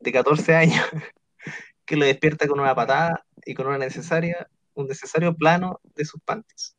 de 0.00 0.12
14 0.12 0.54
años, 0.54 0.84
que 1.86 1.96
lo 1.96 2.04
despierta 2.04 2.46
con 2.46 2.60
una 2.60 2.74
patada 2.74 3.24
y 3.46 3.54
con 3.54 3.66
una 3.66 3.78
necesaria, 3.78 4.48
un 4.74 4.88
necesario 4.88 5.34
plano 5.34 5.80
de 5.94 6.04
sus 6.04 6.20
panties. 6.22 6.76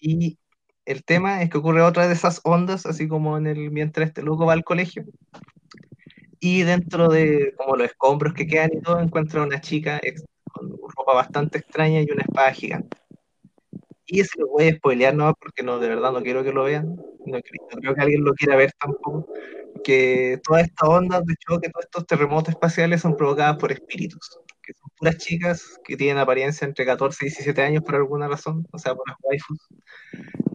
Y 0.00 0.38
el 0.86 1.04
tema 1.04 1.42
es 1.42 1.50
que 1.50 1.58
ocurre 1.58 1.82
otra 1.82 2.08
de 2.08 2.14
esas 2.14 2.40
ondas, 2.44 2.86
así 2.86 3.08
como 3.08 3.36
en 3.36 3.46
el 3.46 3.70
mientras 3.70 4.08
este 4.08 4.22
loco 4.22 4.46
va 4.46 4.54
al 4.54 4.64
colegio. 4.64 5.04
Y 6.40 6.62
dentro 6.62 7.08
de 7.08 7.54
como 7.56 7.76
los 7.76 7.86
escombros 7.86 8.34
que 8.34 8.46
quedan 8.46 8.70
y 8.74 8.80
todo, 8.80 9.00
encuentra 9.00 9.42
una 9.42 9.60
chica 9.60 10.00
con 10.44 10.70
ropa 10.96 11.14
bastante 11.14 11.58
extraña 11.58 12.00
y 12.00 12.10
una 12.10 12.22
espada 12.22 12.52
gigante. 12.52 13.01
Y 14.12 14.20
eso 14.20 14.32
lo 14.40 14.48
voy 14.48 14.68
a 14.68 14.74
spoilear 14.76 15.14
no 15.14 15.32
porque 15.40 15.62
no, 15.62 15.78
de 15.78 15.88
verdad 15.88 16.12
no 16.12 16.22
quiero 16.22 16.44
que 16.44 16.52
lo 16.52 16.64
vean. 16.64 17.02
No, 17.24 17.40
creo- 17.40 17.62
no 17.72 17.80
creo 17.80 17.94
que 17.94 18.00
alguien 18.02 18.22
lo 18.24 18.34
quiera 18.34 18.56
ver 18.56 18.70
tampoco. 18.78 19.26
Que 19.82 20.38
todas 20.44 20.64
estas 20.64 20.86
ondas 20.86 21.24
de 21.24 21.34
choque, 21.36 21.70
todos 21.70 21.86
estos 21.86 22.06
terremotos 22.06 22.50
espaciales 22.50 23.00
son 23.00 23.16
provocadas 23.16 23.56
por 23.56 23.72
espíritus. 23.72 24.38
Que 24.62 24.74
son 24.74 24.90
puras 24.98 25.16
chicas 25.16 25.62
que 25.82 25.96
tienen 25.96 26.18
apariencia 26.18 26.66
entre 26.66 26.84
14 26.84 27.24
y 27.24 27.28
17 27.30 27.62
años 27.62 27.82
por 27.82 27.94
alguna 27.94 28.28
razón, 28.28 28.66
o 28.70 28.78
sea, 28.78 28.94
por 28.94 29.08
las 29.08 29.16
waifus 29.22 29.58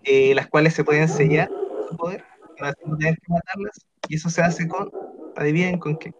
eh, 0.03 0.35
las 0.35 0.47
cuales 0.47 0.75
se 0.75 0.83
pueden 0.83 1.09
sellar 1.09 1.49
su 1.87 1.95
poder 1.97 2.23
para 2.57 2.69
así 2.69 2.79
no 2.85 2.95
tener 2.97 3.15
que 3.15 3.27
matarlas. 3.33 3.85
Y 4.07 4.15
eso 4.17 4.29
se 4.29 4.41
hace 4.43 4.67
con, 4.67 4.91
adivinen 5.35 5.79
con 5.79 5.97
qué. 5.97 6.11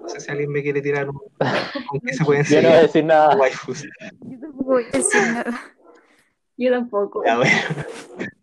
No 0.00 0.08
sé 0.08 0.20
si 0.20 0.30
alguien 0.32 0.50
me 0.50 0.62
quiere 0.62 0.80
tirar 0.80 1.10
un, 1.10 1.18
con 1.88 2.00
qué 2.00 2.14
se 2.14 2.24
pueden 2.24 2.44
Yo 2.44 2.62
no 2.62 2.68
voy 2.68 2.68
a 2.68 2.70
sellar 2.72 2.82
decir 2.86 3.04
nada. 3.04 3.36
waifus. 3.36 3.82
Yo 4.22 4.40
tampoco 4.40 4.64
voy 4.72 4.84
a 4.84 4.96
decir 4.96 5.20
nada. 5.22 5.76
Yo 6.60 6.70
tampoco. 6.70 7.24
Ya, 7.24 7.38
bueno. 7.38 7.56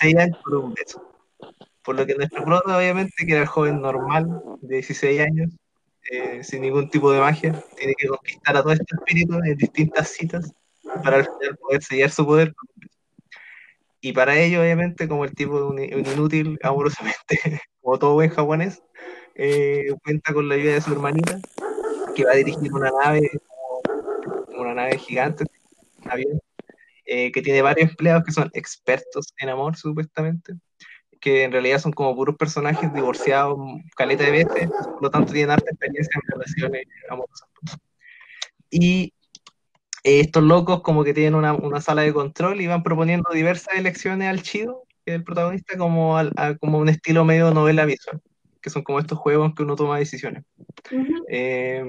16 0.00 0.16
años 0.16 0.38
por 0.44 0.54
un 0.54 0.72
beso. 0.72 1.04
Por 1.84 1.96
lo 1.96 2.06
que 2.06 2.14
nuestro 2.14 2.44
prota, 2.44 2.76
obviamente, 2.76 3.26
que 3.26 3.32
era 3.32 3.42
el 3.42 3.48
joven 3.48 3.80
normal, 3.80 4.40
de 4.60 4.76
16 4.76 5.20
años, 5.20 5.50
eh, 6.12 6.44
sin 6.44 6.62
ningún 6.62 6.88
tipo 6.88 7.10
de 7.10 7.18
magia, 7.18 7.52
tiene 7.76 7.94
que 7.98 8.06
conquistar 8.06 8.56
a 8.56 8.62
todo 8.62 8.72
este 8.72 8.94
espíritu 8.94 9.34
en 9.42 9.56
distintas 9.56 10.10
citas 10.10 10.52
para 11.02 11.16
al 11.16 11.24
final 11.24 11.56
poder 11.56 11.82
sellar 11.82 12.10
su 12.10 12.24
poder. 12.24 12.54
Y 14.00 14.12
para 14.12 14.38
ello, 14.38 14.60
obviamente, 14.60 15.08
como 15.08 15.24
el 15.24 15.34
tipo 15.34 15.66
un, 15.66 15.80
inútil, 15.80 16.56
amorosamente, 16.62 17.18
como 17.80 17.98
todo 17.98 18.14
buen 18.14 18.30
japonés, 18.30 18.80
eh, 19.34 19.92
cuenta 20.04 20.32
con 20.32 20.48
la 20.48 20.54
ayuda 20.54 20.74
de 20.74 20.80
su 20.82 20.92
hermanita, 20.92 21.40
que 22.14 22.24
va 22.24 22.30
a 22.30 22.36
dirigir 22.36 22.72
una 22.72 22.92
nave, 23.02 23.28
una 24.56 24.74
nave 24.74 24.98
gigante, 24.98 25.44
un 26.04 26.40
eh, 27.12 27.32
que 27.32 27.42
tiene 27.42 27.60
varios 27.60 27.90
empleados 27.90 28.22
que 28.24 28.30
son 28.32 28.48
expertos 28.54 29.34
en 29.38 29.48
amor, 29.48 29.76
supuestamente, 29.76 30.54
que 31.20 31.42
en 31.42 31.50
realidad 31.52 31.80
son 31.80 31.92
como 31.92 32.14
puros 32.14 32.36
personajes 32.36 32.92
divorciados, 32.94 33.58
caleta 33.96 34.22
de 34.24 34.30
veces, 34.30 34.70
por 34.94 35.02
lo 35.02 35.10
tanto 35.10 35.32
tienen 35.32 35.50
harta 35.50 35.70
experiencia 35.70 36.12
en 36.14 36.32
relaciones 36.32 36.84
amorosas. 37.10 37.48
Y 38.70 39.12
eh, 40.04 40.20
estos 40.20 40.42
locos 40.42 40.82
como 40.82 41.02
que 41.04 41.12
tienen 41.14 41.34
una, 41.34 41.52
una 41.52 41.80
sala 41.80 42.02
de 42.02 42.12
control 42.12 42.60
y 42.60 42.66
van 42.68 42.82
proponiendo 42.84 43.28
diversas 43.32 43.74
elecciones 43.74 44.28
al 44.28 44.42
Chido, 44.42 44.84
que 45.04 45.12
es 45.12 45.16
el 45.16 45.24
protagonista, 45.24 45.76
como, 45.76 46.16
al- 46.16 46.32
a- 46.36 46.54
como 46.56 46.78
un 46.78 46.88
estilo 46.88 47.24
medio 47.24 47.52
novela 47.52 47.84
visual, 47.84 48.20
que 48.62 48.70
son 48.70 48.82
como 48.82 49.00
estos 49.00 49.18
juegos 49.18 49.48
en 49.48 49.54
que 49.54 49.62
uno 49.64 49.74
toma 49.76 49.98
decisiones. 49.98 50.44
Ujú. 50.92 51.24
Eh, 51.28 51.84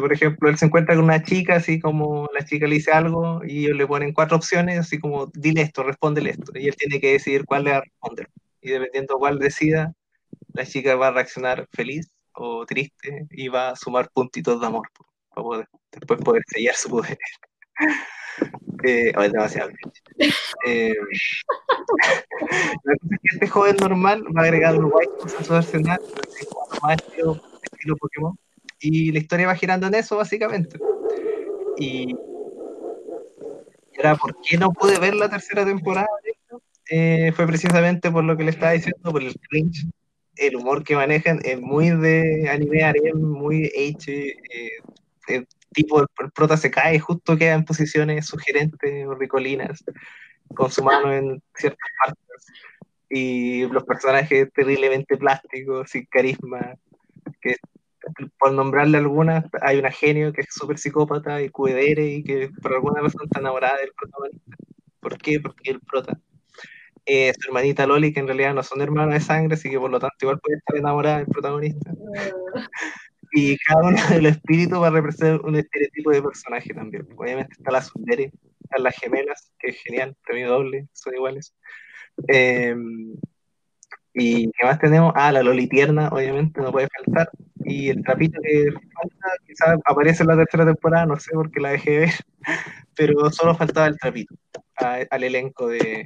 por 0.00 0.12
ejemplo, 0.12 0.48
él 0.48 0.58
se 0.58 0.66
encuentra 0.66 0.94
con 0.94 1.04
una 1.04 1.22
chica, 1.22 1.56
así 1.56 1.80
como 1.80 2.28
la 2.38 2.44
chica 2.44 2.66
le 2.66 2.76
dice 2.76 2.92
algo 2.92 3.40
y 3.44 3.64
ellos 3.64 3.76
le 3.76 3.86
ponen 3.86 4.12
cuatro 4.12 4.36
opciones, 4.36 4.78
así 4.78 4.98
como 4.98 5.26
dile 5.34 5.62
esto, 5.62 5.82
respóndele 5.82 6.30
esto, 6.30 6.52
y 6.54 6.68
él 6.68 6.76
tiene 6.76 7.00
que 7.00 7.12
decidir 7.12 7.44
cuál 7.44 7.64
le 7.64 7.72
va 7.72 7.78
a 7.78 7.82
responder. 7.82 8.28
Y 8.60 8.70
dependiendo 8.70 9.18
cuál 9.18 9.38
decida, 9.38 9.94
la 10.52 10.64
chica 10.64 10.96
va 10.96 11.08
a 11.08 11.12
reaccionar 11.12 11.68
feliz 11.72 12.10
o 12.32 12.64
triste 12.66 13.26
y 13.30 13.48
va 13.48 13.70
a 13.70 13.76
sumar 13.76 14.10
puntitos 14.10 14.60
de 14.60 14.66
amor 14.66 14.88
po, 14.94 15.06
para 15.30 15.42
poder, 15.42 15.68
después 15.92 16.20
poder 16.20 16.42
sellar 16.46 16.74
su 16.74 16.90
poder. 16.90 17.18
Eh, 18.86 19.14
oh, 19.16 19.22
es 19.22 19.32
demasiado. 19.32 19.70
Eh, 20.66 20.94
este 23.22 23.48
joven 23.48 23.76
normal 23.76 24.22
va 24.36 24.42
a 24.42 24.44
agregar 24.44 24.76
un 24.76 24.92
waifus 24.92 25.34
a 25.38 25.44
su 25.44 25.54
arsenal, 25.54 25.98
estilo 26.92 27.96
Pokémon, 27.96 28.38
y 28.80 29.12
la 29.12 29.18
historia 29.18 29.46
va 29.46 29.54
girando 29.54 29.86
en 29.86 29.94
eso, 29.94 30.16
básicamente. 30.16 30.78
Y 31.78 32.14
ahora, 33.96 34.16
¿por 34.16 34.36
qué 34.42 34.56
no 34.56 34.70
pude 34.72 34.98
ver 34.98 35.14
la 35.14 35.28
tercera 35.28 35.64
temporada? 35.64 36.08
Eh, 36.90 37.32
fue 37.34 37.46
precisamente 37.46 38.10
por 38.10 38.24
lo 38.24 38.36
que 38.36 38.44
le 38.44 38.50
estaba 38.50 38.72
diciendo, 38.72 39.10
por 39.10 39.22
el 39.22 39.34
cringe. 39.48 39.86
El 40.36 40.56
humor 40.56 40.82
que 40.82 40.96
manejan 40.96 41.40
es 41.44 41.60
muy 41.60 41.90
de 41.90 42.48
anime 42.48 42.82
muy 43.14 43.66
H. 43.66 44.12
eh, 44.12 44.70
el 45.28 45.46
tipo, 45.72 46.00
el, 46.00 46.06
el 46.18 46.30
prota 46.32 46.56
se 46.56 46.70
cae, 46.70 46.98
justo 46.98 47.36
queda 47.36 47.54
en 47.54 47.64
posiciones 47.64 48.26
sugerentes 48.26 48.78
ricolinas, 49.18 49.84
con 50.54 50.70
su 50.70 50.82
mano 50.82 51.12
en 51.12 51.42
ciertas 51.54 51.88
partes. 52.04 52.46
Y 53.08 53.66
los 53.66 53.84
personajes 53.84 54.52
terriblemente 54.52 55.16
plásticos, 55.16 55.90
sin 55.90 56.04
carisma, 56.06 56.74
que 57.40 57.56
por 58.38 58.52
nombrarle 58.52 58.98
algunas, 58.98 59.44
hay 59.62 59.78
una 59.78 59.90
genio 59.90 60.32
que 60.32 60.42
es 60.42 60.48
súper 60.50 60.78
psicópata 60.78 61.42
y 61.42 61.48
cuidere 61.48 62.06
y 62.06 62.24
que 62.24 62.50
por 62.62 62.74
alguna 62.74 63.00
razón 63.00 63.22
está 63.24 63.40
enamorada 63.40 63.78
del 63.78 63.92
protagonista. 63.96 64.56
¿Por 65.00 65.18
qué? 65.18 65.40
Porque 65.40 65.70
el 65.70 65.80
prota. 65.80 66.18
Eh, 67.06 67.32
su 67.38 67.48
hermanita 67.48 67.86
Loli, 67.86 68.12
que 68.12 68.20
en 68.20 68.26
realidad 68.26 68.54
no 68.54 68.62
son 68.62 68.80
hermanas 68.80 69.14
de 69.14 69.20
sangre, 69.20 69.54
así 69.54 69.68
que 69.68 69.78
por 69.78 69.90
lo 69.90 70.00
tanto 70.00 70.16
igual 70.22 70.40
puede 70.40 70.58
estar 70.58 70.76
enamorada 70.76 71.18
del 71.18 71.26
protagonista. 71.26 71.92
Y 73.32 73.58
cada 73.58 73.88
uno 73.88 73.98
de 74.10 74.22
los 74.22 74.32
espíritus 74.32 74.80
va 74.80 74.86
a 74.86 74.90
representar 74.90 75.40
un 75.44 75.56
estereotipo 75.56 76.10
de 76.12 76.22
personaje 76.22 76.72
también. 76.72 77.06
Obviamente 77.16 77.52
está 77.52 77.72
la 77.72 77.82
Sundere, 77.82 78.32
están 78.62 78.82
las 78.82 78.96
gemelas, 78.96 79.52
que 79.58 79.70
es 79.70 79.82
genial, 79.82 80.16
premio 80.24 80.48
doble, 80.48 80.88
son 80.92 81.14
iguales. 81.14 81.54
Eh, 82.28 82.74
¿Y 84.14 84.50
qué 84.52 84.64
más 84.66 84.78
tenemos? 84.78 85.12
Ah, 85.16 85.32
la 85.32 85.42
Loli 85.42 85.68
tierna, 85.68 86.08
obviamente, 86.08 86.60
no 86.60 86.70
puede 86.70 86.88
faltar. 87.04 87.30
Y 87.64 87.88
el 87.88 88.02
trapito 88.04 88.40
que 88.42 88.66
falta, 88.72 89.28
quizás 89.46 89.78
aparece 89.84 90.22
en 90.22 90.28
la 90.28 90.36
tercera 90.36 90.64
temporada, 90.66 91.06
no 91.06 91.18
sé 91.18 91.32
por 91.32 91.50
qué 91.50 91.60
la 91.60 91.70
dejé 91.70 91.90
de 91.90 91.98
ver, 92.00 92.10
pero 92.96 93.30
solo 93.32 93.54
faltaba 93.56 93.86
el 93.88 93.98
trapito 93.98 94.34
a- 94.76 95.00
al 95.10 95.24
elenco 95.24 95.68
de, 95.68 96.04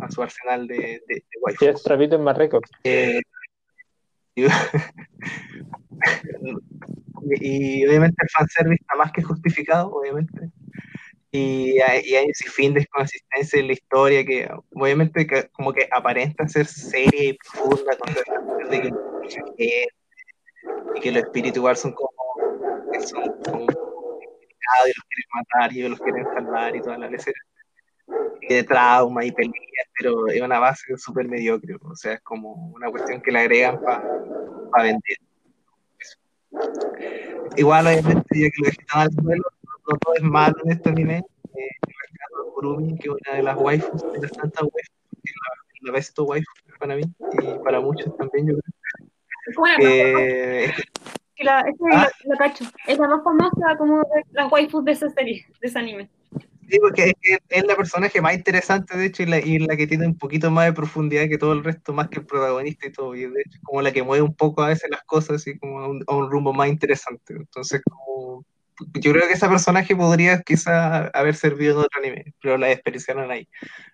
a 0.00 0.10
su 0.10 0.22
arsenal 0.22 0.66
de, 0.68 1.02
de, 1.08 1.24
de 1.60 1.70
es 1.70 1.82
trapito 1.82 2.16
es 2.16 2.22
más 2.22 2.38
rico. 2.38 2.60
Eh, 2.84 3.20
y, 7.30 7.80
y 7.82 7.86
obviamente 7.86 8.16
el 8.22 8.28
fanservice 8.30 8.80
está 8.82 8.96
más 8.96 9.12
que 9.12 9.22
justificado, 9.22 9.90
obviamente. 9.92 10.50
Y 11.30 11.80
hay, 11.80 12.02
y 12.04 12.14
hay 12.14 12.26
ese 12.28 12.48
fin 12.48 12.72
de 12.72 12.86
consistencia 12.86 13.60
en 13.60 13.66
la 13.66 13.72
historia 13.72 14.24
que 14.24 14.48
obviamente 14.74 15.26
que, 15.26 15.48
como 15.48 15.72
que 15.72 15.88
aparenta 15.90 16.48
ser 16.48 16.66
seria 16.66 17.30
y 17.30 17.38
profunda 17.38 17.96
con 17.96 18.14
de 18.70 18.80
que, 18.80 18.90
eh, 19.58 19.86
y 20.94 21.00
que 21.00 21.10
los 21.10 21.24
espíritus 21.24 21.56
igual 21.56 21.76
son 21.76 21.92
como, 21.92 22.10
que 22.92 23.00
son 23.00 23.24
como 23.44 23.66
y 24.84 24.88
los 24.88 25.04
quieren 25.08 25.28
matar 25.34 25.72
y 25.72 25.88
los 25.88 26.00
quieren 26.00 26.24
salvar 26.34 26.76
y 26.76 26.80
toda 26.80 26.98
la 26.98 27.10
lecera 27.10 27.38
y 28.40 28.54
de 28.54 28.64
trauma 28.64 29.24
y 29.24 29.32
peleas, 29.32 29.54
pero 29.98 30.28
es 30.28 30.40
una 30.40 30.58
base 30.58 30.96
súper 30.96 31.26
mediocre, 31.28 31.76
o 31.80 31.96
sea, 31.96 32.14
es 32.14 32.20
como 32.20 32.52
una 32.74 32.90
cuestión 32.90 33.20
que 33.20 33.32
le 33.32 33.40
agregan 33.40 33.80
para 33.80 34.84
vender. 34.84 35.16
Igual, 37.56 37.86
obviamente, 37.86 38.24
ya 38.34 38.50
que 38.50 38.62
lo 38.62 38.68
dejan 38.68 39.00
al 39.02 39.12
suelo, 39.12 39.44
no 39.88 39.96
todo 39.98 40.14
es 40.14 40.22
malo 40.22 40.54
en 40.64 40.72
este 40.72 40.88
anime. 40.90 41.22
Eh, 41.54 41.68
rescato 41.82 42.48
a 42.48 42.54
Kurumi, 42.54 42.98
que 42.98 43.08
es 43.08 43.14
una 43.26 43.36
de 43.36 43.42
las 43.42 43.56
waifus, 43.56 44.02
de 44.12 44.20
las 44.20 44.32
tantas 44.32 44.62
waifus, 44.62 44.94
que 45.10 45.30
es 45.30 45.34
la, 45.82 45.88
la 45.88 45.92
besto 45.92 46.24
waifu 46.24 46.50
para 46.78 46.96
mí 46.96 47.02
y 47.42 47.64
para 47.64 47.80
muchos 47.80 48.14
también, 48.18 48.48
yo 48.48 48.54
creo. 48.54 49.08
Bueno, 49.56 49.76
Que, 49.78 50.72
que 51.34 51.44
la, 51.44 51.60
esa 51.60 51.84
Ah. 51.92 52.10
la, 52.24 52.34
la 52.34 52.36
cacho. 52.36 52.64
Es 52.86 52.98
la 52.98 53.08
más 53.08 53.24
famosa 53.24 53.76
como 53.78 53.98
de 53.98 54.22
las 54.32 54.50
waifus 54.52 54.84
de 54.84 54.92
esa 54.92 55.08
serie, 55.10 55.46
de 55.60 55.68
ese 55.68 55.78
anime. 55.78 56.10
Sí, 56.68 56.78
porque 56.80 57.12
es, 57.22 57.38
es 57.48 57.64
la 57.64 57.76
personaje 57.76 58.20
más 58.20 58.34
interesante, 58.34 58.98
de 58.98 59.06
hecho, 59.06 59.22
y 59.22 59.26
la, 59.26 59.38
y 59.38 59.60
la 59.60 59.76
que 59.76 59.86
tiene 59.86 60.04
un 60.04 60.18
poquito 60.18 60.50
más 60.50 60.66
de 60.66 60.72
profundidad 60.72 61.28
que 61.28 61.38
todo 61.38 61.52
el 61.52 61.62
resto, 61.62 61.92
más 61.92 62.08
que 62.08 62.18
el 62.18 62.26
protagonista 62.26 62.88
y 62.88 62.92
todo, 62.92 63.14
y 63.14 63.20
de 63.20 63.40
hecho, 63.46 63.60
como 63.62 63.82
la 63.82 63.92
que 63.92 64.02
mueve 64.02 64.22
un 64.22 64.34
poco 64.34 64.62
a 64.62 64.68
veces 64.68 64.90
las 64.90 65.04
cosas, 65.04 65.36
así 65.36 65.56
como 65.58 65.78
a 65.78 65.88
un, 65.88 66.02
a 66.08 66.16
un 66.16 66.28
rumbo 66.28 66.52
más 66.52 66.68
interesante. 66.68 67.34
Entonces, 67.34 67.80
como, 67.88 68.44
yo 68.94 69.12
creo 69.12 69.26
que 69.26 69.34
ese 69.34 69.48
personaje 69.48 69.96
podría 69.96 70.42
quizá 70.42 71.06
haber 71.08 71.34
servido 71.34 71.72
en 71.72 71.78
otro 71.86 72.00
anime, 72.00 72.34
pero 72.42 72.58
la 72.58 72.68
desperdiciaron 72.68 73.30
ahí. 73.30 73.48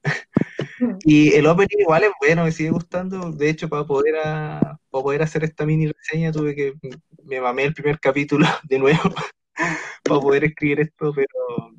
Y 1.05 1.35
el 1.35 1.47
opening 1.47 1.79
igual 1.81 2.05
es 2.05 2.11
bueno, 2.21 2.45
me 2.45 2.53
sigue 2.53 2.71
gustando. 2.71 3.31
De 3.33 3.49
hecho, 3.49 3.69
para 3.69 3.85
poder, 3.85 4.17
a- 4.17 4.79
para 4.91 5.03
poder 5.03 5.23
hacer 5.23 5.45
esta 5.45 5.65
mini 5.65 5.87
reseña 5.87 6.33
tuve 6.33 6.55
que, 6.55 6.75
me 7.25 7.41
mamé 7.41 7.65
el 7.65 7.75
primer 7.75 7.99
capítulo 8.01 8.47
de 8.69 8.79
nuevo 8.79 9.01
para 10.05 10.21
poder 10.21 10.45
escribir 10.45 10.81
esto, 10.81 11.13
pero 11.15 11.73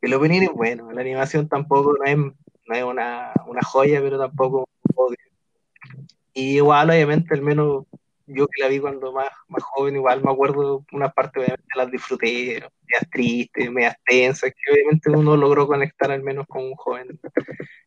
el 0.00 0.14
opening 0.14 0.42
es 0.42 0.52
bueno. 0.52 0.90
La 0.92 1.00
animación 1.02 1.48
tampoco 1.48 1.94
no 1.98 2.04
es, 2.04 2.16
no 2.16 2.74
es 2.74 2.84
una, 2.84 3.32
una 3.46 3.62
joya, 3.62 4.00
pero 4.00 4.18
tampoco 4.18 4.60
un 4.60 4.94
odio. 4.94 5.16
Y 6.34 6.56
igual, 6.56 6.90
obviamente, 6.90 7.34
al 7.34 7.42
menos 7.42 7.84
yo 8.26 8.46
que 8.46 8.62
la 8.62 8.68
vi 8.68 8.78
cuando 8.80 9.12
más, 9.12 9.28
más 9.48 9.62
joven, 9.62 9.96
igual 9.96 10.22
me 10.22 10.30
acuerdo 10.30 10.84
unas 10.92 11.12
partes, 11.14 11.42
obviamente 11.42 11.68
las 11.76 11.90
disfruté, 11.90 12.62
medias 12.86 13.10
tristes, 13.10 13.70
medias 13.70 13.96
tensas, 14.04 14.50
que 14.50 14.72
obviamente 14.72 15.10
uno 15.10 15.36
logró 15.36 15.66
conectar 15.66 16.10
al 16.10 16.22
menos 16.22 16.46
con 16.46 16.64
un 16.64 16.74
joven 16.74 17.18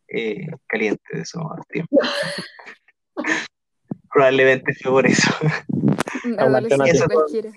eh, 0.07 0.47
caliente 0.67 1.03
de 1.11 1.21
esos 1.21 1.43
tiempos. 1.69 1.99
Probablemente 4.11 4.73
fue 4.73 4.91
por 4.91 5.05
eso. 5.07 5.29
Un 6.23 6.33
una 6.33 6.43
adolescente 6.43 7.13
cualquiera. 7.13 7.49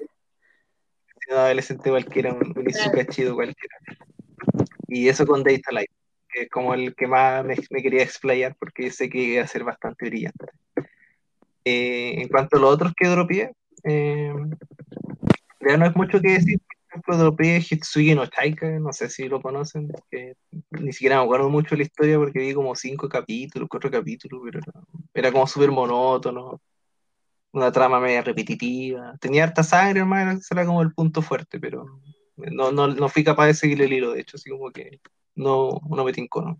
un 1.30 1.36
adolescente 1.36 1.90
cualquiera, 1.90 2.32
un, 2.32 2.54
un 2.56 3.06
chido 3.06 3.34
cualquiera. 3.34 3.76
Y 4.88 5.08
eso 5.08 5.24
con 5.26 5.44
Data 5.44 5.70
Light, 5.70 5.90
que 6.28 6.42
es 6.42 6.50
como 6.50 6.74
el 6.74 6.94
que 6.96 7.06
más 7.06 7.44
me, 7.44 7.54
me 7.70 7.82
quería 7.82 8.02
explayar 8.02 8.56
porque 8.58 8.90
sé 8.90 9.08
que 9.08 9.18
iba 9.18 9.44
a 9.44 9.46
ser 9.46 9.62
bastante 9.62 10.06
brillante. 10.06 10.47
Eh, 11.70 12.22
en 12.22 12.28
cuanto 12.28 12.56
a 12.56 12.60
los 12.60 12.70
otros 12.74 12.92
que 12.96 13.08
dropeé, 13.08 13.52
eh, 13.84 14.32
ya 15.60 15.76
no 15.76 15.84
es 15.84 15.94
mucho 15.94 16.18
que 16.20 16.32
decir. 16.32 16.58
Por 16.58 16.88
ejemplo, 16.88 17.18
dropeé 17.18 17.60
Hitsugi 17.60 18.14
no 18.14 18.26
Taika, 18.26 18.66
no 18.80 18.92
sé 18.94 19.10
si 19.10 19.28
lo 19.28 19.42
conocen, 19.42 19.88
ni 20.70 20.92
siquiera 20.94 21.18
me 21.18 21.24
acuerdo 21.24 21.50
mucho 21.50 21.70
de 21.70 21.78
la 21.78 21.82
historia 21.82 22.16
porque 22.16 22.38
vi 22.38 22.54
como 22.54 22.74
cinco 22.74 23.06
capítulos, 23.06 23.68
cuatro 23.68 23.90
capítulos, 23.90 24.40
pero 24.42 24.60
era, 24.60 24.72
era 25.12 25.32
como 25.32 25.46
súper 25.46 25.70
monótono, 25.70 26.58
una 27.52 27.70
trama 27.70 28.00
media 28.00 28.22
repetitiva. 28.22 29.14
Tenía 29.20 29.44
harta 29.44 29.62
sangre, 29.62 30.00
hermano, 30.00 30.32
ese 30.32 30.54
era 30.54 30.64
como 30.64 30.80
el 30.80 30.94
punto 30.94 31.20
fuerte, 31.20 31.60
pero 31.60 31.84
No, 32.36 32.72
no, 32.72 32.88
no 32.88 33.08
fui 33.10 33.22
capaz 33.24 33.46
de 33.48 33.54
seguir 33.54 33.82
el 33.82 33.92
hilo, 33.92 34.12
de 34.12 34.20
hecho, 34.22 34.36
así 34.38 34.48
como 34.48 34.70
que 34.70 35.00
no, 35.34 35.80
no 35.90 36.04
me 36.04 36.12
tincó, 36.12 36.40
¿no? 36.42 36.58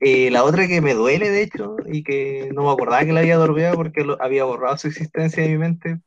Eh, 0.00 0.30
la 0.30 0.44
otra 0.44 0.66
que 0.66 0.80
me 0.80 0.94
duele, 0.94 1.30
de 1.30 1.42
hecho, 1.42 1.76
y 1.86 2.02
que 2.02 2.50
no 2.52 2.64
me 2.64 2.70
acordaba 2.70 3.04
que 3.04 3.12
la 3.12 3.20
había 3.20 3.36
dormido 3.36 3.74
porque 3.74 4.04
lo, 4.04 4.20
había 4.22 4.44
borrado 4.44 4.76
su 4.78 4.88
existencia 4.88 5.42
de 5.42 5.48
mi 5.50 5.58
mente. 5.58 6.00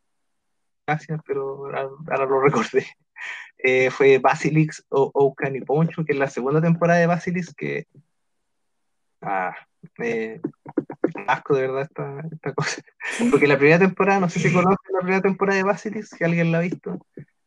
Gracias, 0.85 1.19
pero 1.25 1.65
ahora, 1.65 1.81
ahora 1.81 2.25
lo 2.25 2.41
recordé. 2.41 2.85
Eh, 3.59 3.89
fue 3.89 4.19
Basilix 4.19 4.85
o 4.89 5.09
Okan 5.11 5.59
Poncho, 5.65 6.05
que 6.05 6.13
es 6.13 6.19
la 6.19 6.29
segunda 6.29 6.61
temporada 6.61 6.99
de 6.99 7.07
Basilix, 7.07 7.55
que. 7.55 7.88
Ah, 9.19 9.55
eh, 9.97 10.39
asco 11.25 11.55
de 11.55 11.61
verdad 11.61 11.81
esta, 11.81 12.23
esta, 12.31 12.53
cosa. 12.53 12.83
Porque 13.31 13.47
la 13.47 13.57
primera 13.57 13.79
temporada, 13.79 14.19
no 14.19 14.29
sé 14.29 14.39
si 14.39 14.53
conocen 14.53 14.77
la 14.93 14.99
primera 14.99 15.21
temporada 15.23 15.57
de 15.57 15.63
Basilix, 15.63 16.09
si 16.09 16.23
alguien 16.23 16.51
la 16.51 16.59
ha 16.59 16.61
visto, 16.61 16.99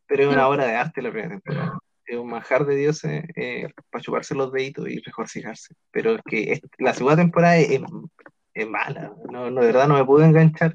pero 0.08 0.24
es 0.24 0.28
una 0.28 0.48
obra 0.48 0.66
de 0.66 0.74
arte 0.74 1.00
la 1.00 1.12
primera 1.12 1.30
temporada 1.30 1.78
es 2.10 2.18
un 2.18 2.28
manjar 2.28 2.66
de 2.66 2.76
Dios 2.76 3.04
eh, 3.04 3.68
para 3.90 4.02
chuparse 4.02 4.34
los 4.34 4.52
deditos 4.52 4.88
y 4.88 4.98
regocijarse. 4.98 5.74
Pero 5.90 6.16
es 6.16 6.22
que 6.24 6.60
la 6.78 6.92
segunda 6.92 7.16
temporada 7.16 7.56
es, 7.56 7.80
mala, 8.68 9.12
no, 9.30 9.44
de 9.44 9.66
verdad 9.66 9.88
no 9.88 9.94
me 9.94 10.04
pude 10.04 10.26
enganchar. 10.26 10.74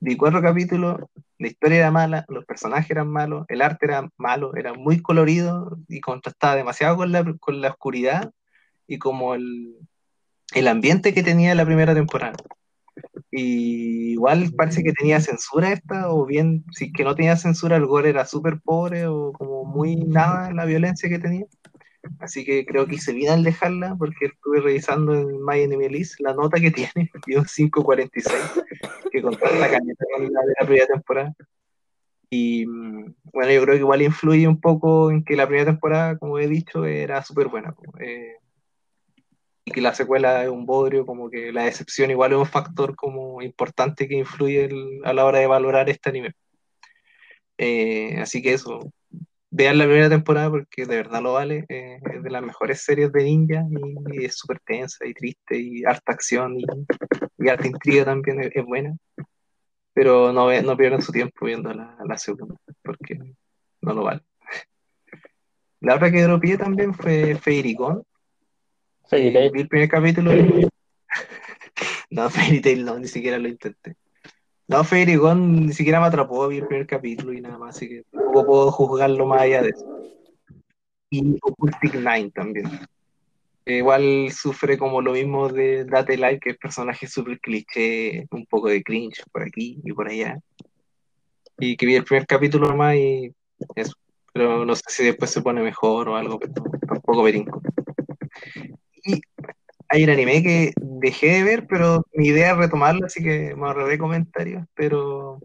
Vi 0.00 0.16
cuatro 0.16 0.42
capítulos, 0.42 1.00
la 1.38 1.48
historia 1.48 1.78
era 1.78 1.90
mala, 1.90 2.24
los 2.28 2.44
personajes 2.44 2.90
eran 2.90 3.08
malos, 3.08 3.44
el 3.48 3.62
arte 3.62 3.86
era 3.86 4.08
malo, 4.16 4.54
era 4.56 4.74
muy 4.74 5.00
colorido 5.00 5.78
y 5.88 6.00
contrastaba 6.00 6.56
demasiado 6.56 6.96
con 6.96 7.12
la, 7.12 7.24
con 7.38 7.60
la 7.60 7.70
oscuridad 7.70 8.32
y 8.86 8.98
como 8.98 9.34
el, 9.34 9.76
el 10.54 10.68
ambiente 10.68 11.14
que 11.14 11.22
tenía 11.22 11.54
la 11.54 11.64
primera 11.64 11.94
temporada. 11.94 12.36
Y 13.36 14.12
igual 14.12 14.52
parece 14.56 14.84
que 14.84 14.92
tenía 14.92 15.18
censura 15.20 15.72
esta, 15.72 16.08
o 16.08 16.24
bien, 16.24 16.64
si 16.70 16.92
que 16.92 17.02
no 17.02 17.16
tenía 17.16 17.36
censura, 17.36 17.76
el 17.76 17.84
gore 17.84 18.10
era 18.10 18.26
súper 18.26 18.60
pobre 18.60 19.08
o 19.08 19.32
como 19.32 19.64
muy 19.64 19.96
nada 19.96 20.52
la 20.52 20.64
violencia 20.64 21.08
que 21.08 21.18
tenía. 21.18 21.44
Así 22.20 22.44
que 22.44 22.64
creo 22.64 22.86
que 22.86 22.94
hice 22.94 23.12
bien 23.12 23.32
al 23.32 23.42
dejarla, 23.42 23.96
porque 23.98 24.26
estuve 24.26 24.60
revisando 24.60 25.14
en 25.14 25.44
My 25.44 25.62
Enemy 25.62 25.88
List 25.88 26.20
la 26.20 26.32
nota 26.32 26.60
que 26.60 26.70
tiene, 26.70 27.10
un 27.36 27.44
5.46, 27.44 28.64
que 29.10 29.20
con 29.20 29.36
la 29.58 29.68
de 29.68 30.54
la 30.60 30.66
primera 30.66 30.86
temporada. 30.86 31.34
Y 32.30 32.66
mm, 32.66 33.14
bueno, 33.32 33.50
yo 33.50 33.62
creo 33.62 33.74
que 33.74 33.80
igual 33.80 34.02
influye 34.02 34.46
un 34.46 34.60
poco 34.60 35.10
en 35.10 35.24
que 35.24 35.34
la 35.34 35.48
primera 35.48 35.72
temporada, 35.72 36.18
como 36.18 36.38
he 36.38 36.46
dicho, 36.46 36.84
era 36.84 37.20
súper 37.24 37.48
buena. 37.48 37.74
Eh, 37.98 38.34
y 39.64 39.70
que 39.72 39.80
la 39.80 39.94
secuela 39.94 40.42
es 40.42 40.50
un 40.50 40.66
bodrio, 40.66 41.06
como 41.06 41.30
que 41.30 41.52
la 41.52 41.64
decepción 41.64 42.10
igual 42.10 42.32
es 42.32 42.38
un 42.38 42.46
factor 42.46 42.94
como 42.96 43.42
importante 43.42 44.06
que 44.08 44.16
influye 44.16 44.68
a 45.04 45.12
la 45.12 45.24
hora 45.24 45.38
de 45.38 45.46
valorar 45.46 45.88
este 45.88 46.10
anime. 46.10 46.34
Eh, 47.56 48.18
así 48.20 48.42
que 48.42 48.54
eso, 48.54 48.92
vean 49.50 49.78
la 49.78 49.84
primera 49.84 50.08
temporada 50.08 50.50
porque 50.50 50.84
de 50.84 50.96
verdad 50.96 51.22
lo 51.22 51.34
vale, 51.34 51.64
eh, 51.68 52.00
es 52.12 52.22
de 52.22 52.30
las 52.30 52.42
mejores 52.42 52.82
series 52.82 53.12
de 53.12 53.22
ninja 53.24 53.64
y, 54.10 54.24
es 54.24 54.36
súper 54.36 54.60
tensa 54.60 55.06
y 55.06 55.14
triste 55.14 55.56
y 55.56 55.84
harta 55.84 56.12
acción 56.12 56.58
y, 56.58 56.64
y 57.38 57.48
harta 57.48 57.68
intriga 57.68 58.04
también 58.04 58.40
es, 58.52 58.64
buena, 58.64 58.96
pero 59.92 60.32
no, 60.32 60.50
no 60.62 60.76
pierdan 60.76 61.02
su 61.02 61.12
tiempo 61.12 61.46
viendo 61.46 61.72
la, 61.72 61.96
la 62.04 62.18
segunda 62.18 62.56
porque 62.82 63.18
no 63.80 63.94
lo 63.94 64.02
vale. 64.02 64.22
La 65.80 65.96
otra 65.96 66.10
que 66.10 66.22
dropié 66.22 66.58
también 66.58 66.94
fue 66.94 67.36
Feiricon, 67.36 68.02
Fairy 69.08 69.50
Vi 69.50 69.60
el 69.60 69.68
primer 69.68 69.88
capítulo. 69.88 70.32
no, 72.10 72.30
Fairy 72.30 72.60
Tail 72.60 72.84
no, 72.84 72.98
ni 72.98 73.08
siquiera 73.08 73.38
lo 73.38 73.48
intenté. 73.48 73.96
No, 74.66 74.82
Fairy 74.82 75.16
Gone 75.16 75.66
ni 75.66 75.72
siquiera 75.72 76.00
me 76.00 76.06
atrapó, 76.06 76.48
vi 76.48 76.58
el 76.58 76.66
primer 76.66 76.86
capítulo 76.86 77.32
y 77.34 77.40
nada 77.40 77.58
más, 77.58 77.76
así 77.76 77.88
que 77.88 78.04
tampoco 78.10 78.46
puedo 78.46 78.70
juzgarlo 78.70 79.26
más 79.26 79.42
allá 79.42 79.62
de 79.62 79.70
eso. 79.70 79.86
Y 81.10 81.36
Occultic 81.42 81.94
Nine 81.96 82.30
también. 82.30 82.70
igual 83.66 84.30
sufre 84.32 84.78
como 84.78 85.02
lo 85.02 85.12
mismo 85.12 85.50
de 85.50 85.84
Date 85.84 86.16
Light, 86.16 86.40
que 86.40 86.50
es 86.50 86.56
personaje 86.56 87.06
súper 87.06 87.38
cliché, 87.40 88.26
un 88.30 88.46
poco 88.46 88.68
de 88.68 88.82
cringe 88.82 89.22
por 89.30 89.42
aquí 89.42 89.80
y 89.84 89.92
por 89.92 90.08
allá. 90.08 90.40
Y 91.58 91.76
que 91.76 91.86
vi 91.86 91.96
el 91.96 92.04
primer 92.04 92.26
capítulo 92.26 92.74
más 92.74 92.96
y 92.96 93.32
eso. 93.76 93.92
Pero 94.32 94.64
no 94.64 94.74
sé 94.74 94.82
si 94.88 95.04
después 95.04 95.30
se 95.30 95.42
pone 95.42 95.62
mejor 95.62 96.08
o 96.08 96.16
algo, 96.16 96.38
pero 96.40 96.54
tampoco 96.88 97.22
brinco 97.22 97.62
hay 99.88 100.04
un 100.04 100.10
anime 100.10 100.42
que 100.42 100.72
dejé 100.76 101.28
de 101.28 101.42
ver, 101.44 101.66
pero 101.66 102.04
mi 102.12 102.28
idea 102.28 102.52
es 102.52 102.56
retomarlo, 102.56 103.06
así 103.06 103.22
que 103.22 103.54
me 103.54 103.66
ahorraré 103.66 103.98
comentarios, 103.98 104.64
pero 104.74 105.40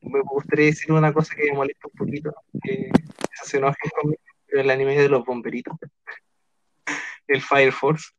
me 0.00 0.20
gustaría 0.20 0.66
decir 0.66 0.92
una 0.92 1.12
cosa 1.12 1.34
que 1.34 1.44
me 1.44 1.56
molesta 1.56 1.88
un 1.88 1.98
poquito, 1.98 2.34
que 2.62 2.90
se 3.44 3.58
enoje 3.58 3.78
conmigo, 4.00 4.22
pero 4.46 4.62
el 4.62 4.70
anime 4.70 4.96
de 4.96 5.08
los 5.08 5.24
bomberitos, 5.24 5.76
el 7.28 7.40
Fire 7.40 7.72
Force. 7.72 8.10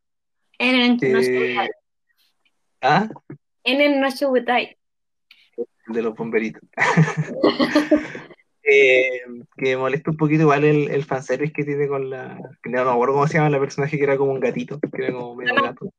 En 0.59 0.97
el 1.01 1.69
¿Ah? 2.81 3.09
En 3.63 3.81
el 3.81 3.99
Noche 3.99 4.25
De 5.87 6.01
los 6.01 6.15
bomberitos. 6.15 6.61
Eh, 8.63 9.21
que 9.57 9.75
molesta 9.75 10.11
un 10.11 10.17
poquito 10.17 10.43
igual 10.43 10.63
el, 10.63 10.89
el 10.89 11.03
fanservice 11.03 11.51
que 11.51 11.65
tiene 11.65 11.87
con 11.87 12.09
la. 12.09 12.35
No 12.63 12.85
me 12.85 12.91
acuerdo 12.91 13.15
cómo 13.15 13.27
se 13.27 13.33
llama 13.33 13.49
la 13.49 13.59
personaje 13.59 13.97
que 13.97 14.03
era 14.03 14.17
como 14.17 14.31
un 14.31 14.39
gatito, 14.39 14.79
que 14.79 14.89
era 15.03 15.13
como 15.13 15.35
medio 15.35 15.61
gato. 15.61 15.93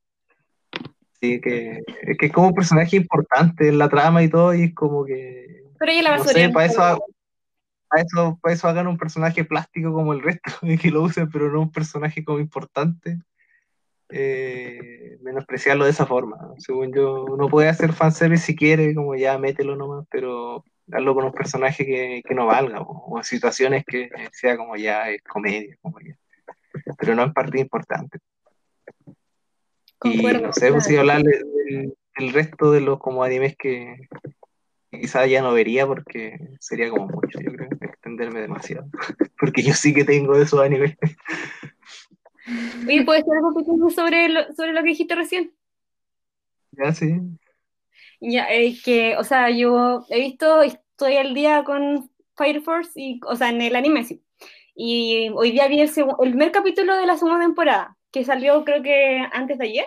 Sí, 1.21 1.41
que 1.41 1.83
es 2.03 2.19
que 2.19 2.27
es 2.27 2.33
como 2.33 2.49
un 2.49 2.55
personaje 2.55 2.97
importante 2.97 3.69
en 3.69 3.79
la 3.79 3.89
trama 3.89 4.23
y 4.23 4.31
todo, 4.31 4.55
y 4.55 4.65
es 4.65 4.75
como 4.75 5.05
que. 5.05 5.65
Pero 5.79 5.93
ella 5.93 6.03
la 6.03 6.17
no 6.17 6.25
sé, 6.25 6.49
para 6.49 6.67
eso, 6.67 7.05
para 7.89 8.03
eso, 8.03 8.39
para 8.41 8.55
eso 8.55 8.69
hagan 8.69 8.87
un 8.87 8.97
personaje 8.97 9.45
plástico 9.45 9.93
como 9.93 10.15
el 10.15 10.23
resto, 10.23 10.51
y 10.63 10.79
que 10.79 10.91
lo 10.91 11.03
usen, 11.03 11.31
pero 11.31 11.51
no 11.51 11.61
un 11.61 11.73
personaje 11.73 12.25
como 12.25 12.39
importante. 12.39 13.19
Eh, 14.11 15.19
menospreciarlo 15.23 15.85
de 15.85 15.91
esa 15.91 16.07
forma. 16.07 16.37
Según 16.59 16.93
yo, 16.95 17.25
uno 17.25 17.49
puede 17.49 17.69
hacer 17.69 17.93
fanservice 17.93 18.45
si 18.45 18.55
quiere, 18.55 18.95
como 18.95 19.17
ya 19.17 19.39
mételo 19.39 19.77
nomás, 19.77 20.07
pero 20.11 20.65
darlo 20.87 21.15
con 21.15 21.25
un 21.25 21.33
personaje 21.33 21.85
que, 21.85 22.23
que 22.27 22.35
no 22.35 22.47
valga, 22.47 22.81
o, 22.81 23.19
en 23.19 23.25
situaciones 23.25 23.85
que 23.85 24.11
sea 24.33 24.57
como 24.57 24.77
ya 24.77 25.11
es 25.11 25.23
comedia, 25.23 25.77
como 25.81 26.01
ya. 26.01 26.17
pero 26.99 27.15
no 27.15 27.23
en 27.23 27.33
parte 27.33 27.61
importante. 27.61 28.19
y 30.05 30.23
no 30.23 30.53
sé, 30.53 30.71
pues 30.71 30.85
si 30.85 30.97
hablar 30.97 31.23
del, 31.23 32.33
resto 32.33 32.71
de 32.71 32.81
los 32.81 32.99
como 32.99 33.25
animes 33.25 33.57
que, 33.57 34.09
quizás 34.91 35.29
ya 35.29 35.43
no 35.43 35.53
vería 35.53 35.87
porque 35.87 36.39
sería 36.61 36.91
como 36.91 37.09
mucho, 37.09 37.41
yo 37.41 37.53
creo, 37.53 37.69
extenderme 37.81 38.41
demasiado. 38.41 38.89
porque 39.39 39.63
yo 39.63 39.75
sí 39.75 39.93
que 39.93 40.05
tengo 40.05 40.37
esos 40.37 40.61
animes. 40.61 40.97
¿Y 42.87 43.03
¿puedes 43.05 43.25
ser 43.25 43.39
algo 43.39 43.91
sobre 43.91 44.29
lo, 44.29 44.53
sobre 44.53 44.73
lo 44.73 44.83
que 44.83 44.91
dijiste 44.91 45.15
recién? 45.15 45.53
Ya, 46.73 46.93
sí. 46.93 47.21
Ya, 48.27 48.45
es 48.45 48.83
que, 48.83 49.17
o 49.17 49.25
sea, 49.25 49.51
yo 49.51 50.07
he 50.09 50.19
visto, 50.21 50.63
estoy 50.63 51.17
al 51.17 51.35
día 51.35 51.63
con 51.63 52.11
Fire 52.37 52.63
Force, 52.63 52.93
y, 52.97 53.21
o 53.27 53.37
sea, 53.37 53.51
en 53.51 53.61
el 53.61 53.77
anime, 53.77 54.05
sí. 54.05 54.23
Y 54.75 55.29
hoy 55.35 55.53
día 55.53 55.69
vi 55.69 55.81
el, 55.81 55.91
el 55.91 56.31
primer 56.31 56.51
capítulo 56.51 56.97
de 56.97 57.07
la 57.07 57.19
segunda 57.19 57.41
temporada, 57.41 57.99
que 58.11 58.25
salió 58.25 58.65
creo 58.65 58.83
que 58.83 59.27
antes 59.33 59.59
de 59.59 59.67
ayer. 59.67 59.87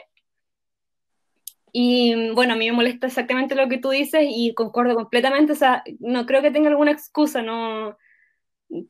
Y 1.72 2.32
bueno, 2.34 2.54
a 2.54 2.56
mí 2.58 2.68
me 2.70 2.76
molesta 2.76 3.08
exactamente 3.08 3.56
lo 3.56 3.68
que 3.68 3.80
tú 3.80 3.90
dices 3.90 4.28
y 4.30 4.54
concuerdo 4.54 4.96
completamente, 4.96 5.54
o 5.54 5.56
sea, 5.56 5.84
no 6.00 6.26
creo 6.28 6.42
que 6.44 6.52
tenga 6.52 6.70
alguna 6.70 6.92
excusa, 6.92 7.42
no, 7.42 7.98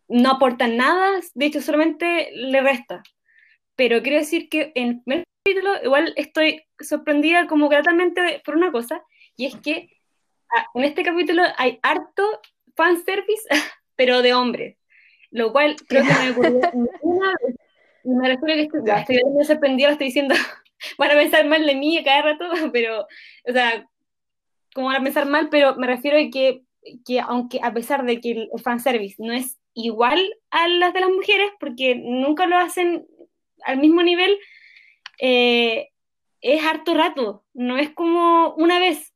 no 0.10 0.30
aporta 0.30 0.68
nada, 0.68 1.22
de 1.34 1.46
hecho 1.46 1.62
solamente 1.62 2.32
le 2.34 2.62
resta. 2.62 3.02
Pero 3.76 4.02
quiero 4.02 4.18
decir 4.18 4.50
que 4.50 4.74
en 4.76 4.88
el 4.90 5.02
primer 5.04 5.24
capítulo 5.44 5.72
igual 5.84 6.14
estoy 6.18 6.64
sorprendida 6.80 7.48
como 7.48 7.70
gratamente 7.70 8.42
por 8.46 8.58
una 8.58 8.72
cosa, 8.72 9.04
y 9.38 9.46
es 9.46 9.56
que 9.56 9.90
ah, 10.54 10.66
en 10.74 10.84
este 10.84 11.04
capítulo 11.04 11.44
hay 11.58 11.80
harto 11.84 12.24
fanservice, 12.76 13.48
pero 13.96 14.22
de 14.22 14.34
hombres, 14.34 14.78
lo 15.32 15.54
cual 15.54 15.76
creo 15.88 16.04
que 16.04 16.14
me 16.14 16.32
ocurrió 16.32 16.60
una 17.02 17.34
vez. 17.44 17.56
Me 18.04 18.28
refiero 18.30 18.56
que 18.56 18.62
estoy, 18.62 18.82
ya. 18.86 19.00
estoy 19.00 19.46
sorprendida, 19.46 19.92
estoy 19.92 20.08
diciendo, 20.08 20.36
van 20.98 21.12
a 21.12 21.16
pensar 21.16 21.46
mal 21.46 21.66
de 21.66 21.76
mí 21.76 21.98
a 21.98 22.04
cada 22.04 22.22
rato, 22.22 22.46
pero, 22.72 23.02
o 23.02 23.52
sea, 23.52 23.88
como 24.74 24.88
van 24.88 25.02
a 25.02 25.04
pensar 25.04 25.26
mal, 25.26 25.50
pero 25.50 25.76
me 25.76 25.88
refiero 25.88 26.18
a 26.18 26.30
que, 26.32 26.64
que 27.06 27.20
aunque 27.20 27.60
a 27.62 27.74
pesar 27.74 28.06
de 28.06 28.22
que 28.22 28.32
el 28.32 28.50
fanservice 28.64 29.16
no 29.20 29.34
es 29.34 29.58
igual 29.74 30.20
a 30.50 30.68
las 30.68 30.94
de 30.94 31.02
las 31.02 31.10
mujeres, 31.10 31.52
porque 31.60 31.96
nunca 31.96 32.48
lo 32.48 32.58
hacen 32.58 33.06
al 33.66 33.78
mismo 33.78 34.02
nivel, 34.04 34.38
eh, 35.20 35.90
es 36.42 36.64
harto 36.64 36.94
rato, 36.94 37.44
no 37.54 37.78
es 37.78 37.90
como 37.90 38.54
una 38.56 38.80
vez, 38.80 39.14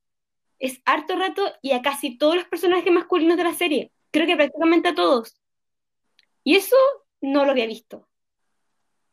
es 0.61 0.81
harto 0.85 1.15
rato 1.15 1.43
y 1.61 1.71
a 1.71 1.81
casi 1.81 2.17
todos 2.17 2.35
los 2.35 2.45
personajes 2.45 2.91
masculinos 2.91 3.35
de 3.35 3.43
la 3.43 3.53
serie. 3.53 3.91
Creo 4.11 4.27
que 4.27 4.35
prácticamente 4.35 4.89
a 4.89 4.95
todos. 4.95 5.35
Y 6.43 6.55
eso 6.55 6.75
no 7.19 7.45
lo 7.45 7.51
había 7.51 7.65
visto. 7.65 8.07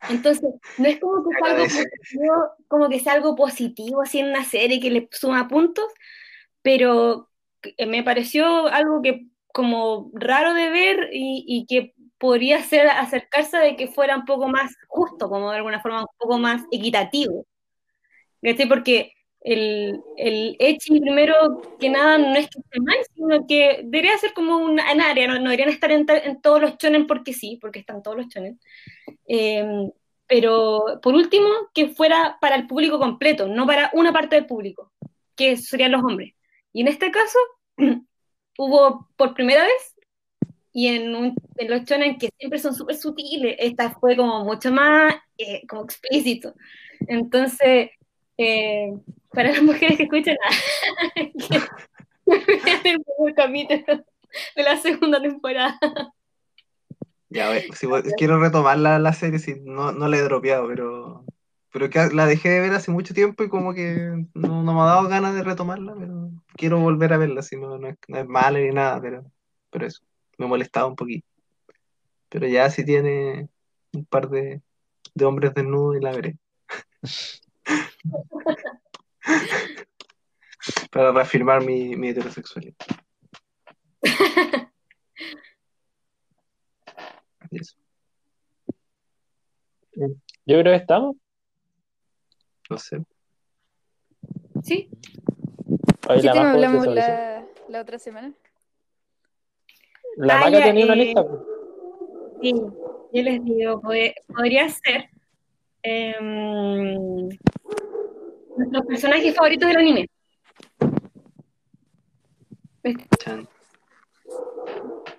Entonces, 0.07 0.49
no 0.77 0.87
es 0.87 0.99
como 0.99 1.23
que, 1.27 1.35
sea 1.35 1.51
algo 1.51 1.65
positivo, 1.65 2.35
como 2.67 2.89
que 2.89 2.99
sea 2.99 3.13
algo 3.13 3.35
positivo 3.35 4.01
así 4.01 4.19
en 4.19 4.29
una 4.29 4.45
serie 4.45 4.79
que 4.79 4.91
le 4.91 5.09
suma 5.11 5.47
puntos, 5.49 5.91
pero 6.61 7.29
me 7.85 8.03
pareció 8.03 8.67
algo 8.67 9.01
que 9.01 9.27
como 9.51 10.09
raro 10.13 10.53
de 10.53 10.69
ver 10.69 11.09
y, 11.11 11.43
y 11.45 11.65
que 11.65 11.93
podría 12.17 12.63
ser 12.63 12.87
acercarse 12.87 13.57
de 13.57 13.75
que 13.75 13.87
fuera 13.87 14.15
un 14.15 14.25
poco 14.25 14.47
más 14.47 14.75
justo, 14.87 15.29
como 15.29 15.51
de 15.51 15.57
alguna 15.57 15.81
forma 15.81 16.01
un 16.01 16.17
poco 16.17 16.37
más 16.37 16.63
equitativo. 16.71 17.45
¿Cachai? 18.41 18.69
Porque 18.69 19.13
el, 19.51 20.03
el 20.15 20.55
Echi, 20.59 20.99
primero 20.99 21.61
que 21.79 21.89
nada, 21.89 22.19
no 22.19 22.35
es 22.35 22.49
que 22.49 22.59
esté 22.59 22.79
mal, 22.81 22.97
sino 23.15 23.47
que 23.47 23.81
debería 23.83 24.15
ser 24.19 24.33
como 24.33 24.57
un, 24.57 24.73
un 24.73 24.79
área, 24.79 25.27
no, 25.27 25.39
no 25.39 25.49
deberían 25.49 25.69
estar 25.69 25.91
en, 25.91 26.05
en, 26.07 26.39
todos 26.39 26.61
los 26.61 26.77
chonen 26.77 27.07
porque 27.07 27.33
sí, 27.33 27.57
porque 27.59 27.79
están 27.79 28.03
todos 28.03 28.17
los 28.17 28.27
chonen. 28.27 28.59
Eh, 29.27 29.89
pero 30.27 30.99
por 31.01 31.15
último, 31.15 31.49
que 31.73 31.89
fuera 31.89 32.37
para 32.39 32.55
el 32.57 32.67
público 32.67 32.99
completo, 32.99 33.47
no 33.47 33.65
para 33.65 33.89
una 33.93 34.13
parte 34.13 34.35
del 34.35 34.45
público, 34.45 34.91
que 35.35 35.57
serían 35.57 35.93
los 35.93 36.03
hombres. 36.03 36.35
Y 36.71 36.81
en 36.81 36.87
este 36.87 37.09
caso, 37.09 37.39
hubo 38.59 39.09
por 39.15 39.33
primera 39.33 39.63
vez 39.63 39.95
y 40.71 40.89
en, 40.89 41.15
un, 41.15 41.33
en 41.57 41.69
los 41.71 41.85
shonen 41.85 42.19
que 42.19 42.29
siempre 42.37 42.59
son 42.59 42.75
súper 42.75 42.97
sutiles, 42.97 43.55
esta 43.57 43.89
fue 43.89 44.15
como 44.15 44.43
mucho 44.45 44.71
más 44.71 45.15
eh, 45.39 45.65
como 45.67 45.85
explícito. 45.85 46.53
Entonces, 47.07 47.89
eh, 48.37 48.93
para 49.33 49.51
las 49.51 49.61
mujeres 49.61 49.97
que 49.97 50.03
escuchan, 50.03 50.37
que 51.45 51.59
vean 52.25 52.81
el 52.85 53.03
primer 53.03 53.35
capítulo 53.35 54.03
de 54.55 54.63
la 54.63 54.77
segunda 54.77 55.21
temporada. 55.21 55.79
Ya, 57.29 57.51
si, 57.73 57.87
quiero 58.17 58.39
retomar 58.39 58.77
la, 58.79 58.97
la 58.97 59.13
serie, 59.13 59.37
si 59.39 59.55
no, 59.61 59.91
no 59.91 60.07
la 60.07 60.17
he 60.17 60.21
dropeado, 60.21 60.67
pero, 60.67 61.25
pero 61.71 61.89
que 61.89 62.09
la 62.11 62.25
dejé 62.25 62.49
de 62.49 62.59
ver 62.59 62.73
hace 62.73 62.91
mucho 62.91 63.13
tiempo 63.13 63.43
y 63.43 63.49
como 63.49 63.73
que 63.73 64.25
no, 64.33 64.63
no 64.63 64.73
me 64.73 64.81
ha 64.81 64.85
dado 64.85 65.07
ganas 65.07 65.35
de 65.35 65.43
retomarla, 65.43 65.93
pero 65.97 66.31
quiero 66.55 66.79
volver 66.79 67.13
a 67.13 67.17
verla, 67.17 67.43
si 67.43 67.55
no, 67.55 67.77
no, 67.77 67.87
es, 67.87 67.97
no 68.07 68.17
es 68.17 68.27
mala 68.27 68.59
ni 68.59 68.71
nada, 68.71 68.99
pero, 68.99 69.31
pero 69.69 69.85
eso 69.85 70.01
me 70.39 70.47
molestaba 70.47 70.87
un 70.87 70.95
poquito. 70.95 71.27
Pero 72.29 72.47
ya 72.47 72.69
si 72.69 72.83
tiene 72.83 73.49
un 73.93 74.05
par 74.05 74.29
de, 74.29 74.61
de 75.13 75.25
hombres 75.25 75.53
desnudos 75.53 75.97
y 75.97 75.99
la 76.01 76.11
veré. 76.11 76.37
Para 80.91 81.11
reafirmar 81.11 81.61
mi, 81.63 81.95
mi 81.95 82.09
heterosexualidad. 82.09 82.75
Yo 89.95 90.59
creo 90.59 90.63
que 90.63 90.75
estamos. 90.75 91.15
No 92.69 92.77
sé. 92.77 93.03
¿Sí? 94.63 94.89
Hoy 96.07 96.17
¿Qué 96.21 96.23
la 96.27 96.31
tema 96.33 96.43
Majo 96.45 96.55
hablamos 96.55 96.87
la, 96.87 97.45
la 97.67 97.81
otra 97.81 97.99
semana? 97.99 98.33
La 100.17 100.35
Ah, 100.37 100.39
Maca 100.41 100.63
tenía 100.63 100.85
una 100.85 100.93
eh, 100.93 100.97
lista. 100.97 101.25
Sí, 102.41 102.53
yo 102.53 103.23
les 103.23 103.43
digo, 103.43 103.81
pod- 103.81 104.13
podría 104.27 104.69
ser 104.69 105.09
em, 105.83 107.29
nuestros 108.59 108.85
personajes 108.85 109.35
favoritos 109.35 109.67
del 109.69 109.77
anime. 109.77 110.07
Chan. 113.19 113.47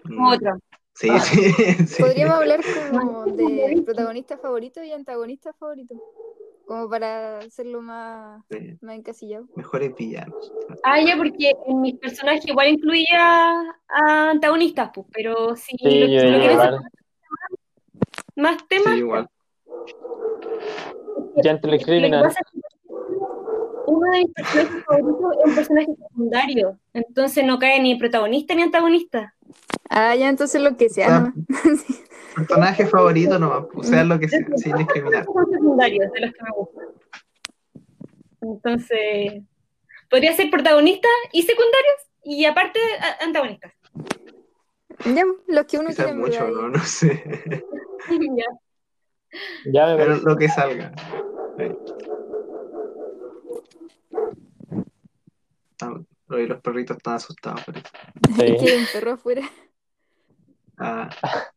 Como 0.06 0.30
otro. 0.30 0.58
Sí, 0.94 1.08
sí, 1.20 1.52
sí. 1.86 2.02
Podríamos 2.02 2.36
hablar 2.36 2.60
como 2.90 3.24
de 3.26 3.82
protagonista 3.84 4.36
favorito 4.38 4.82
y 4.82 4.92
antagonista 4.92 5.52
favorito. 5.54 5.94
Como 6.66 6.88
para 6.88 7.38
hacerlo 7.38 7.80
más, 7.82 8.42
Sí, 8.50 8.76
más 8.80 8.96
encasillado. 8.96 9.46
Mejores 9.56 9.94
villanos. 9.96 10.52
Ah, 10.84 11.00
ya, 11.00 11.16
porque 11.16 11.52
en 11.66 11.80
mis 11.80 11.98
personajes 11.98 12.46
igual 12.46 12.68
incluía 12.68 13.60
a 13.88 14.30
antagonistas, 14.30 14.90
pues, 14.94 15.06
pero 15.12 15.56
si 15.56 15.76
Sí, 15.78 15.98
lo, 16.00 16.06
yo 16.06 16.20
si 16.20 16.26
lo 16.26 16.38
quieren 16.38 16.52
igual. 16.52 16.74
sacar 16.74 16.90
más 18.36 18.56
Sí, 18.58 18.64
temas, 18.68 18.96
igual. 18.98 19.28
Gentle 21.42 21.72
Lo 21.72 21.78
que 21.78 21.84
Criminal. 21.84 22.22
pasa 22.24 22.40
es 22.40 22.50
que 22.52 22.59
uno 23.90 24.10
de 24.12 24.18
mis 24.20 24.32
personajes 24.34 24.84
favoritos 24.84 25.32
es 25.32 25.48
un 25.48 25.54
personaje 25.54 25.86
secundario, 25.96 26.78
entonces 26.92 27.44
no 27.44 27.58
cae 27.58 27.80
ni 27.80 27.96
protagonista 27.96 28.54
ni 28.54 28.62
antagonista. 28.62 29.34
Ah, 29.88 30.14
ya, 30.14 30.28
entonces 30.28 30.60
lo 30.62 30.76
que 30.76 30.88
sea. 30.88 31.16
Ah. 31.16 31.20
nomás. 31.20 31.34
Personaje 32.36 32.86
favorito 32.86 33.38
nomás, 33.38 33.64
o 33.74 33.82
sea, 33.82 34.04
lo 34.04 34.18
que 34.20 34.28
sea, 34.28 34.38
sin 34.56 34.76
discriminar. 34.76 35.24
Son 35.24 35.50
secundarios 35.50 36.12
de 36.12 36.20
los 36.20 36.32
que 36.32 36.42
me 36.44 36.50
gustan. 36.56 36.86
Entonces, 38.42 39.42
podría 40.08 40.32
ser 40.34 40.48
protagonistas 40.50 41.10
y 41.32 41.42
secundarios 41.42 41.96
y 42.22 42.44
aparte 42.44 42.78
a- 43.00 43.24
antagonistas. 43.24 43.72
Ya, 45.04 45.24
los 45.48 45.66
que 45.66 45.78
uno 45.78 45.88
Quizás 45.88 46.10
en 46.10 46.18
mucho, 46.18 46.48
¿no? 46.48 46.68
No 46.68 46.78
sé. 46.84 47.24
Ya. 48.10 48.44
Ya 49.72 49.86
me 49.86 49.96
Pero 49.96 50.16
lo 50.16 50.36
que 50.36 50.48
salga. 50.48 50.90
Sí. 51.58 51.64
Oye, 56.28 56.46
los 56.46 56.60
perritos 56.60 56.96
están 56.96 57.14
asustados 57.14 57.64
por 57.64 57.76
eso. 57.76 57.88
Sí. 58.36 58.76
Un 58.76 58.86
perro 58.92 59.12
afuera. 59.12 59.42
Ah. 60.78 61.10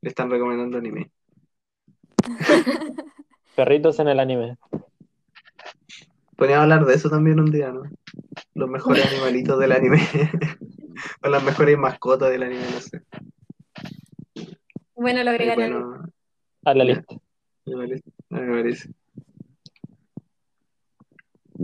Le 0.00 0.08
están 0.08 0.30
recomendando 0.30 0.78
anime. 0.78 1.10
Perritos 3.56 3.98
en 4.00 4.08
el 4.08 4.18
anime. 4.20 4.56
Podríamos 6.36 6.64
hablar 6.64 6.84
de 6.86 6.94
eso 6.94 7.08
también 7.08 7.38
un 7.38 7.52
día, 7.52 7.70
¿no? 7.70 7.82
Los 8.54 8.68
mejores 8.68 9.06
animalitos 9.06 9.58
del 9.60 9.72
anime. 9.72 10.00
o 11.22 11.28
las 11.28 11.42
mejores 11.44 11.78
mascotas 11.78 12.30
del 12.30 12.42
anime, 12.42 12.64
no 12.72 12.80
sé. 12.80 13.02
Bueno, 14.94 15.22
lo 15.22 15.30
agregaré. 15.30 15.70
bueno, 15.70 16.02
A 16.64 16.74
la 16.74 16.84
lista. 16.84 17.16
parece. 17.64 18.10
Me 18.28 18.50
parece. 18.50 18.90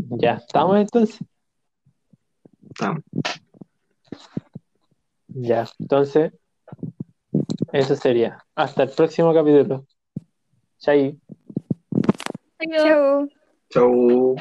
Ya, 0.07 0.35
¿estamos 0.35 0.77
entonces? 0.79 1.21
Estamos. 2.71 3.03
Ya, 5.29 5.69
entonces, 5.79 6.33
eso 7.73 7.97
sería. 7.97 8.39
Hasta 8.55 8.85
el 8.85 8.91
próximo 8.91 9.35
capítulo. 9.35 9.87
Chai. 10.79 11.19
Chao. 12.77 13.29
Chau. 13.71 14.37